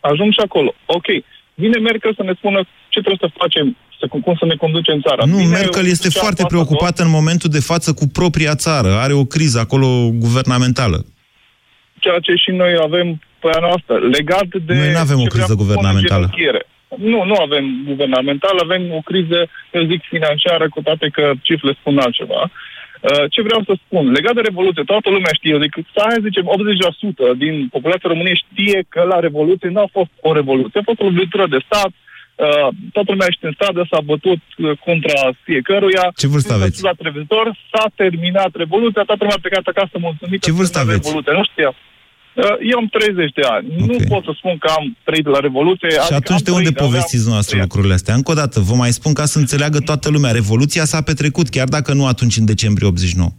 Ajung 0.00 0.32
și 0.32 0.40
acolo. 0.44 0.74
Ok. 0.86 1.06
Vine 1.54 1.78
Merkel 1.78 2.14
să 2.16 2.22
ne 2.22 2.32
spună 2.36 2.58
ce 2.88 3.00
trebuie 3.00 3.28
să 3.30 3.38
facem, 3.42 3.76
să, 3.98 4.06
cum 4.06 4.34
să 4.38 4.44
ne 4.46 4.54
conducem 4.54 5.00
țara. 5.00 5.24
Nu, 5.24 5.36
Vine 5.36 5.48
Merkel 5.48 5.86
este 5.86 6.08
foarte 6.10 6.44
preocupată 6.48 7.02
în 7.02 7.10
momentul 7.10 7.50
de 7.50 7.60
față 7.60 7.92
cu 7.92 8.06
propria 8.06 8.54
țară. 8.54 8.90
Are 8.94 9.12
o 9.12 9.24
criză 9.24 9.58
acolo 9.58 10.10
guvernamentală. 10.12 11.04
Ceea 11.98 12.18
ce 12.18 12.34
și 12.34 12.50
noi 12.50 12.72
avem 12.82 13.20
pe 13.46 13.56
a 13.58 13.66
noastră, 13.68 13.94
legat 14.16 14.50
de... 14.66 14.74
Noi 14.74 14.92
nu 14.96 15.04
avem 15.06 15.20
o 15.26 15.32
criză 15.34 15.54
guvernamentală. 15.62 16.26
Nu, 17.12 17.20
nu 17.30 17.36
avem 17.46 17.64
guvernamentală, 17.90 18.58
avem 18.62 18.82
o 18.98 19.00
criză, 19.10 19.38
eu 19.76 19.82
zic, 19.92 20.00
financiară, 20.14 20.66
cu 20.74 20.80
toate 20.86 21.06
că 21.16 21.24
cifrele 21.46 21.78
spun 21.80 21.98
altceva. 21.98 22.40
Uh, 22.44 23.24
ce 23.34 23.40
vreau 23.48 23.62
să 23.68 23.72
spun? 23.84 24.04
Legat 24.16 24.34
de 24.34 24.48
Revoluție, 24.50 24.90
toată 24.92 25.08
lumea 25.10 25.32
știe, 25.38 25.52
eu 25.52 25.62
zic, 25.64 25.72
să 25.94 26.24
zicem, 26.26 26.46
80% 27.34 27.36
din 27.44 27.54
populația 27.76 28.12
României 28.12 28.42
știe 28.44 28.78
că 28.88 29.00
la 29.12 29.18
Revoluție 29.26 29.68
n-a 29.68 29.88
fost 29.96 30.12
o 30.28 30.32
revoluție, 30.32 30.80
a 30.80 30.88
fost 30.90 31.00
o 31.00 31.04
lovitură 31.04 31.46
de 31.54 31.60
stat, 31.66 31.90
Uh, 32.36 32.68
toată 32.92 33.10
lumea 33.12 33.26
este 33.30 33.46
în 33.46 33.54
stradă, 33.58 33.80
s-a 33.90 34.00
bătut 34.12 34.42
uh, 34.56 34.70
contra 34.86 35.20
fiecăruia. 35.46 36.04
Ce 36.22 36.32
vârstă 36.34 36.52
aveți? 36.52 36.82
La 36.82 36.98
televizor, 37.00 37.46
s-a 37.70 37.84
terminat 37.94 38.52
revoluția, 38.62 39.02
toată 39.10 39.22
lumea 39.24 39.38
a 39.38 39.44
plecat 39.46 39.66
acasă 39.72 39.96
mulțumită. 40.06 40.46
Ce 40.46 40.58
vârstă 40.60 40.78
aveți? 40.78 41.02
Revoluția. 41.04 41.32
Nu 41.32 41.44
știa. 41.50 41.70
Uh, 42.36 42.44
eu 42.70 42.78
am 42.78 42.86
30 42.86 43.32
de 43.32 43.42
ani. 43.50 43.66
Okay. 43.82 43.86
Nu 43.86 44.04
pot 44.08 44.24
să 44.24 44.32
spun 44.36 44.58
că 44.58 44.68
am 44.78 44.96
trăit 45.04 45.26
la 45.26 45.38
Revoluție. 45.38 45.90
Și 45.90 45.96
adică 45.98 46.14
atunci 46.14 46.42
de 46.42 46.50
unde 46.50 46.70
trăit, 46.70 46.90
povestiți 46.90 47.28
noastră 47.28 47.58
lucrurile 47.60 47.94
astea? 47.94 48.14
Încă 48.14 48.30
o 48.30 48.34
dată, 48.34 48.60
vă 48.60 48.74
mai 48.74 48.92
spun 48.92 49.12
ca 49.12 49.24
să 49.24 49.38
înțeleagă 49.38 49.78
toată 49.78 50.10
lumea. 50.10 50.30
Revoluția 50.30 50.84
s-a 50.84 51.02
petrecut, 51.02 51.48
chiar 51.48 51.68
dacă 51.68 51.92
nu 51.92 52.06
atunci, 52.06 52.36
în 52.36 52.44
decembrie 52.44 52.88
89. 52.88 53.30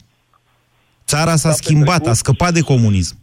Țara 1.05 1.35
s-a, 1.35 1.51
schimbat, 1.51 1.85
petrecut. 1.85 2.07
a 2.07 2.13
scăpat 2.13 2.53
de 2.53 2.61
comunism. 2.61 3.15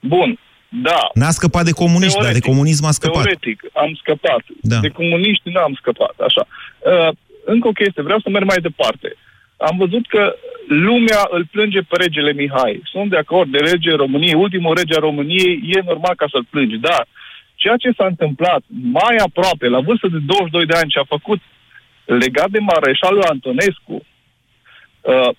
Bun, 0.00 0.38
da. 0.68 1.10
N-a 1.14 1.30
scăpat 1.30 1.64
de 1.64 1.72
comuniști, 1.72 2.18
teoretic, 2.18 2.32
dar 2.32 2.40
de 2.42 2.52
comunism 2.52 2.84
a 2.84 2.90
scăpat. 2.90 3.22
Teoretic, 3.22 3.58
am 3.72 3.98
scăpat. 4.00 4.42
Da. 4.60 4.78
De 4.78 4.88
comuniști 4.88 5.48
n-am 5.48 5.74
scăpat, 5.80 6.14
așa. 6.28 6.46
Uh, 6.78 7.08
încă 7.44 7.68
o 7.68 7.72
chestie, 7.72 8.02
vreau 8.02 8.20
să 8.20 8.28
merg 8.28 8.46
mai 8.46 8.60
departe. 8.68 9.16
Am 9.56 9.76
văzut 9.76 10.06
că 10.06 10.34
lumea 10.68 11.26
îl 11.30 11.46
plânge 11.50 11.80
pe 11.80 11.96
regele 11.96 12.32
Mihai. 12.32 12.82
Sunt 12.84 13.10
de 13.10 13.16
acord 13.16 13.50
de 13.50 13.58
rege 13.58 13.90
României, 13.90 14.34
ultimul 14.34 14.74
rege 14.76 14.94
a 14.96 15.06
României, 15.08 15.60
e 15.76 15.80
normal 15.84 16.14
ca 16.16 16.26
să-l 16.30 16.46
plângi, 16.50 16.76
dar 16.76 17.06
ceea 17.54 17.76
ce 17.76 17.90
s-a 17.96 18.06
întâmplat 18.06 18.62
mai 18.98 19.16
aproape, 19.26 19.66
la 19.68 19.80
vârstă 19.80 20.08
de 20.08 20.18
22 20.26 20.66
de 20.66 20.74
ani, 20.74 20.90
ce 20.90 20.98
a 20.98 21.14
făcut 21.16 21.40
legat 22.04 22.50
de 22.50 22.58
mareșalul 22.58 23.22
Antonescu, 23.22 23.96
uh, 25.00 25.30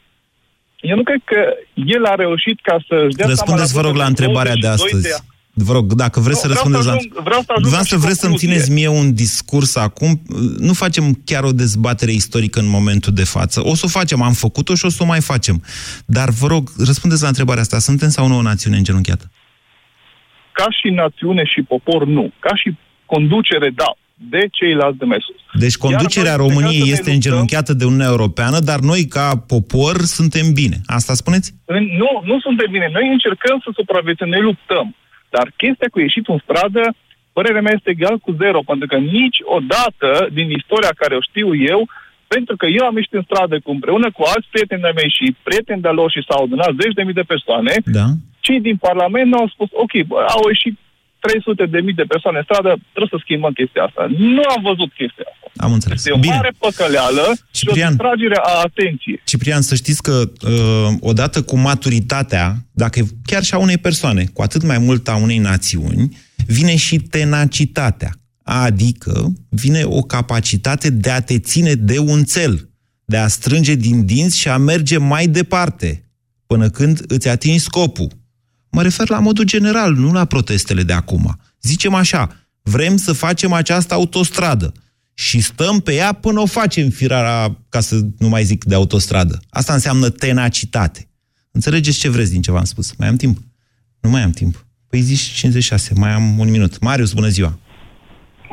eu 0.80 0.96
nu 0.96 1.04
cred 1.04 1.22
că 1.24 1.54
el 1.74 2.06
a 2.06 2.16
reușit 2.16 2.60
ca 2.62 2.78
să-și 2.88 3.16
dea 3.16 3.28
Răspundeți, 3.28 3.74
vă 3.74 3.82
rog, 3.82 3.96
la 3.96 4.06
întrebarea 4.06 4.56
de 4.56 4.68
astăzi. 4.68 5.02
De 5.02 5.16
Vă 5.56 5.74
rog, 5.74 5.94
dacă 5.94 6.20
vreți 6.20 6.36
nu, 6.36 6.42
să 6.42 6.48
răspundeți 6.48 6.86
la... 6.86 7.22
Vreau 7.24 7.42
să 7.42 7.52
ajung 7.56 7.68
vreau 7.68 7.84
să 7.84 7.98
vreți 7.98 8.20
să-mi 8.20 8.38
țineți 8.38 8.72
mie 8.72 8.88
un 8.88 9.14
discurs 9.14 9.76
acum. 9.76 10.22
Nu 10.58 10.74
facem 10.74 11.22
chiar 11.26 11.44
o 11.44 11.52
dezbatere 11.52 12.12
istorică 12.12 12.60
în 12.60 12.68
momentul 12.68 13.14
de 13.14 13.24
față. 13.24 13.62
O 13.66 13.76
să 13.76 13.84
o 13.86 13.90
facem, 14.00 14.22
am 14.22 14.34
făcut-o 14.34 14.76
și 14.76 14.86
o 14.86 14.90
să 14.90 15.04
o 15.04 15.06
mai 15.06 15.22
facem. 15.22 15.64
Dar 16.06 16.30
vă 16.30 16.48
rog, 16.48 16.70
răspundeți 16.86 17.22
la 17.22 17.28
întrebarea 17.28 17.62
asta. 17.62 17.80
Suntem 17.80 18.10
sau 18.10 18.28
nu 18.28 18.38
o 18.38 18.42
națiune 18.42 18.78
îngenunchiată? 18.78 19.32
Ca 20.52 20.66
și 20.82 20.90
națiune 20.90 21.44
și 21.46 21.62
popor, 21.62 22.06
nu. 22.06 22.32
Ca 22.40 22.56
și 22.56 22.78
conducere, 23.06 23.70
da. 23.76 23.96
De 24.16 24.48
ceilalți 24.52 24.98
de 24.98 25.06
mesus. 25.06 25.40
Deci 25.54 25.76
conducerea 25.76 26.36
României 26.36 26.92
este 26.92 27.12
îngenunchiată 27.12 27.74
de 27.74 27.86
Uniunea 27.86 28.08
Europeană, 28.08 28.60
dar 28.60 28.80
noi, 28.80 29.06
ca 29.06 29.44
popor, 29.48 30.02
suntem 30.02 30.54
bine. 30.54 30.78
Asta 30.86 31.14
spuneți? 31.14 31.54
Nu, 32.02 32.12
nu 32.26 32.40
suntem 32.40 32.72
bine. 32.72 32.90
Noi 32.92 33.12
încercăm 33.12 33.60
să 33.64 33.70
supraviețuim, 33.74 34.30
noi 34.30 34.42
luptăm. 34.42 34.96
Dar 35.36 35.48
chestia 35.62 35.90
cu 35.92 36.00
ieșit 36.00 36.26
în 36.34 36.40
stradă, 36.46 36.84
părerea 37.38 37.62
mea 37.66 37.76
este 37.76 37.90
egal 37.96 38.18
cu 38.26 38.32
zero, 38.42 38.60
pentru 38.72 38.88
că 38.92 38.98
niciodată 39.18 40.10
din 40.38 40.48
istoria 40.60 40.94
care 41.02 41.14
o 41.16 41.28
știu 41.30 41.50
eu, 41.74 41.80
pentru 42.34 42.56
că 42.60 42.66
eu 42.78 42.84
am 42.86 42.96
ieșit 43.00 43.14
în 43.20 43.28
stradă 43.30 43.56
cu 43.60 43.72
împreună 43.72 44.08
cu 44.12 44.22
alți 44.34 44.52
prieteni 44.54 44.86
de 44.88 44.92
mei 45.00 45.12
și 45.18 45.36
prieteni 45.48 45.86
de 45.86 45.92
lor 46.00 46.10
și 46.12 46.26
s-au 46.28 46.44
adunat 46.44 46.72
zeci 46.82 46.98
de 46.98 47.04
mii 47.04 47.20
de 47.22 47.32
persoane, 47.34 47.74
da. 48.00 48.08
cei 48.46 48.60
din 48.70 48.78
Parlament 48.88 49.28
nu 49.30 49.38
au 49.44 49.50
spus, 49.54 49.70
ok, 49.84 49.94
bă, 50.10 50.18
au 50.36 50.44
ieșit 50.54 50.76
300 51.28 51.66
de 51.76 51.80
mii 51.86 52.00
de 52.02 52.12
persoane 52.14 52.38
în 52.40 52.46
stradă, 52.50 52.72
trebuie 52.96 53.14
să 53.16 53.20
schimbăm 53.26 53.54
chestia 53.60 53.84
asta. 53.88 54.02
Nu 54.38 54.44
am 54.56 54.62
văzut 54.70 54.90
chestia 55.02 55.26
asta. 55.32 55.46
Am 55.66 55.72
înțeles. 55.78 55.98
Este 55.98 56.12
o 56.18 56.20
Bine. 56.26 56.36
mare 56.36 56.52
păcăleală 56.66 57.26
și 57.58 57.64
o 57.68 57.72
Ciprian. 57.72 57.90
distragere 57.94 58.38
a 58.52 58.54
atenției. 58.70 59.20
Ciprian, 59.32 59.62
să 59.70 59.76
știți 59.76 60.02
că 60.08 60.16
uh, 60.22 60.90
odată 61.12 61.38
cu 61.50 61.56
maturitatea, 61.70 62.46
dacă 62.84 62.96
e 63.00 63.04
chiar 63.32 63.44
și 63.44 63.54
a 63.54 63.58
unei 63.68 63.78
persoane, 63.88 64.22
cu 64.34 64.42
atât 64.48 64.64
mai 64.72 64.78
mult 64.88 65.04
a 65.08 65.16
unei 65.16 65.38
națiuni, 65.52 66.18
vine 66.58 66.76
și 66.76 66.96
tenacitatea. 66.98 68.12
Adică 68.44 69.34
vine 69.50 69.82
o 69.84 70.02
capacitate 70.02 70.90
de 70.90 71.10
a 71.10 71.22
te 71.22 71.40
ține 71.40 71.74
de 71.74 72.00
un 72.00 72.24
cel, 72.24 72.70
de 73.06 73.18
a 73.18 73.28
strânge 73.28 73.76
din 73.76 74.06
dinți 74.06 74.40
și 74.40 74.48
a 74.48 74.58
merge 74.58 74.98
mai 74.98 75.28
departe, 75.28 76.12
până 76.48 76.70
când 76.70 77.02
îți 77.08 77.30
atingi 77.30 77.60
scopul. 77.60 78.08
Mă 78.74 78.82
refer 78.82 79.10
la 79.10 79.20
modul 79.20 79.44
general, 79.44 79.94
nu 79.94 80.12
la 80.12 80.26
protestele 80.26 80.84
de 80.84 80.94
acum. 80.94 81.40
Zicem 81.62 81.94
așa, 81.94 82.36
vrem 82.62 82.98
să 82.98 83.14
facem 83.14 83.52
această 83.52 83.94
autostradă 83.94 84.72
și 85.14 85.42
stăm 85.42 85.80
pe 85.80 85.94
ea 85.94 86.14
până 86.14 86.40
o 86.40 86.46
facem 86.46 86.90
firara, 86.90 87.58
ca 87.70 87.80
să 87.80 88.00
nu 88.18 88.28
mai 88.28 88.44
zic 88.44 88.64
de 88.64 88.76
autostradă. 88.76 89.40
Asta 89.50 89.74
înseamnă 89.74 90.10
tenacitate. 90.10 91.08
Înțelegeți 91.52 91.98
ce 91.98 92.10
vreți 92.10 92.32
din 92.32 92.42
ce 92.42 92.52
v-am 92.52 92.64
spus? 92.64 92.94
Mai 92.98 93.08
am 93.08 93.16
timp? 93.16 93.38
Nu 94.00 94.10
mai 94.10 94.22
am 94.22 94.32
timp. 94.32 94.66
Păi 94.88 95.02
zici 95.02 95.20
56, 95.22 95.94
mai 95.94 96.12
am 96.12 96.40
un 96.40 96.50
minut. 96.50 96.80
Marius, 96.80 97.14
bună 97.14 97.28
ziua! 97.28 97.60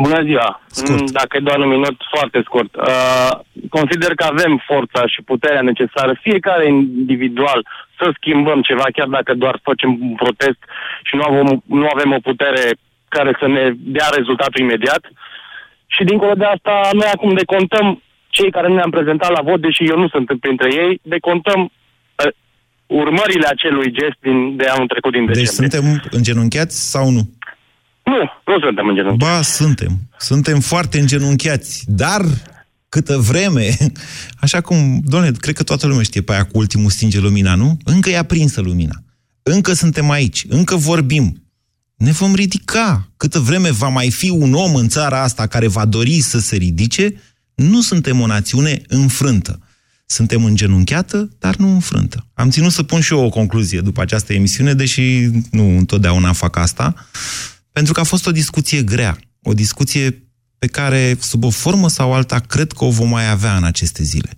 Bună 0.06 0.20
ziua! 0.28 0.48
Scurt. 0.66 1.00
Mm, 1.00 1.06
Dacă 1.20 1.32
e 1.36 1.46
doar 1.48 1.58
un 1.58 1.68
minut, 1.68 1.96
foarte 2.14 2.40
scurt. 2.44 2.72
Uh, 2.76 3.30
consider 3.76 4.10
că 4.14 4.24
avem 4.24 4.62
forța 4.70 5.02
și 5.06 5.22
puterea 5.22 5.60
necesară, 5.70 6.12
fiecare 6.26 6.66
individual, 6.68 7.60
să 7.98 8.12
schimbăm 8.18 8.60
ceva, 8.62 8.86
chiar 8.96 9.06
dacă 9.16 9.34
doar 9.34 9.60
facem 9.62 9.90
un 10.08 10.14
protest 10.22 10.60
și 11.08 11.14
nu 11.18 11.22
avem, 11.30 11.62
nu 11.66 11.86
avem 11.94 12.10
o 12.12 12.20
putere 12.30 12.64
care 13.08 13.32
să 13.40 13.46
ne 13.48 13.64
dea 13.96 14.08
rezultatul 14.16 14.60
imediat. 14.60 15.02
Și 15.94 16.04
dincolo 16.04 16.32
de 16.42 16.44
asta, 16.44 16.74
noi 16.92 17.08
acum 17.14 17.34
decontăm 17.34 18.02
cei 18.28 18.50
care 18.50 18.68
nu 18.68 18.74
ne-am 18.74 18.90
prezentat 18.90 19.30
la 19.36 19.42
vot, 19.48 19.60
deși 19.60 19.84
eu 19.92 19.98
nu 19.98 20.08
sunt 20.08 20.26
printre 20.40 20.68
ei, 20.82 21.00
decontăm 21.02 21.60
uh, 21.62 22.32
urmările 22.86 23.46
acelui 23.50 23.90
gest 23.92 24.16
din, 24.20 24.56
de 24.56 24.64
anul 24.66 24.86
trecut 24.86 25.12
din 25.12 25.26
Deci 25.26 25.36
decembrie. 25.36 25.68
suntem 25.70 26.00
îngenunchiați 26.10 26.90
sau 26.90 27.10
nu? 27.10 27.22
Nu, 28.04 28.52
nu 28.52 28.60
suntem 28.60 28.86
îngenunchiați. 28.86 29.32
Ba, 29.32 29.42
suntem. 29.42 29.98
Suntem 30.18 30.60
foarte 30.60 30.98
îngenunchiați. 30.98 31.84
Dar 31.86 32.24
câtă 32.88 33.18
vreme, 33.18 33.76
așa 34.44 34.60
cum, 34.60 35.02
doamne, 35.04 35.30
cred 35.30 35.54
că 35.54 35.62
toată 35.62 35.86
lumea 35.86 36.02
știe 36.02 36.22
pe 36.22 36.32
aia 36.32 36.44
cu 36.44 36.58
ultimul 36.58 36.90
stinge 36.90 37.20
lumina, 37.20 37.54
nu? 37.54 37.76
Încă 37.84 38.10
e 38.10 38.18
aprinsă 38.18 38.60
lumina. 38.60 39.02
Încă 39.42 39.72
suntem 39.72 40.10
aici, 40.10 40.44
încă 40.48 40.76
vorbim. 40.76 41.42
Ne 41.96 42.10
vom 42.10 42.34
ridica. 42.34 43.08
Câtă 43.16 43.38
vreme 43.38 43.70
va 43.70 43.88
mai 43.88 44.10
fi 44.10 44.30
un 44.30 44.54
om 44.54 44.74
în 44.74 44.88
țara 44.88 45.22
asta 45.22 45.46
care 45.46 45.66
va 45.66 45.84
dori 45.84 46.20
să 46.20 46.38
se 46.38 46.56
ridice, 46.56 47.14
nu 47.54 47.80
suntem 47.80 48.20
o 48.20 48.26
națiune 48.26 48.82
înfrântă. 48.88 49.60
Suntem 50.06 50.44
îngenunchiată, 50.44 51.28
dar 51.38 51.56
nu 51.56 51.68
înfrântă. 51.72 52.26
Am 52.34 52.50
ținut 52.50 52.72
să 52.72 52.82
pun 52.82 53.00
și 53.00 53.12
eu 53.12 53.24
o 53.24 53.28
concluzie 53.28 53.80
după 53.80 54.00
această 54.00 54.32
emisiune, 54.32 54.74
deși 54.74 55.28
nu 55.50 55.76
întotdeauna 55.76 56.32
fac 56.32 56.56
asta, 56.56 56.94
pentru 57.72 57.92
că 57.92 58.00
a 58.00 58.04
fost 58.04 58.26
o 58.26 58.32
discuție 58.32 58.82
grea. 58.82 59.18
O 59.42 59.52
discuție 59.52 60.24
pe 60.58 60.66
care, 60.66 61.16
sub 61.20 61.44
o 61.44 61.50
formă 61.50 61.88
sau 61.88 62.14
alta, 62.14 62.38
cred 62.38 62.72
că 62.72 62.84
o 62.84 62.90
vom 62.90 63.08
mai 63.08 63.30
avea 63.30 63.56
în 63.56 63.64
aceste 63.64 64.02
zile. 64.02 64.30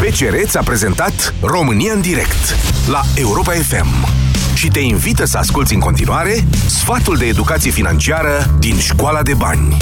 BCR 0.00 0.34
ți-a 0.44 0.62
prezentat 0.62 1.34
România 1.40 1.92
în 1.92 2.00
direct 2.00 2.56
la 2.88 3.02
Europa 3.14 3.52
FM 3.52 4.06
și 4.54 4.68
te 4.68 4.80
invită 4.80 5.24
să 5.24 5.38
asculti 5.38 5.74
în 5.74 5.80
continuare 5.80 6.44
sfatul 6.66 7.16
de 7.16 7.26
educație 7.26 7.70
financiară 7.70 8.56
din 8.58 8.78
Școala 8.78 9.22
de 9.22 9.34
Bani. 9.34 9.76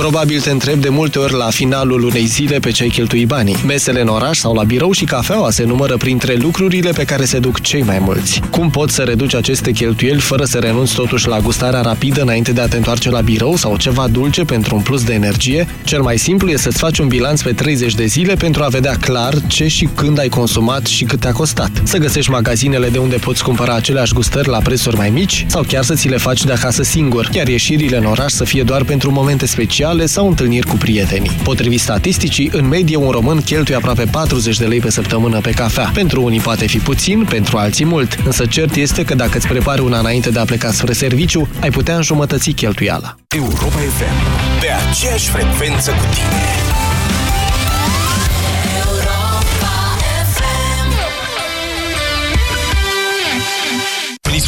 Probabil 0.00 0.40
te 0.40 0.50
întreb 0.50 0.80
de 0.80 0.88
multe 0.88 1.18
ori 1.18 1.32
la 1.32 1.50
finalul 1.50 2.02
unei 2.02 2.26
zile 2.26 2.58
pe 2.58 2.70
ce 2.70 2.82
ai 2.82 2.88
cheltui 2.88 3.26
banii. 3.26 3.56
Mesele 3.66 4.00
în 4.00 4.08
oraș 4.08 4.38
sau 4.38 4.54
la 4.54 4.62
birou 4.62 4.92
și 4.92 5.04
cafeaua 5.04 5.50
se 5.50 5.64
numără 5.64 5.96
printre 5.96 6.34
lucrurile 6.34 6.90
pe 6.90 7.04
care 7.04 7.24
se 7.24 7.38
duc 7.38 7.60
cei 7.60 7.82
mai 7.82 7.98
mulți. 7.98 8.40
Cum 8.50 8.70
poți 8.70 8.94
să 8.94 9.02
reduci 9.02 9.34
aceste 9.34 9.70
cheltuieli 9.70 10.20
fără 10.20 10.44
să 10.44 10.58
renunți 10.58 10.94
totuși 10.94 11.28
la 11.28 11.38
gustarea 11.38 11.80
rapidă 11.80 12.22
înainte 12.22 12.52
de 12.52 12.60
a 12.60 12.66
te 12.68 12.76
întoarce 12.76 13.10
la 13.10 13.20
birou 13.20 13.56
sau 13.56 13.76
ceva 13.76 14.08
dulce 14.08 14.44
pentru 14.44 14.76
un 14.76 14.82
plus 14.82 15.04
de 15.04 15.12
energie? 15.12 15.66
Cel 15.84 16.02
mai 16.02 16.18
simplu 16.18 16.48
e 16.48 16.56
să-ți 16.56 16.78
faci 16.78 16.98
un 16.98 17.08
bilanț 17.08 17.42
pe 17.42 17.52
30 17.52 17.94
de 17.94 18.06
zile 18.06 18.34
pentru 18.34 18.62
a 18.62 18.68
vedea 18.68 18.96
clar 19.00 19.34
ce 19.46 19.66
și 19.66 19.88
când 19.94 20.18
ai 20.18 20.28
consumat 20.28 20.86
și 20.86 21.04
cât 21.04 21.20
te-a 21.20 21.32
costat. 21.32 21.70
Să 21.82 21.98
găsești 21.98 22.30
magazinele 22.30 22.88
de 22.88 22.98
unde 22.98 23.16
poți 23.16 23.42
cumpăra 23.42 23.74
aceleași 23.74 24.12
gustări 24.12 24.48
la 24.48 24.58
prețuri 24.58 24.96
mai 24.96 25.10
mici 25.10 25.46
sau 25.48 25.62
chiar 25.68 25.84
să 25.84 25.94
ți 25.94 26.08
le 26.08 26.16
faci 26.16 26.44
de 26.44 26.52
acasă 26.52 26.82
singur, 26.82 27.28
iar 27.32 27.48
ieșirile 27.48 27.96
în 27.96 28.04
oraș 28.04 28.32
să 28.32 28.44
fie 28.44 28.62
doar 28.62 28.84
pentru 28.84 29.10
momente 29.10 29.46
speciale 29.46 29.88
sau 30.06 30.28
întâlniri 30.28 30.66
cu 30.66 30.76
prietenii. 30.76 31.30
Potrivit 31.42 31.80
statisticii, 31.80 32.50
în 32.52 32.68
medie 32.68 32.96
un 32.96 33.10
român 33.10 33.40
cheltuie 33.40 33.76
aproape 33.76 34.04
40 34.04 34.58
de 34.58 34.66
lei 34.66 34.80
pe 34.80 34.90
săptămână 34.90 35.40
pe 35.40 35.50
cafea. 35.50 35.90
Pentru 35.94 36.22
unii 36.22 36.40
poate 36.40 36.66
fi 36.66 36.78
puțin, 36.78 37.24
pentru 37.24 37.56
alții 37.56 37.84
mult, 37.84 38.18
însă 38.24 38.46
cert 38.46 38.74
este 38.74 39.04
că 39.04 39.14
dacă 39.14 39.36
îți 39.36 39.48
prepari 39.48 39.80
una 39.80 39.98
înainte 39.98 40.30
de 40.30 40.38
a 40.38 40.44
pleca 40.44 40.72
spre 40.72 40.92
serviciu, 40.92 41.48
ai 41.60 41.70
putea 41.70 41.96
înjumătăți 41.96 42.50
cheltuiala. 42.50 43.14
Europa 43.28 43.66
FM, 43.66 44.60
pe 44.60 44.66
aceeași 44.88 45.28
frecvență 45.28 45.90
cu 45.90 46.04
tine. 46.14 46.89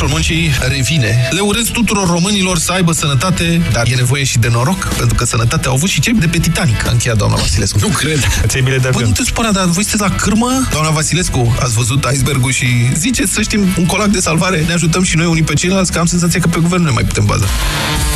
Ministrul 0.02 0.36
Muncii 0.36 0.68
revine. 0.68 1.28
Le 1.30 1.40
urez 1.40 1.66
tuturor 1.66 2.06
românilor 2.08 2.58
să 2.58 2.72
aibă 2.72 2.92
sănătate, 2.92 3.62
dar 3.72 3.86
e 3.86 3.94
nevoie 3.94 4.24
și 4.24 4.38
de 4.38 4.48
noroc, 4.48 4.84
pentru 4.84 5.14
că 5.14 5.24
sănătatea 5.24 5.68
au 5.68 5.76
avut 5.76 5.88
și 5.88 6.00
cei 6.00 6.12
de 6.12 6.26
pe 6.26 6.38
Titanic, 6.38 6.86
a 6.86 6.90
încheiat 6.90 7.16
doamna 7.16 7.36
Vasilescu. 7.36 7.78
Nu 7.80 7.88
cred. 7.88 8.26
Ți-ai 8.46 8.62
bile 8.62 8.78
de 8.78 8.88
Bă, 8.92 9.00
nu 9.00 9.10
te 9.10 9.22
supăra, 9.22 9.50
dar 9.50 9.64
voi 9.64 9.84
sunteți 9.84 10.10
la 10.10 10.16
cârmă? 10.16 10.66
Doamna 10.70 10.90
Vasilescu, 10.90 11.56
ați 11.60 11.74
văzut 11.74 12.06
icebergul 12.12 12.52
și 12.52 12.66
ziceți 12.96 13.32
să 13.32 13.42
știm 13.42 13.74
un 13.78 13.86
colac 13.86 14.08
de 14.08 14.20
salvare, 14.20 14.64
ne 14.66 14.72
ajutăm 14.72 15.02
și 15.02 15.16
noi 15.16 15.26
unii 15.26 15.42
pe 15.42 15.54
ceilalți, 15.54 15.92
că 15.92 15.98
am 15.98 16.06
senzația 16.06 16.40
că 16.40 16.48
pe 16.48 16.58
guvern 16.60 16.82
nu 16.82 16.88
ne 16.88 16.94
mai 16.94 17.04
putem 17.04 17.24
baza. 17.24 17.46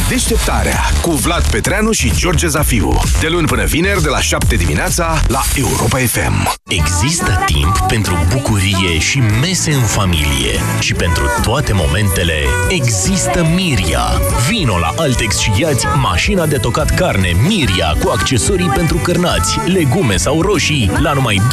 Deșteptarea 0.08 0.80
cu 1.02 1.10
Vlad 1.10 1.46
Petreanu 1.50 1.92
și 1.92 2.12
George 2.16 2.46
Zafiu. 2.46 3.00
De 3.20 3.28
luni 3.28 3.46
până 3.46 3.64
vineri, 3.64 4.02
de 4.02 4.08
la 4.08 4.20
7 4.20 4.56
dimineața, 4.56 5.20
la 5.28 5.40
Europa 5.56 5.98
FM. 5.98 6.52
Există 6.66 7.42
timp 7.46 7.78
pentru 7.88 8.26
bucurie 8.32 8.98
și 8.98 9.18
mese 9.18 9.72
în 9.72 9.82
familie 9.82 10.60
și 10.80 10.94
pentru 10.94 11.24
toate 11.42 11.72
momentele 11.72 12.34
există 12.68 13.46
Miria. 13.54 14.04
Vino 14.48 14.78
la 14.78 14.94
Altex 14.96 15.38
și 15.38 15.50
iați 15.58 15.86
mașina 15.86 16.46
de 16.46 16.56
tocat 16.56 16.94
carne 16.94 17.32
Miria 17.46 17.96
cu 18.02 18.08
accesorii 18.08 18.68
pentru 18.74 18.96
cârnați, 18.96 19.58
legume 19.64 20.16
sau 20.16 20.40
roșii 20.40 20.90
la 20.98 21.12
numai 21.12 21.40
209,9 21.40 21.48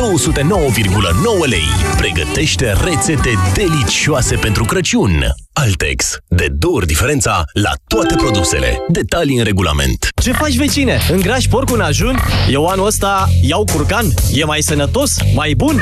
lei. 1.46 1.70
Pregătește 1.98 2.74
rețete 2.84 3.34
delicioase 3.54 4.36
pentru 4.36 4.66
Crăciun. 4.66 5.43
Altex. 5.54 6.18
De 6.28 6.48
două 6.52 6.76
ori 6.76 6.86
diferența 6.86 7.44
la 7.54 7.72
toate 7.88 8.16
produsele. 8.16 8.78
Detalii 8.88 9.38
în 9.38 9.44
regulament. 9.44 10.10
Ce 10.22 10.32
faci, 10.32 10.56
vecine? 10.56 11.00
Îngrași 11.12 11.48
porcul 11.48 11.76
în 11.76 11.82
ajun? 11.82 12.20
Eu 12.50 12.66
anul 12.66 12.86
ăsta 12.86 13.28
iau 13.42 13.66
curcan. 13.66 14.06
E 14.34 14.44
mai 14.46 14.62
sănătos? 14.62 15.18
Mai 15.36 15.54
bun? 15.58 15.82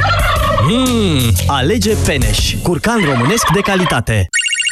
Mmm, 0.69 1.31
alege 1.47 1.93
Peneș. 2.05 2.55
Curcan 2.63 3.01
românesc 3.05 3.45
de 3.53 3.59
calitate. 3.59 4.27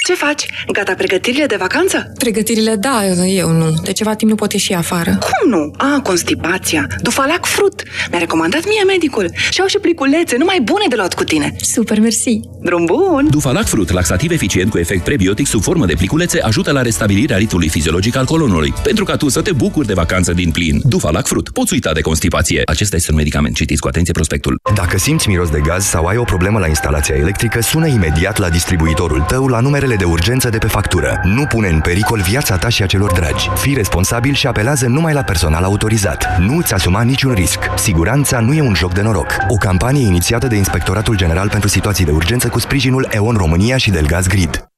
Ce 0.10 0.16
faci? 0.16 0.46
Gata 0.72 0.94
pregătirile 0.94 1.46
de 1.46 1.56
vacanță? 1.60 2.12
Pregătirile, 2.18 2.76
da, 2.76 3.06
eu 3.28 3.50
nu. 3.52 3.72
De 3.84 3.92
ceva 3.92 4.16
timp 4.16 4.30
nu 4.30 4.36
pot 4.36 4.54
ieși 4.54 4.74
afară. 4.74 5.18
Cum 5.20 5.50
nu? 5.50 5.74
A, 5.78 6.00
constipația. 6.04 6.88
Dufalac 7.02 7.46
frut. 7.46 7.84
Mi-a 8.10 8.20
recomandat 8.20 8.62
mie 8.66 8.84
medicul. 8.84 9.32
Și 9.50 9.62
au 9.62 9.68
și 9.68 9.78
pliculețe 9.78 10.38
numai 10.38 10.60
bune 10.64 10.86
de 10.90 10.96
luat 10.96 11.14
cu 11.14 11.24
tine. 11.24 11.56
Super, 11.62 12.00
mersi. 12.00 12.40
Drum 12.62 12.86
bun! 12.86 13.28
Dufalac 13.30 13.66
Fruit, 13.66 13.92
laxativ 13.92 14.32
eficient 14.32 14.70
cu 14.70 14.78
efect 14.78 15.04
prebiotic 15.04 15.48
sub 15.48 15.62
formă 15.62 15.86
de 15.86 15.94
pliculețe, 15.94 16.42
ajută 16.42 16.72
la 16.72 16.82
restabilirea 16.82 17.38
ritmului 17.38 17.70
fiziologic 17.70 18.16
al 18.16 18.26
colonului, 18.26 18.74
pentru 18.84 19.04
ca 19.04 19.16
tu 19.16 19.30
să 19.30 19.42
te 19.42 19.52
bucuri 19.52 19.88
de 19.88 19.94
vacanță 19.94 20.34
din 20.34 20.52
plin. 20.52 20.82
Dufalac 20.84 21.28
Fruit, 21.28 21.50
poți 21.50 21.74
uita 21.74 21.94
de 21.94 22.02
constipație. 22.02 22.62
Acesta 22.66 22.96
este 22.96 23.12
un 23.12 23.18
medicament. 23.18 23.56
Citiți 23.56 23.82
cu 23.82 23.88
atenție 23.88 24.14
prospectul. 24.14 24.60
Dacă 24.76 24.98
simți 24.98 25.30
miros 25.30 25.50
de 25.50 25.60
gaz 25.60 25.86
sau 25.86 26.06
ai 26.06 26.18
o 26.18 26.24
problemă 26.24 26.60
la 26.60 26.68
instalația 26.68 27.16
electrică, 27.16 27.62
sună 27.62 27.88
imediat 27.88 28.38
la 28.38 28.50
distribuitorul 28.50 29.22
tău 29.22 29.48
la 29.48 29.60
numerele 29.60 29.96
de 30.00 30.06
urgență 30.06 30.50
de 30.50 30.58
pe 30.58 30.68
factură. 30.68 31.20
Nu 31.24 31.46
pune 31.46 31.68
în 31.68 31.80
pericol 31.80 32.22
viața 32.22 32.58
ta 32.58 32.70
și 32.70 32.84
a 32.84 32.86
celor 32.86 33.12
dragi. 33.12 33.50
Fii 33.56 33.74
responsabil 33.74 34.34
și 34.34 34.48
apelează 34.48 34.88
numai 34.88 35.14
la 35.14 35.22
personal 35.22 35.64
autorizat. 35.64 36.38
Nu 36.40 36.58
îți 36.58 36.74
asuma 36.74 37.02
niciun 37.02 37.34
risc. 37.34 37.60
Siguranța 37.76 38.40
nu 38.40 38.54
e 38.54 38.62
un 38.62 38.74
joc 38.74 38.94
de 38.94 39.02
noroc. 39.02 39.38
O 39.48 39.56
campanie 39.56 40.06
inițiată 40.06 40.48
de 40.48 40.56
Inspectoratul 40.56 41.16
General 41.16 41.50
pentru 41.50 41.70
Situații 41.70 42.06
de 42.06 42.12
Urgență 42.12 42.48
cu 42.48 42.60
sprijinul 42.60 43.08
EON 43.12 43.36
România 43.36 43.78
și 43.78 43.90
Delgaz 43.90 44.28
Grid. 44.28 44.70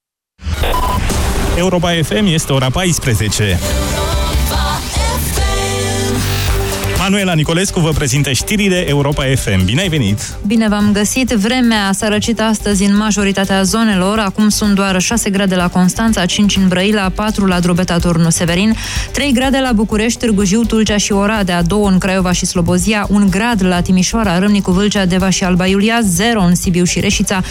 Europa 1.58 1.90
FM 2.04 2.26
este 2.26 2.54
ora 2.54 2.70
14. 2.70 3.60
Manuela 7.02 7.34
Nicolescu 7.34 7.80
vă 7.80 7.90
prezintă 7.90 8.32
știrile 8.32 8.88
Europa 8.88 9.24
FM. 9.36 9.66
Bine 9.66 9.82
ai 9.82 9.90
venit! 9.90 10.20
Bine 10.48 10.68
v-am 10.68 10.92
găsit! 10.92 11.30
Vremea 11.30 11.92
s-a 11.94 12.08
răcit 12.08 12.40
astăzi 12.40 12.84
în 12.84 12.98
majoritatea 12.98 13.64
zonelor. 13.64 14.20
Acum 14.20 14.50
sunt 14.50 14.76
doar 14.76 15.00
6 15.00 15.30
grade 15.30 15.56
la 15.56 15.68
Constanța, 15.68 16.26
5 16.26 16.56
în 16.56 16.68
Brăila, 16.68 17.10
4 17.16 17.46
la 17.46 17.60
Drobeta 17.60 17.98
Turnu 17.98 18.30
Severin, 18.30 18.76
3 19.12 19.32
grade 19.34 19.60
la 19.60 19.72
București, 19.72 20.20
Târgu 20.20 20.44
Jiu, 20.44 20.64
Tulcea 20.64 20.98
și 20.98 21.12
Oradea, 21.12 21.62
2 21.62 21.80
în 21.86 21.98
Craiova 21.98 22.32
și 22.32 22.46
Slobozia, 22.46 23.06
1 23.10 23.28
grad 23.30 23.66
la 23.66 23.82
Timișoara, 23.82 24.40
Râmnicu 24.40 24.72
Vâlcea, 24.72 25.06
Deva 25.06 25.30
și 25.30 25.44
Alba 25.44 25.66
Iulia, 25.66 26.00
0 26.04 26.42
în 26.42 26.56
Sibiu 26.56 26.84
și 26.84 27.00
Reșița, 27.00 27.40